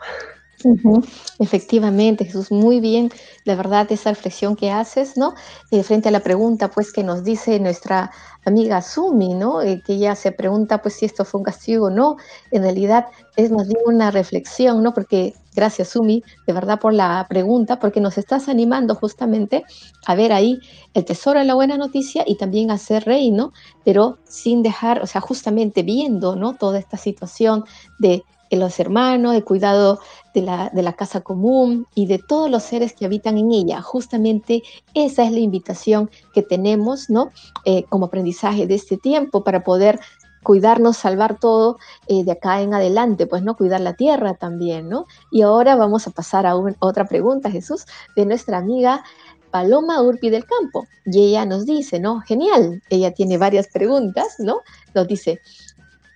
Efectivamente, 1.38 2.26
Jesús, 2.26 2.52
muy 2.52 2.80
bien, 2.80 3.12
la 3.44 3.56
verdad, 3.56 3.86
esa 3.92 4.10
reflexión 4.10 4.56
que 4.56 4.72
haces, 4.72 5.16
¿no? 5.16 5.36
Eh, 5.70 5.84
frente 5.84 6.10
a 6.10 6.12
la 6.12 6.22
pregunta, 6.22 6.72
pues, 6.72 6.92
que 6.92 7.04
nos 7.04 7.24
dice 7.24 7.60
nuestra 7.60 8.10
amiga 8.46 8.82
Sumi, 8.82 9.36
¿no? 9.36 9.62
Eh, 9.62 9.84
que 9.86 9.94
ella 9.94 10.16
se 10.16 10.32
pregunta, 10.32 10.82
pues, 10.82 10.96
si 10.96 11.06
esto 11.06 11.24
fue 11.24 11.40
un 11.40 11.44
castigo 11.46 11.86
o 11.88 11.90
no. 11.92 12.18
En 12.50 12.64
realidad, 12.64 13.06
es 13.36 13.52
más 13.52 13.68
bien 13.68 13.80
una 13.86 14.10
reflexión, 14.10 14.82
¿no? 14.82 14.92
Porque, 14.96 15.36
gracias, 15.56 15.90
Sumi, 15.90 16.24
de 16.48 16.54
verdad, 16.54 16.80
por 16.80 16.94
la 16.96 17.28
pregunta, 17.30 17.78
porque 17.80 18.02
nos 18.02 18.18
estás 18.18 18.50
animando 18.50 18.96
justamente 18.96 19.64
a 20.08 20.16
ver 20.16 20.34
ahí 20.34 20.60
el 20.96 21.06
tesoro 21.06 21.40
de 21.40 21.46
la 21.46 21.54
buena 21.54 21.78
noticia 21.78 22.24
y 22.26 22.38
también 22.38 22.72
a 22.72 22.80
ser 22.80 23.04
reino, 23.06 23.54
pero 23.84 24.18
sin 24.24 24.64
dejar, 24.64 25.04
o 25.04 25.08
sea, 25.08 25.22
justamente 25.22 25.84
viendo, 25.84 26.36
¿no? 26.36 26.56
Toda 26.56 26.80
esta 26.80 26.98
situación 26.98 27.66
de 28.00 28.24
los 28.52 28.80
hermanos, 28.80 29.36
el 29.36 29.44
cuidado 29.44 30.00
de 30.34 30.42
la, 30.42 30.70
de 30.70 30.84
la, 30.84 30.94
casa 30.94 31.22
común 31.22 31.88
y 31.96 32.06
de 32.06 32.20
todos 32.20 32.50
los 32.50 32.64
seres 32.64 32.94
que 32.94 33.06
habitan 33.06 33.38
en 33.38 33.52
ella. 33.52 33.82
Justamente 33.82 34.64
esa 34.94 35.24
es 35.24 35.32
la 35.32 35.40
invitación 35.40 36.10
que 36.34 36.42
tenemos, 36.42 37.10
¿no? 37.10 37.32
Eh, 37.66 37.84
como 37.90 38.06
aprendizaje 38.08 38.68
de 38.68 38.76
este 38.76 38.98
tiempo 38.98 39.44
para 39.44 39.64
poder 39.64 40.00
cuidarnos, 40.46 40.98
salvar 40.98 41.40
todo 41.40 41.78
eh, 42.08 42.24
de 42.24 42.32
acá 42.32 42.62
en 42.62 42.74
adelante, 42.74 43.26
pues 43.28 43.44
no 43.44 43.58
cuidar 43.58 43.82
la 43.82 43.96
tierra 43.96 44.36
también, 44.36 44.88
¿no? 44.88 45.08
Y 45.32 45.42
ahora 45.42 45.76
vamos 45.76 46.08
a 46.08 46.12
pasar 46.12 46.46
a, 46.46 46.56
otra 46.56 47.06
pregunta, 47.06 47.50
Jesús, 47.52 47.86
de 48.16 48.26
nuestra 48.26 48.60
amiga 48.60 49.04
Paloma 49.52 50.02
Urpi 50.02 50.30
del 50.30 50.46
Campo. 50.46 50.86
Y 51.06 51.30
ella 51.30 51.46
nos 51.46 51.66
dice, 51.66 52.00
¿no? 52.00 52.22
Genial, 52.22 52.84
ella 52.90 53.12
tiene 53.12 53.38
varias 53.38 53.68
preguntas, 53.68 54.36
¿no? 54.38 54.62
Nos 54.94 55.08
dice, 55.08 55.42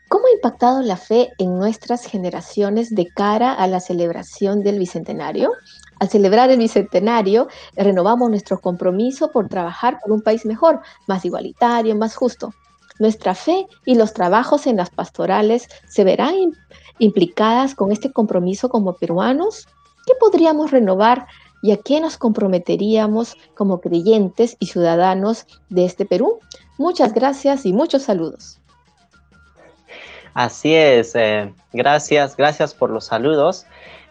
¿Cómo 0.09 0.25
ha 0.25 0.31
impactado 0.31 0.81
la 0.81 0.97
fe 0.97 1.29
en 1.37 1.59
nuestras 1.59 2.03
generaciones 2.03 2.95
de 2.95 3.05
cara 3.05 3.53
a 3.53 3.67
la 3.67 3.79
celebración 3.79 4.63
del 4.63 4.79
Bicentenario? 4.79 5.51
Al 5.99 6.09
celebrar 6.09 6.49
el 6.49 6.57
Bicentenario, 6.57 7.47
renovamos 7.75 8.31
nuestro 8.31 8.59
compromiso 8.59 9.31
por 9.31 9.49
trabajar 9.49 9.99
por 10.01 10.11
un 10.11 10.21
país 10.21 10.47
mejor, 10.47 10.81
más 11.05 11.25
igualitario, 11.25 11.95
más 11.95 12.15
justo. 12.15 12.55
Nuestra 12.97 13.35
fe 13.35 13.67
y 13.85 13.93
los 13.93 14.15
trabajos 14.15 14.65
en 14.65 14.77
las 14.77 14.89
pastorales 14.89 15.67
se 15.87 16.03
verán 16.03 16.33
implicadas 16.97 17.75
con 17.75 17.91
este 17.91 18.11
compromiso 18.11 18.67
como 18.67 18.93
peruanos. 18.93 19.67
¿Qué 20.07 20.13
podríamos 20.19 20.71
renovar 20.71 21.27
y 21.61 21.71
a 21.71 21.77
qué 21.77 22.01
nos 22.01 22.17
comprometeríamos 22.17 23.37
como 23.53 23.79
creyentes 23.79 24.57
y 24.59 24.65
ciudadanos 24.65 25.45
de 25.69 25.85
este 25.85 26.07
Perú? 26.07 26.39
Muchas 26.79 27.13
gracias 27.13 27.67
y 27.67 27.73
muchos 27.73 28.01
saludos. 28.01 28.58
Así 30.39 30.73
es, 30.73 31.15
eh, 31.15 31.53
gracias, 31.73 32.37
gracias 32.37 32.73
por 32.73 32.91
los 32.91 33.07
saludos. 33.07 33.65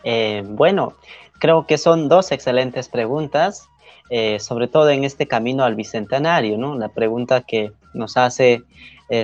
Eh, 0.05 0.43
bueno, 0.45 0.93
creo 1.41 1.67
que 1.67 1.79
son 1.79 2.11
dos 2.11 2.33
excelentes 2.33 2.91
preguntas, 2.91 3.67
eh, 4.11 4.39
sobre 4.39 4.69
todo 4.69 4.91
en 4.91 5.05
este 5.05 5.27
camino 5.27 5.65
al 5.65 5.75
bicentenario, 5.75 6.59
¿no? 6.59 6.75
La 6.75 6.91
pregunta 6.91 7.41
que 7.41 7.73
nos 7.95 8.19
hace 8.19 8.63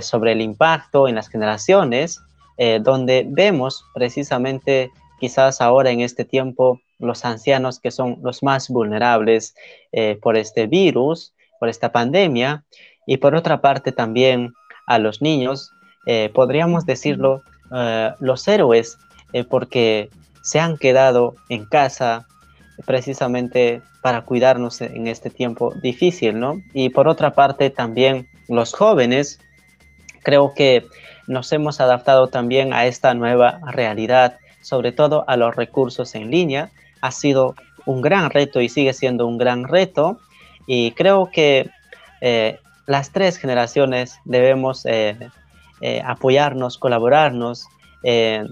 sobre 0.01 0.33
el 0.33 0.41
impacto 0.41 1.07
en 1.07 1.17
las 1.17 1.29
generaciones, 1.29 2.23
donde 2.81 3.27
vemos 3.29 3.85
precisamente 3.93 4.91
quizás 5.21 5.61
ahora 5.61 5.91
en 5.91 6.01
este 6.01 6.25
tiempo 6.25 6.81
los 6.99 7.27
ancianos 7.27 7.81
que 7.81 7.91
son 7.91 8.17
los 8.23 8.43
más 8.43 8.71
vulnerables 8.71 9.55
por 10.23 10.39
este 10.39 10.67
virus, 10.67 11.35
por 11.61 11.69
esta 11.69 11.93
pandemia, 11.93 12.65
y 13.07 13.19
por 13.19 13.35
otra 13.35 13.61
parte 13.61 13.93
también 13.93 14.55
a 14.87 14.99
los 14.99 15.21
niños 15.21 15.71
eh, 16.07 16.31
podríamos 16.33 16.87
decirlo, 16.87 17.43
eh, 17.75 18.13
los 18.21 18.47
héroes, 18.49 18.99
eh, 19.33 19.45
porque 19.45 20.11
se 20.43 20.61
han 20.61 20.77
quedado 20.77 21.35
en 21.49 21.65
casa, 21.65 22.27
precisamente 22.87 23.83
para 24.03 24.23
cuidarnos 24.23 24.81
en 24.81 25.07
este 25.07 25.31
tiempo 25.31 25.73
difícil, 25.83 26.39
¿no? 26.39 26.61
Y 26.73 26.91
por 26.91 27.09
otra 27.09 27.35
parte, 27.35 27.71
también 27.71 28.29
los 28.49 28.75
jóvenes, 28.75 29.41
creo 30.23 30.53
que 30.55 30.87
nos 31.27 31.53
hemos 31.53 31.81
adaptado 31.81 32.29
también 32.29 32.73
a 32.73 32.87
esta 32.87 33.15
nueva 33.15 33.61
realidad, 33.73 34.39
sobre 34.61 34.93
todo 34.93 35.25
a 35.29 35.37
los 35.37 35.57
recursos 35.57 36.15
en 36.15 36.31
línea. 36.31 36.71
Ha 37.01 37.11
sido 37.11 37.55
un 37.87 38.03
gran 38.03 38.31
reto 38.31 38.61
y 38.61 38.69
sigue 38.69 38.93
siendo 38.93 39.27
un 39.27 39.39
gran 39.39 39.65
reto. 39.65 40.19
Y 40.67 40.93
creo 40.93 41.31
que 41.31 41.71
eh, 42.21 42.59
las 42.87 43.11
tres 43.11 43.37
generaciones 43.37 44.19
debemos 44.25 44.85
eh, 44.87 45.17
eh, 45.81 46.03
apoyarnos, 46.05 46.79
colaborarnos, 46.79 47.67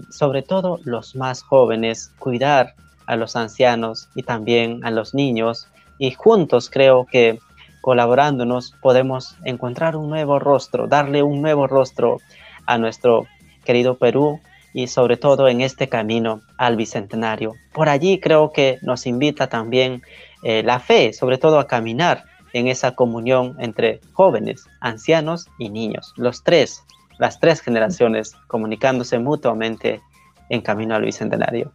sobre 0.09 0.41
todo 0.41 0.79
los 0.83 1.15
más 1.15 1.43
jóvenes, 1.43 2.11
cuidar 2.17 2.73
a 3.05 3.15
los 3.15 3.35
ancianos 3.35 4.09
y 4.15 4.23
también 4.23 4.83
a 4.83 4.89
los 4.89 5.13
niños. 5.13 5.67
Y 5.99 6.11
juntos 6.11 6.71
creo 6.71 7.05
que 7.05 7.37
colaborándonos 7.81 8.73
podemos 8.81 9.35
encontrar 9.43 9.95
un 9.95 10.09
nuevo 10.09 10.39
rostro, 10.39 10.87
darle 10.87 11.21
un 11.21 11.41
nuevo 11.41 11.67
rostro 11.67 12.17
a 12.65 12.77
nuestro 12.77 13.27
querido 13.65 13.97
Perú 13.97 14.39
y 14.73 14.87
sobre 14.87 15.17
todo 15.17 15.47
en 15.47 15.61
este 15.61 15.87
camino 15.89 16.41
al 16.57 16.77
Bicentenario. 16.77 17.53
Por 17.73 17.89
allí 17.89 18.19
creo 18.19 18.51
que 18.51 18.79
nos 18.81 19.05
invita 19.05 19.47
también 19.47 20.01
eh, 20.43 20.63
la 20.63 20.79
fe, 20.79 21.13
sobre 21.13 21.37
todo 21.37 21.59
a 21.59 21.67
caminar 21.67 22.23
en 22.53 22.67
esa 22.67 22.95
comunión 22.95 23.55
entre 23.59 23.99
jóvenes, 24.13 24.65
ancianos 24.79 25.47
y 25.59 25.69
niños, 25.69 26.13
los 26.15 26.43
tres, 26.43 26.83
las 27.17 27.39
tres 27.39 27.61
generaciones 27.61 28.35
comunicándose 28.47 29.19
mutuamente 29.19 30.01
en 30.49 30.61
camino 30.61 30.95
al 30.95 31.03
Bicentenario. 31.03 31.71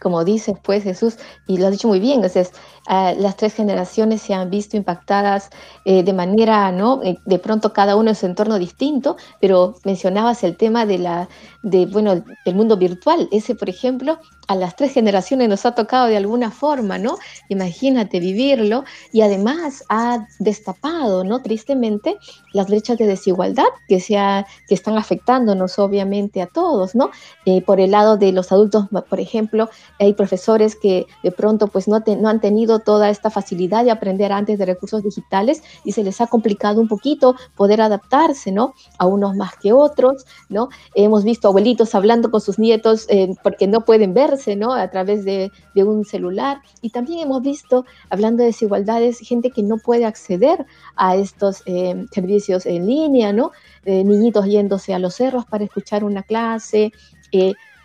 Como 0.00 0.24
dices, 0.24 0.56
pues 0.62 0.84
Jesús, 0.84 1.18
y 1.46 1.58
lo 1.58 1.66
has 1.66 1.72
dicho 1.72 1.88
muy 1.88 2.00
bien, 2.00 2.16
entonces 2.16 2.52
ah, 2.88 3.14
las 3.16 3.36
tres 3.36 3.54
generaciones 3.54 4.22
se 4.22 4.34
han 4.34 4.50
visto 4.50 4.76
impactadas 4.76 5.50
eh, 5.84 6.02
de 6.02 6.12
manera, 6.12 6.72
¿no? 6.72 7.00
Eh, 7.02 7.18
de 7.24 7.38
pronto 7.38 7.72
cada 7.72 7.94
uno 7.96 8.10
en 8.10 8.16
su 8.16 8.26
entorno 8.26 8.58
distinto, 8.58 9.16
pero 9.40 9.76
mencionabas 9.84 10.42
el 10.42 10.56
tema 10.56 10.86
de 10.86 10.98
la, 10.98 11.28
de, 11.62 11.86
bueno, 11.86 12.24
del 12.44 12.54
mundo 12.54 12.76
virtual. 12.76 13.28
Ese, 13.30 13.54
por 13.54 13.68
ejemplo, 13.68 14.18
a 14.48 14.54
las 14.54 14.76
tres 14.76 14.92
generaciones 14.92 15.48
nos 15.48 15.66
ha 15.66 15.74
tocado 15.74 16.06
de 16.06 16.16
alguna 16.16 16.50
forma, 16.50 16.98
¿no? 16.98 17.18
Imagínate 17.48 18.18
vivirlo 18.18 18.84
y 19.12 19.20
además 19.20 19.84
ha 19.90 20.26
destapado, 20.38 21.22
¿no? 21.22 21.42
Tristemente, 21.42 22.16
las 22.54 22.68
brechas 22.68 22.96
de 22.98 23.06
desigualdad 23.06 23.66
que, 23.86 23.98
que 23.98 24.74
están 24.74 24.96
afectándonos 24.96 25.78
obviamente 25.78 26.40
a 26.40 26.46
todos, 26.46 26.94
¿no? 26.94 27.10
Eh, 27.44 27.62
por 27.62 27.78
el 27.78 27.90
lado 27.90 28.16
de 28.16 28.32
los 28.32 28.50
adultos, 28.50 28.86
por 29.08 29.20
ejemplo, 29.20 29.68
hay 29.98 30.14
profesores 30.14 30.76
que 30.76 31.06
de 31.22 31.30
pronto 31.30 31.68
pues 31.68 31.86
no, 31.86 32.02
no 32.18 32.28
han 32.28 32.40
tenido 32.40 32.77
toda 32.80 33.10
esta 33.10 33.30
facilidad 33.30 33.84
de 33.84 33.90
aprender 33.90 34.32
antes 34.32 34.58
de 34.58 34.66
recursos 34.66 35.02
digitales 35.02 35.62
y 35.84 35.92
se 35.92 36.04
les 36.04 36.20
ha 36.20 36.26
complicado 36.26 36.80
un 36.80 36.88
poquito 36.88 37.34
poder 37.56 37.80
adaptarse, 37.80 38.52
¿no? 38.52 38.74
A 38.98 39.06
unos 39.06 39.36
más 39.36 39.56
que 39.56 39.72
otros, 39.72 40.24
¿no? 40.48 40.68
Hemos 40.94 41.24
visto 41.24 41.48
abuelitos 41.48 41.94
hablando 41.94 42.30
con 42.30 42.40
sus 42.40 42.58
nietos 42.58 43.06
eh, 43.08 43.34
porque 43.42 43.66
no 43.66 43.84
pueden 43.84 44.14
verse, 44.14 44.56
¿no? 44.56 44.72
A 44.72 44.90
través 44.90 45.24
de, 45.24 45.50
un 45.78 46.04
celular. 46.04 46.60
Y 46.82 46.90
también 46.90 47.20
hemos 47.20 47.40
visto, 47.40 47.84
hablando 48.10 48.42
de 48.42 48.48
desigualdades, 48.48 49.20
gente 49.20 49.52
que 49.52 49.62
no 49.62 49.78
puede 49.78 50.06
acceder 50.06 50.66
a 50.96 51.14
estos 51.14 51.62
eh, 51.66 52.04
servicios 52.10 52.66
en 52.66 52.84
línea, 52.84 53.32
¿no? 53.32 53.52
Eh, 53.84 54.02
niñitos 54.02 54.46
yéndose 54.46 54.92
a 54.92 54.98
los 54.98 55.14
cerros 55.14 55.44
para 55.46 55.62
escuchar 55.62 56.02
una 56.02 56.24
clase, 56.24 56.92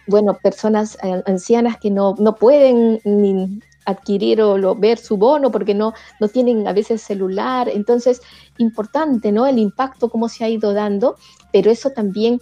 bueno, 0.07 0.37
personas 0.41 0.97
ancianas 1.25 1.77
que 1.77 1.91
no, 1.91 2.15
no 2.17 2.35
pueden 2.35 2.99
ni 3.05 3.59
adquirir 3.85 4.41
o 4.41 4.75
ver 4.75 4.97
su 4.97 5.17
bono 5.17 5.51
porque 5.51 5.73
no, 5.73 5.93
no 6.19 6.27
tienen 6.27 6.67
a 6.67 6.73
veces 6.73 7.01
celular. 7.01 7.69
Entonces, 7.69 8.21
importante, 8.57 9.31
¿no? 9.31 9.45
El 9.45 9.59
impacto, 9.59 10.09
cómo 10.09 10.29
se 10.29 10.43
ha 10.43 10.49
ido 10.49 10.73
dando, 10.73 11.15
pero 11.51 11.71
eso 11.71 11.91
también 11.91 12.39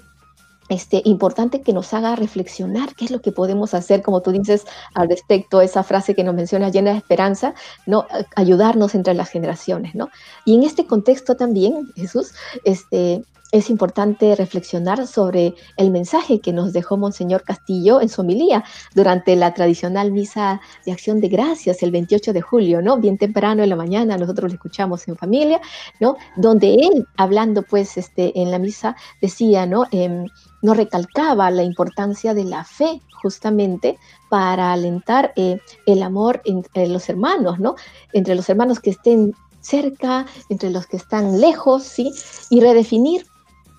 este, 0.72 1.02
importante 1.04 1.62
que 1.62 1.74
nos 1.74 1.94
haga 1.94 2.16
reflexionar 2.16 2.96
qué 2.96 3.04
es 3.04 3.12
lo 3.12 3.22
que 3.22 3.34
podemos 3.34 3.74
hacer, 3.74 4.02
como 4.02 4.22
tú 4.22 4.32
dices 4.32 4.66
al 4.94 5.10
respecto, 5.10 5.60
esa 5.60 5.84
frase 5.84 6.16
que 6.16 6.24
nos 6.24 6.34
menciona 6.34 6.70
llena 6.70 6.92
de 6.92 6.98
esperanza, 6.98 7.54
¿no? 7.86 8.06
ayudarnos 8.38 8.96
entre 8.96 9.14
las 9.14 9.30
generaciones. 9.30 9.96
¿no? 9.96 10.10
Y 10.46 10.56
en 10.56 10.64
este 10.64 10.88
contexto 10.88 11.36
también, 11.36 11.92
Jesús, 11.96 12.32
este, 12.64 13.22
es 13.52 13.70
importante 13.70 14.36
reflexionar 14.36 15.08
sobre 15.08 15.56
el 15.78 15.91
mensaje 15.91 16.39
que 16.39 16.54
nos 16.54 16.74
dejó 16.74 16.97
Monseñor 16.97 17.43
Castillo 17.43 18.02
en 18.02 18.10
su 18.10 18.22
homilía 18.22 18.64
durante 18.95 19.36
la 19.36 19.54
tradicional 19.54 20.12
misa 20.12 20.62
de 20.86 20.91
acción 20.91 21.20
de 21.20 21.28
gracias 21.28 21.84
el 21.84 21.91
28 21.91 22.34
de 22.34 22.41
julio, 22.41 22.82
¿no? 22.82 22.97
Bien 22.97 23.18
temprano 23.18 23.64
en 23.64 23.70
la 23.70 23.76
mañana, 23.76 24.18
nosotros 24.18 24.52
lo 24.52 24.56
escuchamos 24.56 25.08
en 25.08 25.18
familia, 25.18 25.60
¿no? 25.99 26.18
Donde 26.36 26.76
él, 26.76 27.08
hablando 27.18 27.64
pues 27.64 27.97
este, 27.97 28.39
en 28.39 28.52
la 28.52 28.60
misa, 28.60 28.95
decía, 29.22 29.66
¿no? 29.66 29.86
Eh, 29.91 30.26
nos 30.62 30.78
recalcaba 30.78 31.52
la 31.52 31.64
importancia 31.64 32.34
de 32.34 32.45
la 32.45 32.64
fe 32.64 33.02
justamente 33.22 33.97
para 34.30 34.72
alentar 34.72 35.34
eh, 35.36 35.60
el 35.86 36.04
amor 36.04 36.41
entre 36.45 36.88
los 36.88 37.10
hermanos, 37.10 37.60
¿no? 37.60 37.76
Entre 38.14 38.36
los 38.36 38.49
hermanos 38.49 38.80
que 38.80 38.91
estén 38.91 39.34
cerca, 39.60 40.26
entre 40.49 40.70
los 40.70 40.88
que 40.88 40.97
están 40.97 41.39
lejos, 41.39 41.84
¿sí? 41.84 42.12
Y 42.49 42.62
redefinir 42.62 43.26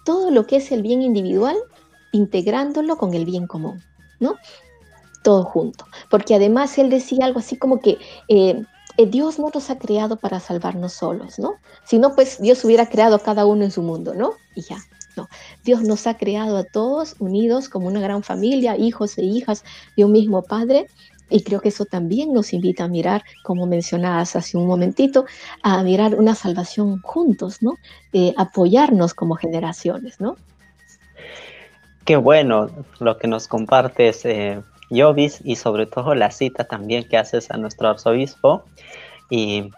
todo 0.05 0.31
lo 0.31 0.47
que 0.47 0.57
es 0.57 0.73
el 0.73 0.83
bien 0.83 1.03
individual, 1.03 1.57
integrándolo 2.13 2.97
con 2.97 3.15
el 3.15 3.25
bien 3.25 3.47
común, 3.47 3.83
¿no? 4.21 4.37
Todo 5.23 5.45
junto. 5.45 5.87
Porque 6.11 6.35
además 6.35 6.77
él 6.79 6.91
decía 6.91 7.25
algo 7.25 7.39
así 7.39 7.57
como 7.57 7.81
que 7.81 7.99
eh, 8.29 8.63
eh, 8.99 9.07
Dios 9.07 9.39
no 9.39 9.51
nos 9.53 9.71
ha 9.71 9.79
creado 9.79 10.17
para 10.17 10.41
salvarnos 10.41 10.93
solos, 10.93 11.39
¿no? 11.39 11.55
Si 11.85 11.99
no, 11.99 12.15
pues 12.15 12.41
Dios 12.41 12.65
hubiera 12.65 12.89
creado 12.89 13.17
a 13.17 13.21
cada 13.21 13.47
uno 13.47 13.65
en 13.65 13.71
su 13.71 13.83
mundo, 13.83 14.15
¿no? 14.15 14.35
Y 14.55 14.63
ya, 14.63 14.79
no. 15.17 15.29
Dios 15.65 15.83
nos 15.83 16.07
ha 16.07 16.17
creado 16.17 16.57
a 16.59 16.65
todos 16.65 17.17
unidos 17.19 17.69
como 17.69 17.87
una 17.87 18.01
gran 18.01 18.23
familia, 18.23 18.77
hijos 18.77 19.17
e 19.17 19.25
hijas 19.25 19.65
de 19.97 20.05
un 20.05 20.13
mismo 20.13 20.43
Padre. 20.43 20.89
Y 21.31 21.43
creo 21.43 21.61
que 21.61 21.71
eso 21.71 21.85
también 21.87 22.33
nos 22.33 22.53
invita 22.53 22.85
a 22.85 22.89
mirar, 22.89 23.23
como 23.43 23.67
mencionabas 23.67 24.37
hace 24.37 24.57
un 24.59 24.67
momentito, 24.67 25.25
a 25.63 25.83
mirar 25.83 26.15
una 26.15 26.35
salvación 26.35 27.01
juntos, 27.03 27.63
¿no? 27.63 27.75
Apoyarnos 28.37 29.15
como 29.15 29.35
generaciones, 29.37 30.21
¿no? 30.21 30.37
Qué 32.05 32.17
bueno 32.17 32.69
lo 32.99 33.17
que 33.17 33.29
nos 33.29 33.47
compartes, 33.47 34.25
eh, 34.25 34.61
Jovis, 34.91 35.41
y 35.45 35.57
sobre 35.57 35.87
todo 35.87 36.15
la 36.15 36.31
cita 36.31 36.65
también 36.65 37.05
que 37.09 37.17
haces 37.17 37.51
a 37.51 37.57
nuestro 37.57 37.89
arzobispo. 37.89 38.65
Y 39.31 39.71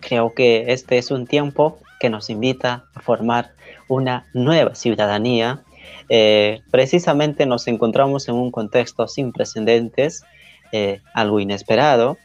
creo 0.00 0.34
que 0.34 0.72
este 0.72 0.98
es 0.98 1.10
un 1.10 1.26
tiempo 1.26 1.78
que 2.00 2.10
nos 2.10 2.28
invita 2.28 2.86
a 2.94 3.00
formar 3.00 3.52
una 3.88 4.26
nueva 4.34 4.74
ciudadanía. 4.74 5.62
Eh, 6.08 6.60
precisamente 6.70 7.46
nos 7.46 7.68
encontramos 7.68 8.28
en 8.28 8.34
un 8.34 8.50
contexto 8.50 9.06
sin 9.06 9.32
precedentes, 9.32 10.24
eh, 10.72 11.00
algo 11.14 11.40
inesperado. 11.40 12.18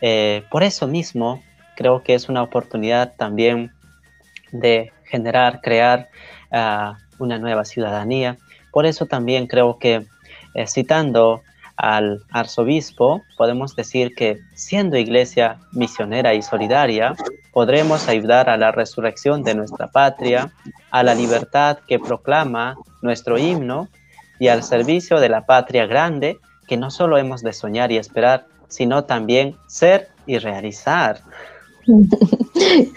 Eh, 0.00 0.44
por 0.50 0.62
eso 0.62 0.86
mismo, 0.86 1.42
creo 1.76 2.02
que 2.02 2.14
es 2.14 2.28
una 2.28 2.42
oportunidad 2.42 3.14
también 3.16 3.72
de 4.50 4.92
generar, 5.04 5.60
crear 5.62 6.08
ah, 6.50 6.98
una 7.18 7.38
nueva 7.38 7.64
ciudadanía. 7.64 8.36
Por 8.72 8.86
eso 8.86 9.06
también 9.06 9.46
creo 9.46 9.78
que 9.78 10.06
citando 10.66 11.42
al 11.76 12.22
arzobispo, 12.30 13.22
podemos 13.36 13.74
decir 13.74 14.14
que 14.14 14.38
siendo 14.54 14.96
iglesia 14.96 15.58
misionera 15.72 16.34
y 16.34 16.42
solidaria, 16.42 17.14
podremos 17.52 18.08
ayudar 18.08 18.48
a 18.48 18.56
la 18.56 18.72
resurrección 18.72 19.42
de 19.42 19.54
nuestra 19.54 19.90
patria, 19.90 20.52
a 20.90 21.02
la 21.02 21.14
libertad 21.14 21.78
que 21.86 21.98
proclama 21.98 22.76
nuestro 23.02 23.38
himno 23.38 23.88
y 24.38 24.48
al 24.48 24.62
servicio 24.62 25.18
de 25.20 25.28
la 25.28 25.44
patria 25.46 25.86
grande 25.86 26.38
que 26.66 26.76
no 26.76 26.90
solo 26.90 27.18
hemos 27.18 27.42
de 27.42 27.52
soñar 27.52 27.92
y 27.92 27.98
esperar, 27.98 28.46
sino 28.68 29.04
también 29.04 29.56
ser 29.66 30.08
y 30.26 30.38
realizar. 30.38 31.20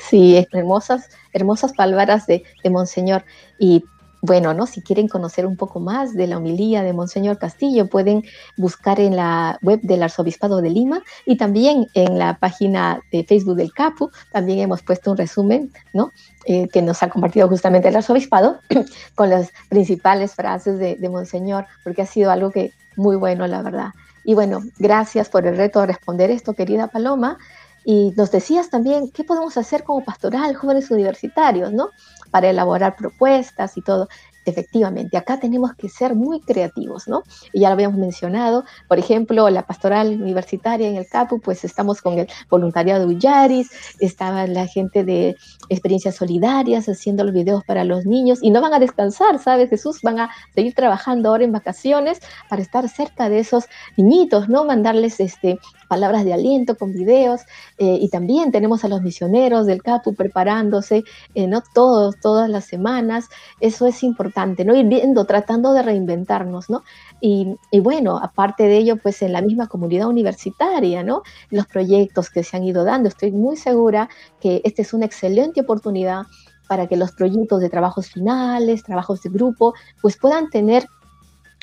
Sí, 0.09 0.45
hermosas, 0.51 1.09
hermosas 1.33 1.73
palabras 1.73 2.27
de, 2.27 2.43
de 2.63 2.69
Monseñor. 2.69 3.23
Y 3.57 3.83
bueno, 4.25 4.53
¿no? 4.53 4.65
Si 4.65 4.81
quieren 4.81 5.07
conocer 5.07 5.45
un 5.45 5.55
poco 5.55 5.79
más 5.79 6.13
de 6.15 6.25
la 6.27 6.37
homilía 6.37 6.81
de 6.81 6.93
Monseñor 6.93 7.37
Castillo, 7.37 7.87
pueden 7.87 8.23
buscar 8.57 8.99
en 8.99 9.15
la 9.15 9.59
web 9.61 9.79
del 9.81 10.01
Arzobispado 10.01 10.61
de 10.61 10.71
Lima 10.71 11.03
y 11.25 11.37
también 11.37 11.87
en 11.93 12.17
la 12.17 12.37
página 12.39 13.01
de 13.11 13.23
Facebook 13.23 13.55
del 13.55 13.71
CAPU. 13.71 14.09
También 14.31 14.59
hemos 14.59 14.81
puesto 14.81 15.11
un 15.11 15.17
resumen, 15.17 15.71
¿no? 15.93 16.11
Eh, 16.45 16.67
que 16.69 16.81
nos 16.81 17.03
ha 17.03 17.09
compartido 17.09 17.47
justamente 17.47 17.89
el 17.89 17.95
Arzobispado 17.95 18.59
con 19.15 19.29
las 19.29 19.51
principales 19.69 20.33
frases 20.33 20.79
de, 20.79 20.95
de 20.95 21.09
Monseñor, 21.09 21.67
porque 21.83 22.01
ha 22.01 22.07
sido 22.07 22.31
algo 22.31 22.51
que 22.51 22.71
muy 22.95 23.15
bueno, 23.15 23.47
la 23.47 23.61
verdad. 23.61 23.89
Y 24.23 24.33
bueno, 24.33 24.61
gracias 24.79 25.29
por 25.29 25.45
el 25.45 25.57
reto 25.57 25.81
de 25.81 25.87
responder 25.87 26.31
esto, 26.31 26.53
querida 26.53 26.87
Paloma. 26.87 27.37
Y 27.83 28.13
nos 28.17 28.31
decías 28.31 28.69
también, 28.69 29.11
¿qué 29.11 29.23
podemos 29.23 29.57
hacer 29.57 29.83
como 29.83 30.03
pastoral, 30.03 30.55
jóvenes 30.55 30.89
universitarios, 30.89 31.71
¿no? 31.71 31.91
para 32.35 32.49
elaborar 32.49 32.97
propuestas 32.97 33.77
y 33.77 33.81
todo. 33.81 34.09
Efectivamente, 34.51 35.17
acá 35.17 35.39
tenemos 35.39 35.73
que 35.75 35.89
ser 35.89 36.15
muy 36.15 36.39
creativos, 36.41 37.07
¿no? 37.07 37.23
Y 37.53 37.61
ya 37.61 37.69
lo 37.69 37.73
habíamos 37.73 37.97
mencionado, 37.97 38.63
por 38.87 38.99
ejemplo, 38.99 39.49
la 39.49 39.65
pastoral 39.65 40.21
universitaria 40.21 40.87
en 40.87 40.95
el 40.95 41.07
CAPU, 41.07 41.39
pues 41.41 41.63
estamos 41.63 42.01
con 42.01 42.19
el 42.19 42.27
voluntariado 42.49 43.07
de 43.07 43.15
Ullaris, 43.15 43.69
estaba 43.99 44.47
la 44.47 44.67
gente 44.67 45.03
de 45.03 45.35
experiencias 45.69 46.15
solidarias 46.15 46.87
haciendo 46.87 47.23
los 47.23 47.33
videos 47.33 47.63
para 47.65 47.83
los 47.83 48.05
niños 48.05 48.39
y 48.41 48.51
no 48.51 48.61
van 48.61 48.73
a 48.73 48.79
descansar, 48.79 49.39
¿sabes, 49.39 49.69
Jesús? 49.69 49.99
Van 50.03 50.19
a 50.19 50.29
seguir 50.53 50.73
trabajando 50.73 51.29
ahora 51.29 51.43
en 51.43 51.51
vacaciones 51.51 52.19
para 52.49 52.61
estar 52.61 52.87
cerca 52.89 53.29
de 53.29 53.39
esos 53.39 53.65
niñitos, 53.97 54.49
¿no? 54.49 54.65
Mandarles 54.65 55.19
este, 55.19 55.59
palabras 55.87 56.25
de 56.25 56.33
aliento 56.33 56.75
con 56.77 56.93
videos 56.93 57.41
eh, 57.77 57.97
y 58.01 58.09
también 58.09 58.51
tenemos 58.51 58.83
a 58.83 58.87
los 58.87 59.01
misioneros 59.01 59.65
del 59.65 59.81
CAPU 59.81 60.15
preparándose, 60.15 61.03
eh, 61.33 61.47
¿no? 61.47 61.61
Todos, 61.73 62.15
todas 62.21 62.49
las 62.49 62.65
semanas, 62.65 63.25
eso 63.59 63.85
es 63.85 64.03
importante, 64.03 64.34
¿no? 64.65 64.75
Ir 64.75 64.85
viendo, 64.85 65.25
tratando 65.25 65.73
de 65.73 65.81
reinventarnos, 65.81 66.69
¿no? 66.69 66.83
Y, 67.21 67.55
y, 67.71 67.79
bueno, 67.79 68.17
aparte 68.17 68.63
de 68.63 68.77
ello, 68.77 68.97
pues 68.97 69.21
en 69.21 69.33
la 69.33 69.41
misma 69.41 69.67
comunidad 69.67 70.07
universitaria, 70.07 71.03
¿no? 71.03 71.23
Los 71.49 71.65
proyectos 71.67 72.29
que 72.29 72.43
se 72.43 72.57
han 72.57 72.63
ido 72.63 72.83
dando, 72.83 73.07
estoy 73.07 73.31
muy 73.31 73.55
segura 73.55 74.09
que 74.41 74.61
esta 74.63 74.81
es 74.81 74.93
una 74.93 75.05
excelente 75.05 75.61
oportunidad 75.61 76.23
para 76.67 76.87
que 76.87 76.97
los 76.97 77.11
proyectos 77.11 77.61
de 77.61 77.69
trabajos 77.69 78.09
finales, 78.09 78.83
trabajos 78.83 79.21
de 79.21 79.29
grupo, 79.29 79.73
pues 80.01 80.17
puedan 80.17 80.49
tener 80.49 80.85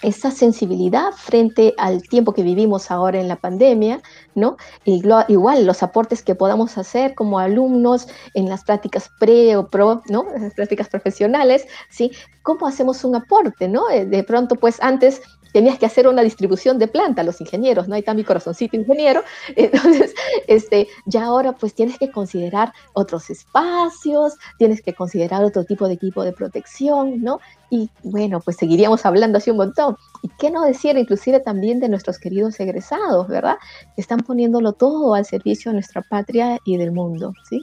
esa 0.02 0.30
sensibilidad 0.30 1.12
frente 1.12 1.74
al 1.78 2.02
tiempo 2.02 2.32
que 2.32 2.42
vivimos 2.42 2.90
ahora 2.90 3.20
en 3.20 3.28
la 3.28 3.36
pandemia, 3.36 4.02
¿no? 4.34 4.56
Igual 4.84 5.64
los 5.64 5.82
aportes 5.82 6.22
que 6.22 6.34
podamos 6.34 6.76
hacer 6.76 7.14
como 7.14 7.38
alumnos 7.38 8.08
en 8.34 8.48
las 8.48 8.64
prácticas 8.64 9.10
pre 9.18 9.56
o 9.56 9.68
pro, 9.68 10.02
¿no? 10.08 10.26
En 10.34 10.42
las 10.42 10.54
prácticas 10.54 10.88
profesionales, 10.88 11.66
¿sí? 11.88 12.12
¿Cómo 12.42 12.66
hacemos 12.66 13.04
un 13.04 13.14
aporte, 13.14 13.68
¿no? 13.68 13.88
Eh, 13.90 14.04
de 14.04 14.24
pronto, 14.24 14.56
pues 14.56 14.82
antes 14.82 15.22
tenías 15.52 15.78
que 15.78 15.86
hacer 15.86 16.08
una 16.08 16.22
distribución 16.22 16.78
de 16.78 16.88
planta, 16.88 17.22
los 17.22 17.40
ingenieros, 17.40 17.88
¿no? 17.88 17.94
Ahí 17.94 18.00
está 18.00 18.14
mi 18.14 18.24
corazoncito 18.24 18.76
ingeniero. 18.76 19.22
Entonces, 19.56 20.14
este, 20.46 20.88
ya 21.06 21.24
ahora 21.24 21.52
pues 21.52 21.74
tienes 21.74 21.98
que 21.98 22.10
considerar 22.10 22.72
otros 22.94 23.30
espacios, 23.30 24.34
tienes 24.58 24.82
que 24.82 24.94
considerar 24.94 25.44
otro 25.44 25.64
tipo 25.64 25.86
de 25.88 25.94
equipo 25.94 26.24
de 26.24 26.32
protección, 26.32 27.22
¿no? 27.22 27.40
Y 27.70 27.90
bueno, 28.02 28.40
pues 28.40 28.56
seguiríamos 28.56 29.06
hablando 29.06 29.38
así 29.38 29.50
un 29.50 29.58
montón. 29.58 29.96
¿Y 30.22 30.28
qué 30.38 30.50
no 30.50 30.64
decir 30.64 30.96
inclusive 30.96 31.40
también 31.40 31.80
de 31.80 31.88
nuestros 31.88 32.18
queridos 32.18 32.58
egresados, 32.60 33.28
¿verdad? 33.28 33.56
Que 33.94 34.02
están 34.02 34.20
poniéndolo 34.20 34.72
todo 34.72 35.14
al 35.14 35.24
servicio 35.24 35.70
de 35.70 35.74
nuestra 35.74 36.02
patria 36.02 36.58
y 36.64 36.76
del 36.76 36.92
mundo, 36.92 37.34
¿sí? 37.48 37.62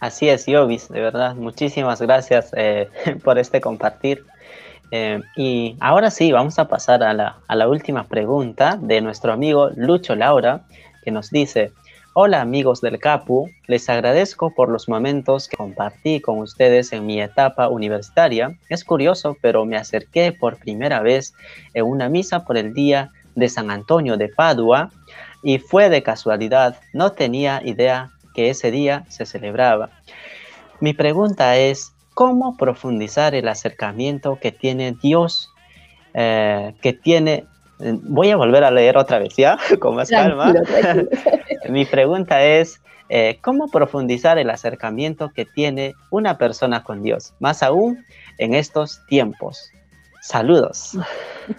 Así 0.00 0.30
es, 0.30 0.46
Yovis, 0.46 0.88
de 0.88 0.98
verdad, 0.98 1.34
muchísimas 1.34 2.00
gracias 2.00 2.52
eh, 2.56 2.88
por 3.22 3.38
este 3.38 3.60
compartir. 3.60 4.24
Eh, 4.90 5.20
y 5.36 5.76
ahora 5.80 6.10
sí, 6.10 6.32
vamos 6.32 6.58
a 6.58 6.68
pasar 6.68 7.02
a 7.02 7.12
la, 7.12 7.38
a 7.46 7.56
la 7.56 7.68
última 7.68 8.04
pregunta 8.04 8.78
de 8.80 9.00
nuestro 9.00 9.32
amigo 9.32 9.70
Lucho 9.76 10.16
Laura, 10.16 10.62
que 11.04 11.10
nos 11.10 11.30
dice, 11.30 11.72
Hola 12.12 12.40
amigos 12.40 12.80
del 12.80 12.98
CAPU, 12.98 13.48
les 13.68 13.88
agradezco 13.88 14.52
por 14.52 14.68
los 14.68 14.88
momentos 14.88 15.46
que 15.46 15.56
compartí 15.56 16.20
con 16.20 16.38
ustedes 16.38 16.92
en 16.92 17.06
mi 17.06 17.20
etapa 17.20 17.68
universitaria. 17.68 18.58
Es 18.68 18.82
curioso, 18.82 19.36
pero 19.40 19.64
me 19.64 19.76
acerqué 19.76 20.32
por 20.32 20.58
primera 20.58 21.02
vez 21.02 21.34
en 21.72 21.84
una 21.84 22.08
misa 22.08 22.44
por 22.44 22.56
el 22.56 22.74
día 22.74 23.12
de 23.36 23.48
San 23.48 23.70
Antonio 23.70 24.16
de 24.16 24.28
Padua 24.28 24.90
y 25.44 25.60
fue 25.60 25.88
de 25.88 26.02
casualidad, 26.02 26.80
no 26.92 27.12
tenía 27.12 27.62
idea 27.64 28.10
que 28.34 28.50
ese 28.50 28.72
día 28.72 29.04
se 29.08 29.24
celebraba. 29.24 29.90
Mi 30.80 30.92
pregunta 30.94 31.56
es, 31.58 31.92
cómo 32.20 32.54
profundizar 32.54 33.34
el 33.34 33.48
acercamiento 33.48 34.36
que 34.38 34.52
tiene 34.52 34.94
Dios, 35.02 35.48
eh, 36.12 36.74
que 36.82 36.92
tiene... 36.92 37.46
Voy 37.78 38.28
a 38.28 38.36
volver 38.36 38.62
a 38.62 38.70
leer 38.70 38.98
otra 38.98 39.18
vez, 39.18 39.34
¿ya? 39.38 39.56
Con 39.80 39.96
más 39.96 40.10
calma. 40.10 40.52
Mi 41.70 41.86
pregunta 41.86 42.44
es, 42.44 42.78
eh, 43.08 43.38
¿cómo 43.40 43.68
profundizar 43.68 44.36
el 44.36 44.50
acercamiento 44.50 45.30
que 45.34 45.46
tiene 45.46 45.94
una 46.10 46.36
persona 46.36 46.84
con 46.84 47.02
Dios? 47.02 47.32
Más 47.40 47.62
aún 47.62 48.04
en 48.36 48.52
estos 48.52 49.00
tiempos. 49.08 49.70
Saludos. 50.20 50.98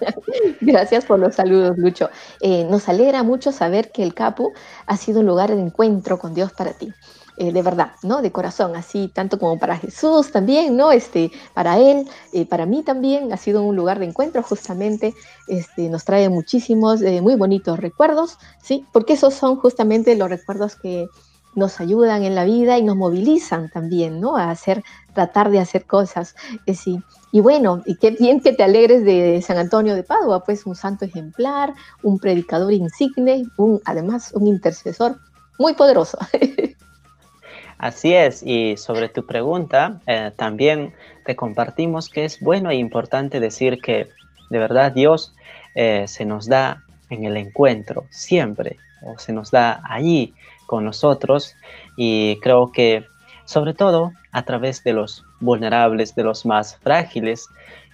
Gracias 0.61 1.05
por 1.05 1.17
los 1.17 1.33
saludos, 1.33 1.75
Lucho. 1.77 2.11
Eh, 2.39 2.65
nos 2.69 2.87
alegra 2.87 3.23
mucho 3.23 3.51
saber 3.51 3.91
que 3.91 4.03
el 4.03 4.13
Capu 4.13 4.53
ha 4.85 4.95
sido 4.97 5.21
un 5.21 5.25
lugar 5.25 5.49
de 5.49 5.59
encuentro 5.59 6.19
con 6.19 6.35
Dios 6.35 6.53
para 6.53 6.73
ti. 6.73 6.93
Eh, 7.37 7.51
de 7.51 7.61
verdad, 7.61 7.93
¿no? 8.03 8.21
De 8.21 8.31
corazón, 8.31 8.75
así 8.75 9.07
tanto 9.07 9.39
como 9.39 9.57
para 9.57 9.77
Jesús 9.77 10.31
también, 10.31 10.75
¿no? 10.75 10.91
Este, 10.91 11.31
para 11.53 11.79
él, 11.79 12.07
eh, 12.33 12.45
para 12.45 12.65
mí 12.65 12.83
también 12.83 13.31
ha 13.31 13.37
sido 13.37 13.63
un 13.63 13.75
lugar 13.75 13.99
de 13.99 14.05
encuentro, 14.05 14.43
justamente, 14.43 15.13
este, 15.47 15.89
nos 15.89 16.03
trae 16.03 16.27
muchísimos, 16.29 17.01
eh, 17.01 17.21
muy 17.21 17.35
bonitos 17.35 17.79
recuerdos, 17.79 18.37
¿sí? 18.61 18.85
Porque 18.91 19.13
esos 19.13 19.33
son 19.33 19.55
justamente 19.55 20.15
los 20.15 20.29
recuerdos 20.29 20.75
que 20.75 21.07
nos 21.55 21.79
ayudan 21.79 22.23
en 22.23 22.35
la 22.35 22.43
vida 22.45 22.77
y 22.77 22.83
nos 22.83 22.95
movilizan 22.97 23.69
también, 23.69 24.19
¿no? 24.19 24.35
A 24.37 24.51
hacer, 24.51 24.83
tratar 25.13 25.49
de 25.51 25.59
hacer 25.59 25.85
cosas, 25.85 26.35
sí. 26.73 26.99
Y 27.31 27.39
bueno, 27.39 27.81
y 27.85 27.95
qué 27.95 28.11
bien 28.11 28.41
que 28.41 28.53
te 28.53 28.63
alegres 28.63 29.03
de 29.05 29.41
San 29.41 29.57
Antonio 29.57 29.95
de 29.95 30.03
Padua, 30.03 30.43
pues 30.43 30.65
un 30.65 30.75
santo 30.75 31.05
ejemplar, 31.05 31.73
un 32.03 32.19
predicador 32.19 32.73
insigne, 32.73 33.43
un, 33.57 33.81
además 33.85 34.31
un 34.33 34.47
intercesor 34.47 35.17
muy 35.57 35.73
poderoso. 35.73 36.17
Así 37.81 38.13
es, 38.13 38.43
y 38.43 38.77
sobre 38.77 39.09
tu 39.09 39.25
pregunta, 39.25 40.01
eh, 40.05 40.31
también 40.35 40.93
te 41.25 41.35
compartimos 41.35 42.09
que 42.09 42.25
es 42.25 42.39
bueno 42.39 42.69
e 42.69 42.75
importante 42.75 43.39
decir 43.39 43.81
que 43.81 44.07
de 44.51 44.59
verdad 44.59 44.91
Dios 44.91 45.33
eh, 45.73 46.05
se 46.07 46.23
nos 46.23 46.47
da 46.47 46.83
en 47.09 47.25
el 47.25 47.37
encuentro, 47.37 48.05
siempre, 48.11 48.77
o 49.01 49.17
se 49.17 49.33
nos 49.33 49.49
da 49.49 49.81
allí 49.83 50.35
con 50.67 50.85
nosotros, 50.85 51.55
y 51.97 52.39
creo 52.41 52.71
que 52.71 53.03
sobre 53.45 53.73
todo 53.73 54.11
a 54.31 54.43
través 54.43 54.83
de 54.83 54.93
los 54.93 55.25
vulnerables, 55.39 56.13
de 56.13 56.23
los 56.23 56.45
más 56.45 56.77
frágiles. 56.83 57.47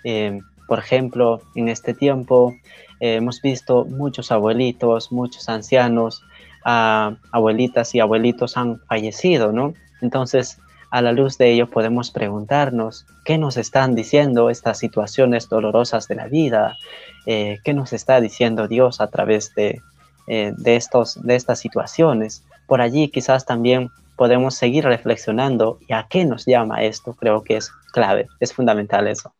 Eh, 0.04 0.42
por 0.68 0.80
ejemplo, 0.80 1.42
en 1.56 1.70
este 1.70 1.94
tiempo 1.94 2.54
hemos 3.00 3.42
visto 3.42 3.86
muchos 3.86 4.34
abuelitos, 4.34 5.14
muchos 5.14 5.48
ancianos, 5.48 6.24
abuelitas 6.68 7.96
y 7.96 8.00
abuelitos 8.02 8.58
han 8.58 8.80
fallecido, 8.82 9.54
¿no? 9.54 9.74
Entonces, 10.02 10.58
a 10.92 11.02
la 11.02 11.12
luz 11.12 11.38
de 11.38 11.52
ello 11.52 11.70
podemos 11.70 12.12
preguntarnos 12.12 13.06
qué 13.24 13.38
nos 13.38 13.58
están 13.58 13.96
diciendo 13.96 14.50
estas 14.50 14.78
situaciones 14.78 15.48
dolorosas 15.50 16.08
de 16.08 16.16
la 16.16 16.28
vida, 16.28 16.78
eh, 17.26 17.60
qué 17.64 17.74
nos 17.74 17.94
está 17.94 18.20
diciendo 18.20 18.68
Dios 18.68 19.00
a 19.02 19.08
través 19.08 19.54
de, 19.56 19.82
eh, 20.28 20.54
de, 20.58 20.76
estos, 20.76 21.22
de 21.24 21.36
estas 21.36 21.60
situaciones. 21.60 22.44
Por 22.68 22.82
allí 22.82 23.10
quizás 23.10 23.46
también 23.46 23.90
podemos 24.18 24.56
seguir 24.56 24.84
reflexionando 24.84 25.80
y 25.88 25.94
a 25.94 26.08
qué 26.10 26.26
nos 26.26 26.46
llama 26.46 26.84
esto. 26.84 27.14
Creo 27.14 27.44
que 27.44 27.58
es 27.58 27.72
clave, 27.94 28.28
es 28.40 28.54
fundamental 28.54 29.08
eso. 29.08 29.34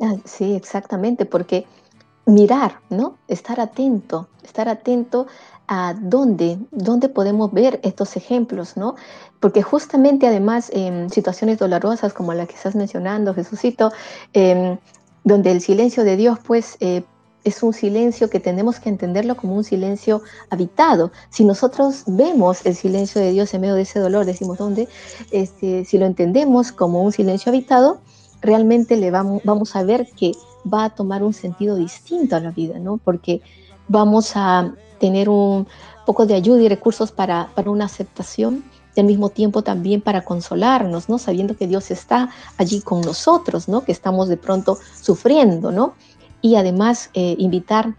Ah, 0.00 0.16
sí, 0.24 0.54
exactamente, 0.54 1.24
porque 1.24 1.66
mirar, 2.26 2.80
¿no? 2.90 3.16
Estar 3.28 3.60
atento, 3.60 4.28
estar 4.42 4.68
atento 4.68 5.26
a 5.66 5.94
dónde, 5.98 6.58
dónde 6.70 7.08
podemos 7.08 7.52
ver 7.52 7.80
estos 7.82 8.16
ejemplos, 8.16 8.76
¿no? 8.76 8.96
Porque 9.40 9.62
justamente 9.62 10.26
además 10.26 10.70
en 10.72 11.10
situaciones 11.10 11.58
dolorosas 11.58 12.12
como 12.12 12.34
la 12.34 12.46
que 12.46 12.54
estás 12.54 12.74
mencionando, 12.74 13.34
Jesucito, 13.34 13.92
em, 14.32 14.78
donde 15.24 15.52
el 15.52 15.60
silencio 15.60 16.04
de 16.04 16.16
Dios 16.16 16.38
pues 16.44 16.76
eh, 16.80 17.02
es 17.44 17.62
un 17.62 17.72
silencio 17.72 18.30
que 18.30 18.40
tenemos 18.40 18.80
que 18.80 18.88
entenderlo 18.88 19.36
como 19.36 19.54
un 19.54 19.64
silencio 19.64 20.22
habitado. 20.50 21.12
Si 21.30 21.44
nosotros 21.44 22.04
vemos 22.06 22.64
el 22.64 22.74
silencio 22.74 23.20
de 23.20 23.32
Dios 23.32 23.52
en 23.52 23.60
medio 23.60 23.74
de 23.74 23.82
ese 23.82 24.00
dolor, 24.00 24.24
decimos 24.24 24.58
dónde, 24.58 24.88
este, 25.30 25.84
si 25.84 25.98
lo 25.98 26.06
entendemos 26.06 26.72
como 26.72 27.02
un 27.02 27.12
silencio 27.12 27.50
habitado, 27.50 28.00
realmente 28.40 28.96
le 28.96 29.10
vamos, 29.10 29.42
vamos 29.44 29.76
a 29.76 29.82
ver 29.84 30.08
que 30.16 30.32
va 30.70 30.84
a 30.84 30.94
tomar 30.94 31.22
un 31.22 31.34
sentido 31.34 31.76
distinto 31.76 32.36
a 32.36 32.40
la 32.40 32.50
vida, 32.50 32.78
¿no? 32.78 32.96
Porque 32.96 33.42
vamos 33.88 34.32
a 34.34 34.72
tener 34.98 35.28
un 35.28 35.66
poco 36.06 36.26
de 36.26 36.34
ayuda 36.34 36.62
y 36.62 36.68
recursos 36.68 37.12
para, 37.12 37.50
para 37.54 37.70
una 37.70 37.86
aceptación 37.86 38.64
y 38.94 39.00
al 39.00 39.06
mismo 39.06 39.28
tiempo 39.28 39.62
también 39.62 40.00
para 40.00 40.24
consolarnos, 40.24 41.08
¿no? 41.08 41.18
Sabiendo 41.18 41.56
que 41.56 41.66
Dios 41.66 41.90
está 41.90 42.30
allí 42.58 42.80
con 42.80 43.00
nosotros, 43.00 43.68
¿no? 43.68 43.84
Que 43.84 43.92
estamos 43.92 44.28
de 44.28 44.36
pronto 44.36 44.78
sufriendo, 45.00 45.72
¿no? 45.72 45.94
Y 46.40 46.56
además 46.56 47.10
eh, 47.14 47.34
invitar 47.38 47.94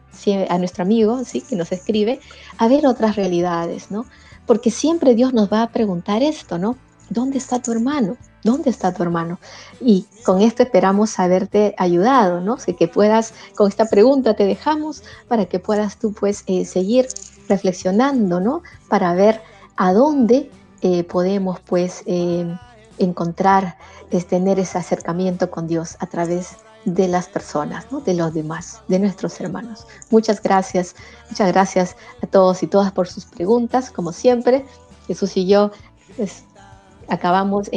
a 0.50 0.58
nuestro 0.58 0.84
amigo, 0.84 1.24
¿sí? 1.26 1.42
Que 1.42 1.56
nos 1.56 1.72
escribe, 1.72 2.20
a 2.58 2.68
ver 2.68 2.88
otras 2.88 3.16
realidades, 3.16 3.92
¿no? 3.92 4.06
Porque 4.46 4.72
siempre 4.72 5.16
Dios 5.16 5.34
nos 5.34 5.52
va 5.52 5.64
a 5.64 5.70
preguntar 5.70 6.24
esto, 6.24 6.58
¿no? 6.58 6.78
¿Dónde 7.10 7.38
está 7.38 7.62
tu 7.62 7.72
hermano? 7.72 8.18
¿Dónde 8.46 8.70
está 8.70 8.94
tu 8.94 9.02
hermano? 9.02 9.40
Y 9.82 10.06
con 10.24 10.40
esto 10.40 10.62
esperamos 10.62 11.18
haberte 11.18 11.74
ayudado, 11.80 12.42
¿no? 12.42 12.58
que 12.58 12.88
puedas, 12.88 13.34
con 13.56 13.68
esta 13.68 13.90
pregunta 13.90 14.36
te 14.36 14.46
dejamos 14.46 15.02
para 15.28 15.48
que 15.48 15.58
puedas 15.58 15.98
tú 15.98 16.14
pues 16.14 16.44
eh, 16.46 16.64
seguir 16.64 17.08
reflexionando, 17.50 18.40
¿no? 18.40 18.62
Para 18.88 19.16
ver 19.16 19.42
a 19.78 19.94
dónde 19.94 20.52
eh, 20.84 21.04
podemos 21.06 21.60
pues 21.62 22.04
eh, 22.06 22.56
encontrar, 23.00 23.78
es 24.12 24.28
tener 24.28 24.60
ese 24.60 24.78
acercamiento 24.78 25.50
con 25.50 25.66
Dios 25.66 25.98
a 26.00 26.06
través 26.06 26.58
de 26.86 27.08
las 27.08 27.28
personas, 27.28 27.88
de 28.06 28.14
los 28.14 28.32
demás, 28.32 28.84
de 28.88 29.00
nuestros 29.00 29.42
hermanos. 29.42 29.88
Muchas 30.12 30.40
gracias, 30.40 30.96
muchas 31.32 31.52
gracias 31.52 31.96
a 32.22 32.28
todos 32.28 32.62
y 32.62 32.68
todas 32.68 32.92
por 32.92 33.08
sus 33.08 33.26
preguntas, 33.26 33.90
como 33.90 34.12
siempre. 34.12 34.68
Jesús 35.08 35.36
y 35.36 35.48
yo 35.48 35.72
pues, 36.16 36.44
acabamos 37.08 37.70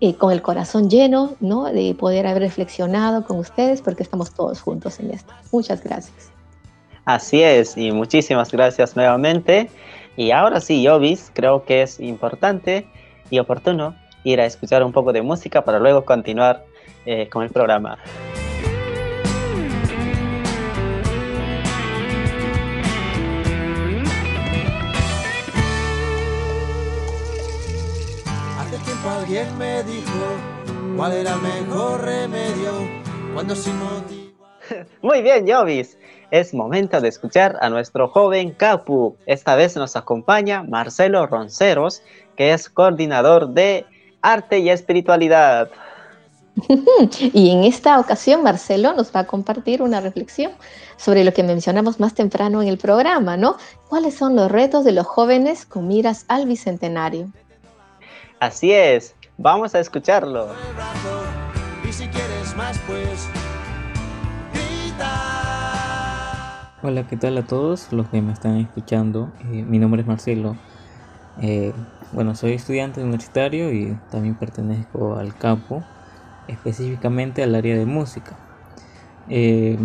eh, 0.00 0.14
con 0.14 0.32
el 0.32 0.42
corazón 0.42 0.88
lleno 0.88 1.34
¿no? 1.40 1.64
de 1.64 1.94
poder 1.94 2.26
haber 2.26 2.42
reflexionado 2.42 3.24
con 3.24 3.38
ustedes 3.38 3.82
porque 3.82 4.02
estamos 4.02 4.32
todos 4.32 4.60
juntos 4.60 4.98
en 5.00 5.10
esto. 5.10 5.32
Muchas 5.52 5.82
gracias. 5.82 6.30
Así 7.04 7.42
es, 7.42 7.76
y 7.76 7.92
muchísimas 7.92 8.50
gracias 8.50 8.96
nuevamente. 8.96 9.70
Y 10.16 10.30
ahora 10.30 10.60
sí, 10.60 10.86
Jovis, 10.86 11.30
creo 11.34 11.64
que 11.64 11.82
es 11.82 11.98
importante 12.00 12.86
y 13.30 13.38
oportuno 13.38 13.94
ir 14.24 14.40
a 14.40 14.46
escuchar 14.46 14.82
un 14.84 14.92
poco 14.92 15.12
de 15.12 15.22
música 15.22 15.64
para 15.64 15.78
luego 15.78 16.04
continuar 16.04 16.64
eh, 17.06 17.28
con 17.28 17.42
el 17.42 17.50
programa. 17.50 17.98
Alguien 29.30 29.58
me 29.58 29.84
dijo 29.84 30.96
cuál 30.96 31.12
era 31.12 31.34
el 31.34 31.40
mejor 31.40 32.00
remedio 32.00 32.72
cuando 33.32 33.54
sin 33.54 33.78
motivo. 33.78 34.44
Muy 35.02 35.22
bien, 35.22 35.46
Jovis. 35.48 35.96
Es 36.32 36.52
momento 36.52 37.00
de 37.00 37.08
escuchar 37.08 37.56
a 37.60 37.70
nuestro 37.70 38.08
joven 38.08 38.50
Capu. 38.50 39.16
Esta 39.26 39.54
vez 39.54 39.76
nos 39.76 39.94
acompaña 39.94 40.64
Marcelo 40.64 41.28
Ronceros, 41.28 42.02
que 42.36 42.52
es 42.52 42.68
coordinador 42.68 43.50
de 43.50 43.86
arte 44.20 44.58
y 44.58 44.68
espiritualidad. 44.68 45.70
Y 47.32 47.50
en 47.50 47.62
esta 47.62 48.00
ocasión 48.00 48.42
Marcelo 48.42 48.94
nos 48.94 49.14
va 49.14 49.20
a 49.20 49.26
compartir 49.26 49.80
una 49.80 50.00
reflexión 50.00 50.50
sobre 50.96 51.22
lo 51.22 51.32
que 51.32 51.44
mencionamos 51.44 52.00
más 52.00 52.14
temprano 52.14 52.62
en 52.62 52.68
el 52.68 52.78
programa, 52.78 53.36
¿no? 53.36 53.56
¿Cuáles 53.88 54.16
son 54.16 54.34
los 54.34 54.50
retos 54.50 54.84
de 54.84 54.90
los 54.90 55.06
jóvenes 55.06 55.66
con 55.66 55.86
miras 55.86 56.24
al 56.26 56.46
bicentenario? 56.46 57.28
Así 58.40 58.72
es, 58.72 59.14
vamos 59.40 59.74
a 59.74 59.80
escucharlo. 59.80 60.48
Hola, 66.82 67.06
¿qué 67.08 67.16
tal 67.16 67.38
a 67.38 67.46
todos 67.46 67.92
los 67.92 68.08
que 68.08 68.20
me 68.20 68.32
están 68.32 68.58
escuchando? 68.58 69.32
Eh, 69.50 69.62
mi 69.62 69.78
nombre 69.78 70.02
es 70.02 70.06
Marcelo. 70.06 70.56
Eh, 71.40 71.72
bueno, 72.12 72.34
soy 72.34 72.52
estudiante 72.52 73.02
universitario 73.02 73.72
y 73.72 73.96
también 74.10 74.34
pertenezco 74.34 75.16
al 75.16 75.34
campo, 75.34 75.82
específicamente 76.46 77.42
al 77.42 77.54
área 77.54 77.76
de 77.76 77.86
música. 77.86 78.36
Eh, 79.30 79.78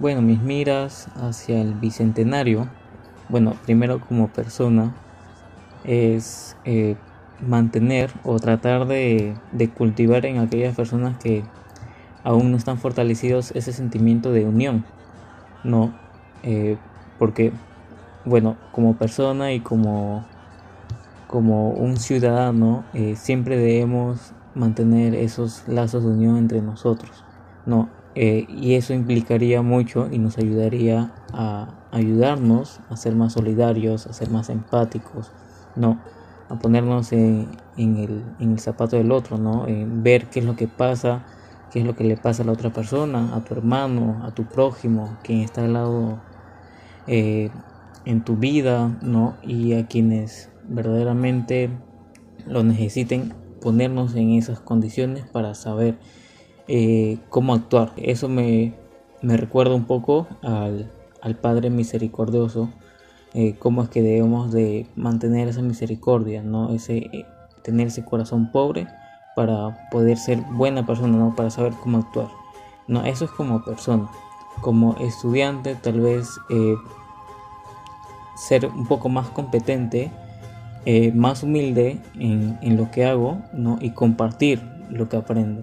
bueno, 0.00 0.22
mis 0.22 0.40
miras 0.40 1.06
hacia 1.16 1.60
el 1.60 1.74
bicentenario, 1.74 2.68
bueno, 3.28 3.54
primero 3.64 4.00
como 4.00 4.28
persona, 4.28 4.92
es 5.84 6.56
eh, 6.64 6.96
mantener 7.46 8.10
o 8.24 8.38
tratar 8.38 8.86
de, 8.86 9.36
cultivar 9.76 10.26
en 10.26 10.38
aquellas 10.38 10.74
personas 10.74 11.18
que 11.18 11.44
aún 12.24 12.50
no 12.50 12.56
están 12.56 12.78
fortalecidos 12.78 13.50
ese 13.52 13.72
sentimiento 13.72 14.32
de 14.32 14.46
unión, 14.46 14.84
¿no? 15.64 15.92
Eh, 16.42 16.76
porque, 17.18 17.52
bueno, 18.24 18.56
como 18.72 18.96
persona 18.96 19.52
y 19.52 19.60
como 19.60 20.24
como 21.32 21.70
un 21.70 21.96
ciudadano 21.96 22.84
eh, 22.92 23.16
siempre 23.16 23.56
debemos 23.56 24.34
mantener 24.54 25.14
esos 25.14 25.66
lazos 25.66 26.04
de 26.04 26.10
unión 26.10 26.36
entre 26.36 26.60
nosotros, 26.60 27.24
¿no? 27.64 27.88
Eh, 28.14 28.44
y 28.50 28.74
eso 28.74 28.92
implicaría 28.92 29.62
mucho 29.62 30.08
y 30.12 30.18
nos 30.18 30.36
ayudaría 30.36 31.10
a 31.32 31.68
ayudarnos 31.90 32.80
a 32.90 32.96
ser 32.96 33.14
más 33.14 33.32
solidarios, 33.32 34.06
a 34.06 34.12
ser 34.12 34.28
más 34.28 34.50
empáticos, 34.50 35.32
¿no? 35.74 35.98
A 36.52 36.58
ponernos 36.58 37.12
en, 37.12 37.48
el, 37.76 38.58
zapato 38.58 38.96
del 38.96 39.10
otro, 39.10 39.38
¿no? 39.38 39.66
En 39.66 40.02
ver 40.02 40.26
qué 40.26 40.40
es 40.40 40.44
lo 40.44 40.54
que 40.54 40.68
pasa, 40.68 41.24
qué 41.72 41.80
es 41.80 41.86
lo 41.86 41.96
que 41.96 42.04
le 42.04 42.16
pasa 42.16 42.42
a 42.42 42.46
la 42.46 42.52
otra 42.52 42.70
persona, 42.70 43.34
a 43.34 43.42
tu 43.42 43.54
hermano, 43.54 44.20
a 44.24 44.32
tu 44.32 44.44
prójimo, 44.44 45.16
quien 45.22 45.40
está 45.40 45.64
al 45.64 45.72
lado 45.72 46.20
eh, 47.06 47.50
en 48.04 48.22
tu 48.22 48.36
vida, 48.36 48.98
¿no? 49.00 49.36
Y 49.42 49.72
a 49.74 49.86
quienes 49.86 50.50
verdaderamente 50.68 51.70
lo 52.46 52.62
necesiten, 52.62 53.34
ponernos 53.60 54.14
en 54.14 54.32
esas 54.32 54.60
condiciones 54.60 55.24
para 55.24 55.54
saber 55.54 55.96
eh, 56.68 57.18
cómo 57.28 57.54
actuar. 57.54 57.92
Eso 57.96 58.28
me, 58.28 58.74
recuerda 59.22 59.74
un 59.74 59.84
poco 59.84 60.26
al, 60.42 60.90
Padre 61.40 61.70
Misericordioso, 61.70 62.70
eh, 63.34 63.56
cómo 63.58 63.82
es 63.82 63.88
que 63.88 64.02
debemos 64.02 64.52
de 64.52 64.86
mantener 64.96 65.48
esa 65.48 65.62
misericordia, 65.62 66.42
¿no? 66.42 66.72
ese, 66.72 66.98
eh, 66.98 67.26
tener 67.62 67.88
ese 67.88 68.04
corazón 68.04 68.50
pobre 68.52 68.86
para 69.34 69.88
poder 69.90 70.18
ser 70.18 70.40
buena 70.52 70.84
persona, 70.84 71.16
¿no? 71.16 71.34
para 71.34 71.50
saber 71.50 71.72
cómo 71.82 71.98
actuar. 71.98 72.28
No, 72.86 73.04
eso 73.04 73.24
es 73.24 73.30
como 73.30 73.64
persona. 73.64 74.10
Como 74.60 74.96
estudiante 74.98 75.74
tal 75.76 76.00
vez 76.00 76.28
ser 78.36 78.66
un 78.66 78.86
poco 78.86 79.08
más 79.08 79.28
competente 79.28 80.10
eh, 80.84 81.12
más 81.12 81.44
humilde 81.44 82.00
en, 82.18 82.76
lo 82.76 82.90
que 82.90 83.04
hago 83.04 83.38
¿no? 83.52 83.78
y 83.80 83.90
compartir 83.90 84.60
lo 84.90 85.08
que 85.08 85.16
aprendo. 85.16 85.62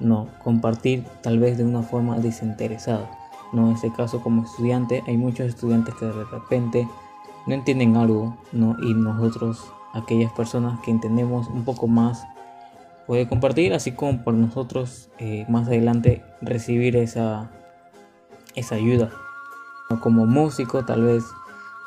No, 0.00 0.28
compartir 0.42 1.04
tal 1.22 1.38
vez 1.38 1.58
de 1.58 1.64
una 1.64 1.82
forma 1.82 2.18
desinteresada. 2.18 3.10
¿no? 3.52 3.68
En 3.68 3.74
este 3.74 3.92
caso 3.92 4.22
como 4.22 4.44
estudiante 4.44 5.02
hay 5.06 5.18
muchos 5.18 5.48
estudiantes 5.48 5.94
que 5.96 6.06
de 6.06 6.24
repente 6.24 6.88
no 7.46 7.54
entienden 7.54 7.96
algo 7.96 8.36
¿no? 8.52 8.76
y 8.82 8.94
nosotros, 8.94 9.72
aquellas 9.92 10.32
personas 10.32 10.80
que 10.80 10.90
entendemos 10.90 11.48
un 11.48 11.64
poco 11.64 11.86
más, 11.86 12.24
puede 13.06 13.28
compartir, 13.28 13.74
así 13.74 13.92
como 13.92 14.22
por 14.24 14.34
nosotros 14.34 15.10
eh, 15.18 15.44
más 15.48 15.66
adelante 15.66 16.22
recibir 16.40 16.96
esa, 16.96 17.50
esa 18.54 18.76
ayuda. 18.76 19.10
Como 20.00 20.26
músico 20.26 20.84
tal 20.84 21.02
vez 21.02 21.24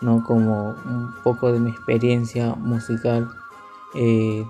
¿no? 0.02 0.24
Como 0.24 0.70
un 0.70 1.14
poco 1.24 1.52
de 1.52 1.60
mi 1.60 1.72
experiencia 1.72 2.56
musical 2.56 3.30
eh, 3.96 4.46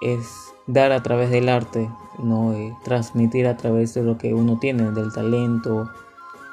es 0.00 0.54
dar 0.66 0.92
a 0.92 1.02
través 1.02 1.30
del 1.30 1.48
arte, 1.48 1.90
¿no? 2.18 2.52
Eh, 2.54 2.74
transmitir 2.84 3.46
a 3.46 3.56
través 3.56 3.94
de 3.94 4.02
lo 4.02 4.18
que 4.18 4.34
uno 4.34 4.58
tiene, 4.58 4.90
del 4.92 5.12
talento, 5.12 5.90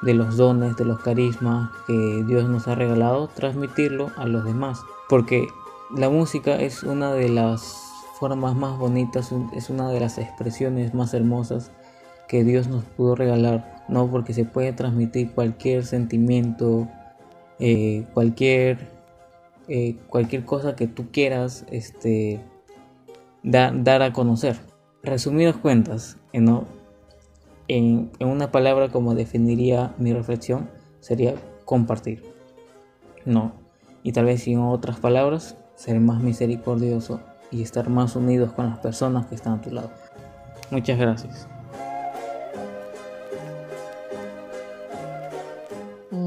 de 0.04 0.14
los 0.14 0.38
dones, 0.38 0.76
de 0.78 0.86
los 0.86 1.00
carismas 1.00 1.70
que 1.88 2.24
Dios 2.28 2.50
nos 2.50 2.68
ha 2.68 2.76
regalado, 2.76 3.28
transmitirlo 3.28 4.12
a 4.18 4.26
los 4.26 4.46
demás. 4.46 4.82
Porque 5.10 5.48
la 5.96 6.10
música 6.10 6.60
es 6.60 6.84
una 6.84 7.14
de 7.14 7.30
las 7.30 7.92
formas 8.20 8.56
más 8.56 8.78
bonitas, 8.78 9.34
es 9.54 9.70
una 9.70 9.90
de 9.90 10.00
las 10.00 10.18
expresiones 10.18 10.94
más 10.94 11.14
hermosas 11.14 11.72
que 12.28 12.44
Dios 12.44 12.68
nos 12.68 12.84
pudo 12.84 13.16
regalar, 13.16 13.84
¿no? 13.90 14.10
Porque 14.10 14.34
se 14.34 14.46
puede 14.46 14.74
transmitir 14.74 15.32
cualquier 15.32 15.86
sentimiento, 15.86 16.88
eh, 17.60 18.06
cualquier, 18.14 18.90
eh, 19.68 19.98
cualquier 20.08 20.46
cosa 20.46 20.76
que 20.76 20.88
tú 20.88 21.12
quieras 21.12 21.66
este, 21.70 22.42
dar 23.44 24.02
a 24.02 24.14
conocer. 24.14 24.58
Resumidas 25.04 25.58
cuentas, 25.58 26.18
en, 27.68 28.12
una 28.20 28.52
palabra 28.52 28.90
como 28.90 29.16
definiría 29.16 29.94
mi 29.98 30.14
reflexión, 30.14 30.70
sería 31.00 31.36
compartir. 31.66 32.24
No. 33.26 33.54
Y 34.04 34.12
tal 34.12 34.26
vez 34.26 34.48
en 34.48 34.60
otras 34.60 35.00
palabras, 35.00 35.56
ser 35.76 36.00
más 36.00 36.22
misericordioso 36.22 37.22
y 37.52 37.62
estar 37.62 37.90
más 37.90 38.16
unidos 38.16 38.52
con 38.54 38.70
las 38.70 38.80
personas 38.80 39.28
que 39.28 39.36
están 39.36 39.60
a 39.60 39.62
tu 39.62 39.72
lado. 39.72 39.92
Muchas 40.72 40.98
gracias. 40.98 41.48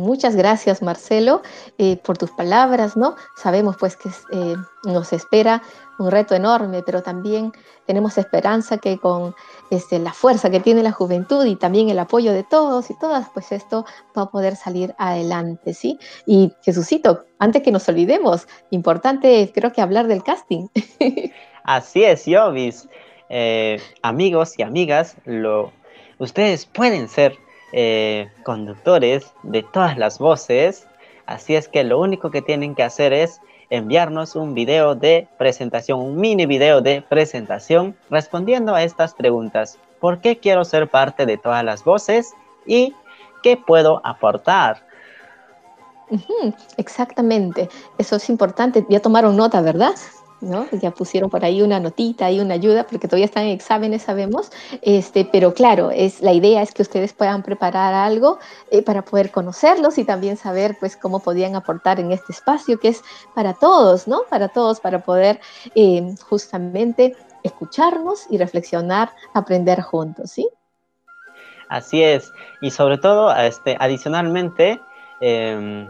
Muchas 0.07 0.37
gracias, 0.37 0.83
Marcelo, 0.83 1.43
eh, 1.79 1.97
por 1.97 2.17
tus 2.17 2.31
palabras, 2.31 2.97
¿no? 2.97 3.17
Sabemos 3.37 3.77
pues 3.77 3.97
que 3.97 4.09
eh, 4.31 4.55
nos 4.85 5.13
espera 5.13 5.65
un 5.99 6.13
reto 6.13 6.37
enorme, 6.37 6.85
pero 6.87 7.03
también 7.03 7.53
tenemos 7.87 8.17
esperanza 8.17 8.79
que 8.79 8.99
con 8.99 9.35
este, 9.71 9.99
la 9.99 10.13
fuerza 10.13 10.49
que 10.49 10.61
tiene 10.61 10.85
la 10.85 10.93
juventud 10.93 11.45
y 11.45 11.57
también 11.57 11.89
el 11.89 11.99
apoyo 11.99 12.33
de 12.33 12.45
todos 12.45 12.89
y 12.89 12.95
todas, 13.01 13.29
pues 13.35 13.51
esto 13.51 13.85
va 14.17 14.23
a 14.23 14.31
poder 14.31 14.55
salir 14.55 14.95
adelante, 14.97 15.75
¿sí? 15.75 15.99
Y 16.25 16.53
Jesucito, 16.63 17.25
antes 17.41 17.63
que 17.63 17.73
nos 17.73 17.89
olvidemos, 17.89 18.47
importante 18.71 19.51
creo 19.53 19.73
que 19.73 19.83
hablar 19.83 20.07
del 20.07 20.23
casting. 20.23 20.69
Así 21.65 22.05
es, 22.05 22.27
Yovis. 22.27 22.89
Eh, 23.29 23.81
amigos 24.03 24.57
y 24.57 24.63
amigas, 24.63 25.17
lo, 25.25 25.73
ustedes 26.19 26.65
pueden 26.65 27.09
ser 27.09 27.37
eh, 27.73 28.31
conductores 28.43 29.33
de 29.43 29.63
todas 29.63 29.99
las 29.99 30.19
voces. 30.19 30.87
Así 31.27 31.55
es 31.55 31.69
que 31.69 31.85
lo 31.85 32.01
único 32.01 32.31
que 32.31 32.43
tienen 32.43 32.75
que 32.75 32.83
hacer 32.83 33.13
es 33.13 33.41
enviarnos 33.71 34.37
un 34.37 34.55
video 34.55 34.95
de 34.95 35.29
presentación, 35.39 36.01
un 36.01 36.17
mini 36.17 36.47
video 36.47 36.81
de 36.81 37.03
presentación 37.03 37.97
respondiendo 38.11 38.75
a 38.75 38.85
estas 38.85 39.15
preguntas. 39.15 39.79
¿Por 40.01 40.21
qué 40.21 40.39
quiero 40.39 40.65
ser 40.65 40.89
parte 40.89 41.27
de 41.27 41.37
todas 41.37 41.65
las 41.65 41.83
voces? 41.83 42.33
¿Y 42.67 42.95
qué 43.43 43.57
puedo 43.57 44.01
aportar? 44.05 44.85
exactamente, 46.77 47.69
eso 47.99 48.17
es 48.17 48.29
importante. 48.29 48.87
Ya 48.89 49.01
tomaron 49.01 49.37
nota, 49.37 49.61
¿verdad? 49.61 49.95
¿No? 50.41 50.67
Ya 50.73 50.91
pusieron 50.91 51.31
por 51.31 51.45
ahí 51.45 51.63
una 51.63 51.81
notita 51.81 52.31
y 52.31 52.41
una 52.41 52.55
ayuda, 52.55 52.87
porque 52.87 53.09
todavía 53.09 53.27
están 53.27 53.45
en 53.45 53.51
exámenes, 53.51 54.03
sabemos, 54.03 54.51
este, 54.83 55.25
pero 55.25 55.55
claro, 55.55 55.91
es, 55.91 56.21
la 56.21 56.33
idea 56.33 56.63
es 56.63 56.73
que 56.73 56.83
ustedes 56.83 57.13
puedan 57.13 57.43
preparar 57.43 57.95
algo 57.95 58.39
eh, 58.71 58.83
para 58.83 59.03
poder 59.03 59.31
conocerlos 59.31 59.99
y 59.99 60.05
también 60.05 60.37
saber 60.37 60.77
pues 60.79 60.97
cómo 60.97 61.21
podían 61.21 61.57
aportar 61.57 62.01
en 62.01 62.13
este 62.13 62.33
espacio 62.33 62.79
que 62.79 62.89
es 62.89 63.03
para 63.35 63.55
todos, 63.55 64.07
¿no? 64.07 64.23
Para 64.29 64.49
todos, 64.49 64.81
para 64.81 65.03
poder 65.03 65.41
eh, 65.75 66.15
justamente 66.29 67.17
escucharnos 67.43 68.27
y 68.31 68.39
reflexionar, 68.39 69.13
aprender 69.33 69.81
juntos, 69.81 70.33
¿sí? 70.33 70.49
Así 71.69 72.03
es, 72.03 72.33
y 72.61 72.71
sobre 72.71 72.99
todo, 72.99 73.35
este, 73.35 73.77
adicionalmente, 73.81 74.81
em, 75.21 75.89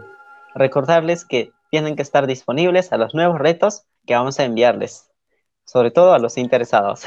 recordarles 0.55 1.23
que 1.23 1.51
tienen 1.69 1.95
que 1.95 2.01
estar 2.01 2.25
disponibles 2.25 2.91
a 2.91 2.97
los 2.97 3.13
nuevos 3.13 3.39
retos 3.39 3.83
que 4.07 4.15
vamos 4.15 4.39
a 4.39 4.45
enviarles, 4.45 5.11
sobre 5.65 5.91
todo 5.91 6.13
a 6.13 6.19
los 6.19 6.37
interesados. 6.37 7.03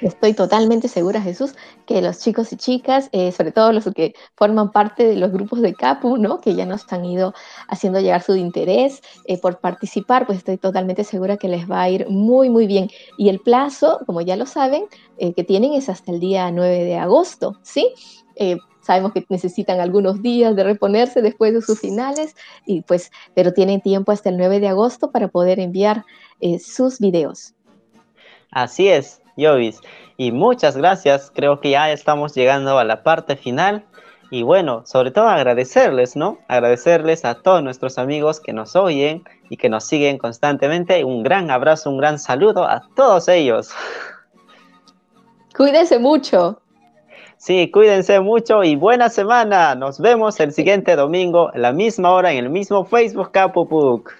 Estoy 0.00 0.34
totalmente 0.34 0.88
segura, 0.88 1.22
Jesús, 1.22 1.54
que 1.86 2.02
los 2.02 2.18
chicos 2.18 2.52
y 2.52 2.56
chicas, 2.56 3.08
eh, 3.12 3.32
sobre 3.32 3.50
todo 3.50 3.72
los 3.72 3.84
que 3.94 4.14
forman 4.34 4.70
parte 4.70 5.06
de 5.06 5.16
los 5.16 5.32
grupos 5.32 5.62
de 5.62 5.74
CAPU, 5.74 6.18
¿no? 6.18 6.40
que 6.40 6.54
ya 6.54 6.66
nos 6.66 6.92
han 6.92 7.04
ido 7.06 7.32
haciendo 7.68 8.00
llegar 8.00 8.22
su 8.22 8.36
interés 8.36 9.00
eh, 9.24 9.40
por 9.40 9.58
participar, 9.58 10.26
pues 10.26 10.38
estoy 10.38 10.58
totalmente 10.58 11.02
segura 11.02 11.38
que 11.38 11.48
les 11.48 11.70
va 11.70 11.82
a 11.82 11.88
ir 11.88 12.08
muy, 12.10 12.50
muy 12.50 12.66
bien. 12.66 12.90
Y 13.16 13.30
el 13.30 13.40
plazo, 13.40 14.00
como 14.04 14.20
ya 14.20 14.36
lo 14.36 14.44
saben, 14.44 14.84
eh, 15.16 15.32
que 15.32 15.44
tienen 15.44 15.72
es 15.72 15.88
hasta 15.88 16.12
el 16.12 16.20
día 16.20 16.50
9 16.50 16.84
de 16.84 16.96
agosto, 16.98 17.58
¿sí? 17.62 17.94
Sabemos 18.86 19.12
que 19.12 19.26
necesitan 19.28 19.80
algunos 19.80 20.22
días 20.22 20.54
de 20.54 20.62
reponerse 20.62 21.20
después 21.20 21.52
de 21.52 21.60
sus 21.60 21.80
finales, 21.80 22.36
y 22.66 22.82
pues, 22.82 23.10
pero 23.34 23.52
tienen 23.52 23.80
tiempo 23.80 24.12
hasta 24.12 24.28
el 24.28 24.36
9 24.36 24.60
de 24.60 24.68
agosto 24.68 25.10
para 25.10 25.26
poder 25.26 25.58
enviar 25.58 26.04
eh, 26.40 26.60
sus 26.60 27.00
videos. 27.00 27.52
Así 28.52 28.86
es, 28.88 29.20
Jovis. 29.36 29.80
Y 30.16 30.30
muchas 30.30 30.76
gracias. 30.76 31.32
Creo 31.34 31.60
que 31.60 31.70
ya 31.70 31.90
estamos 31.90 32.32
llegando 32.36 32.78
a 32.78 32.84
la 32.84 33.02
parte 33.02 33.34
final. 33.34 33.84
Y 34.30 34.44
bueno, 34.44 34.82
sobre 34.86 35.10
todo 35.10 35.26
agradecerles, 35.26 36.14
¿no? 36.14 36.38
Agradecerles 36.46 37.24
a 37.24 37.34
todos 37.42 37.64
nuestros 37.64 37.98
amigos 37.98 38.38
que 38.38 38.52
nos 38.52 38.76
oyen 38.76 39.24
y 39.50 39.56
que 39.56 39.68
nos 39.68 39.84
siguen 39.84 40.16
constantemente. 40.16 41.02
Un 41.02 41.24
gran 41.24 41.50
abrazo, 41.50 41.90
un 41.90 41.98
gran 41.98 42.20
saludo 42.20 42.64
a 42.64 42.88
todos 42.94 43.26
ellos. 43.26 43.70
Cuídense 45.56 45.98
mucho. 45.98 46.60
Sí, 47.38 47.70
cuídense 47.70 48.20
mucho 48.20 48.64
y 48.64 48.76
buena 48.76 49.10
semana. 49.10 49.74
Nos 49.74 50.00
vemos 50.00 50.40
el 50.40 50.52
siguiente 50.52 50.96
domingo 50.96 51.50
a 51.52 51.58
la 51.58 51.72
misma 51.72 52.10
hora 52.12 52.32
en 52.32 52.38
el 52.38 52.50
mismo 52.50 52.84
Facebook 52.84 53.30
Capupuk. 53.30 54.10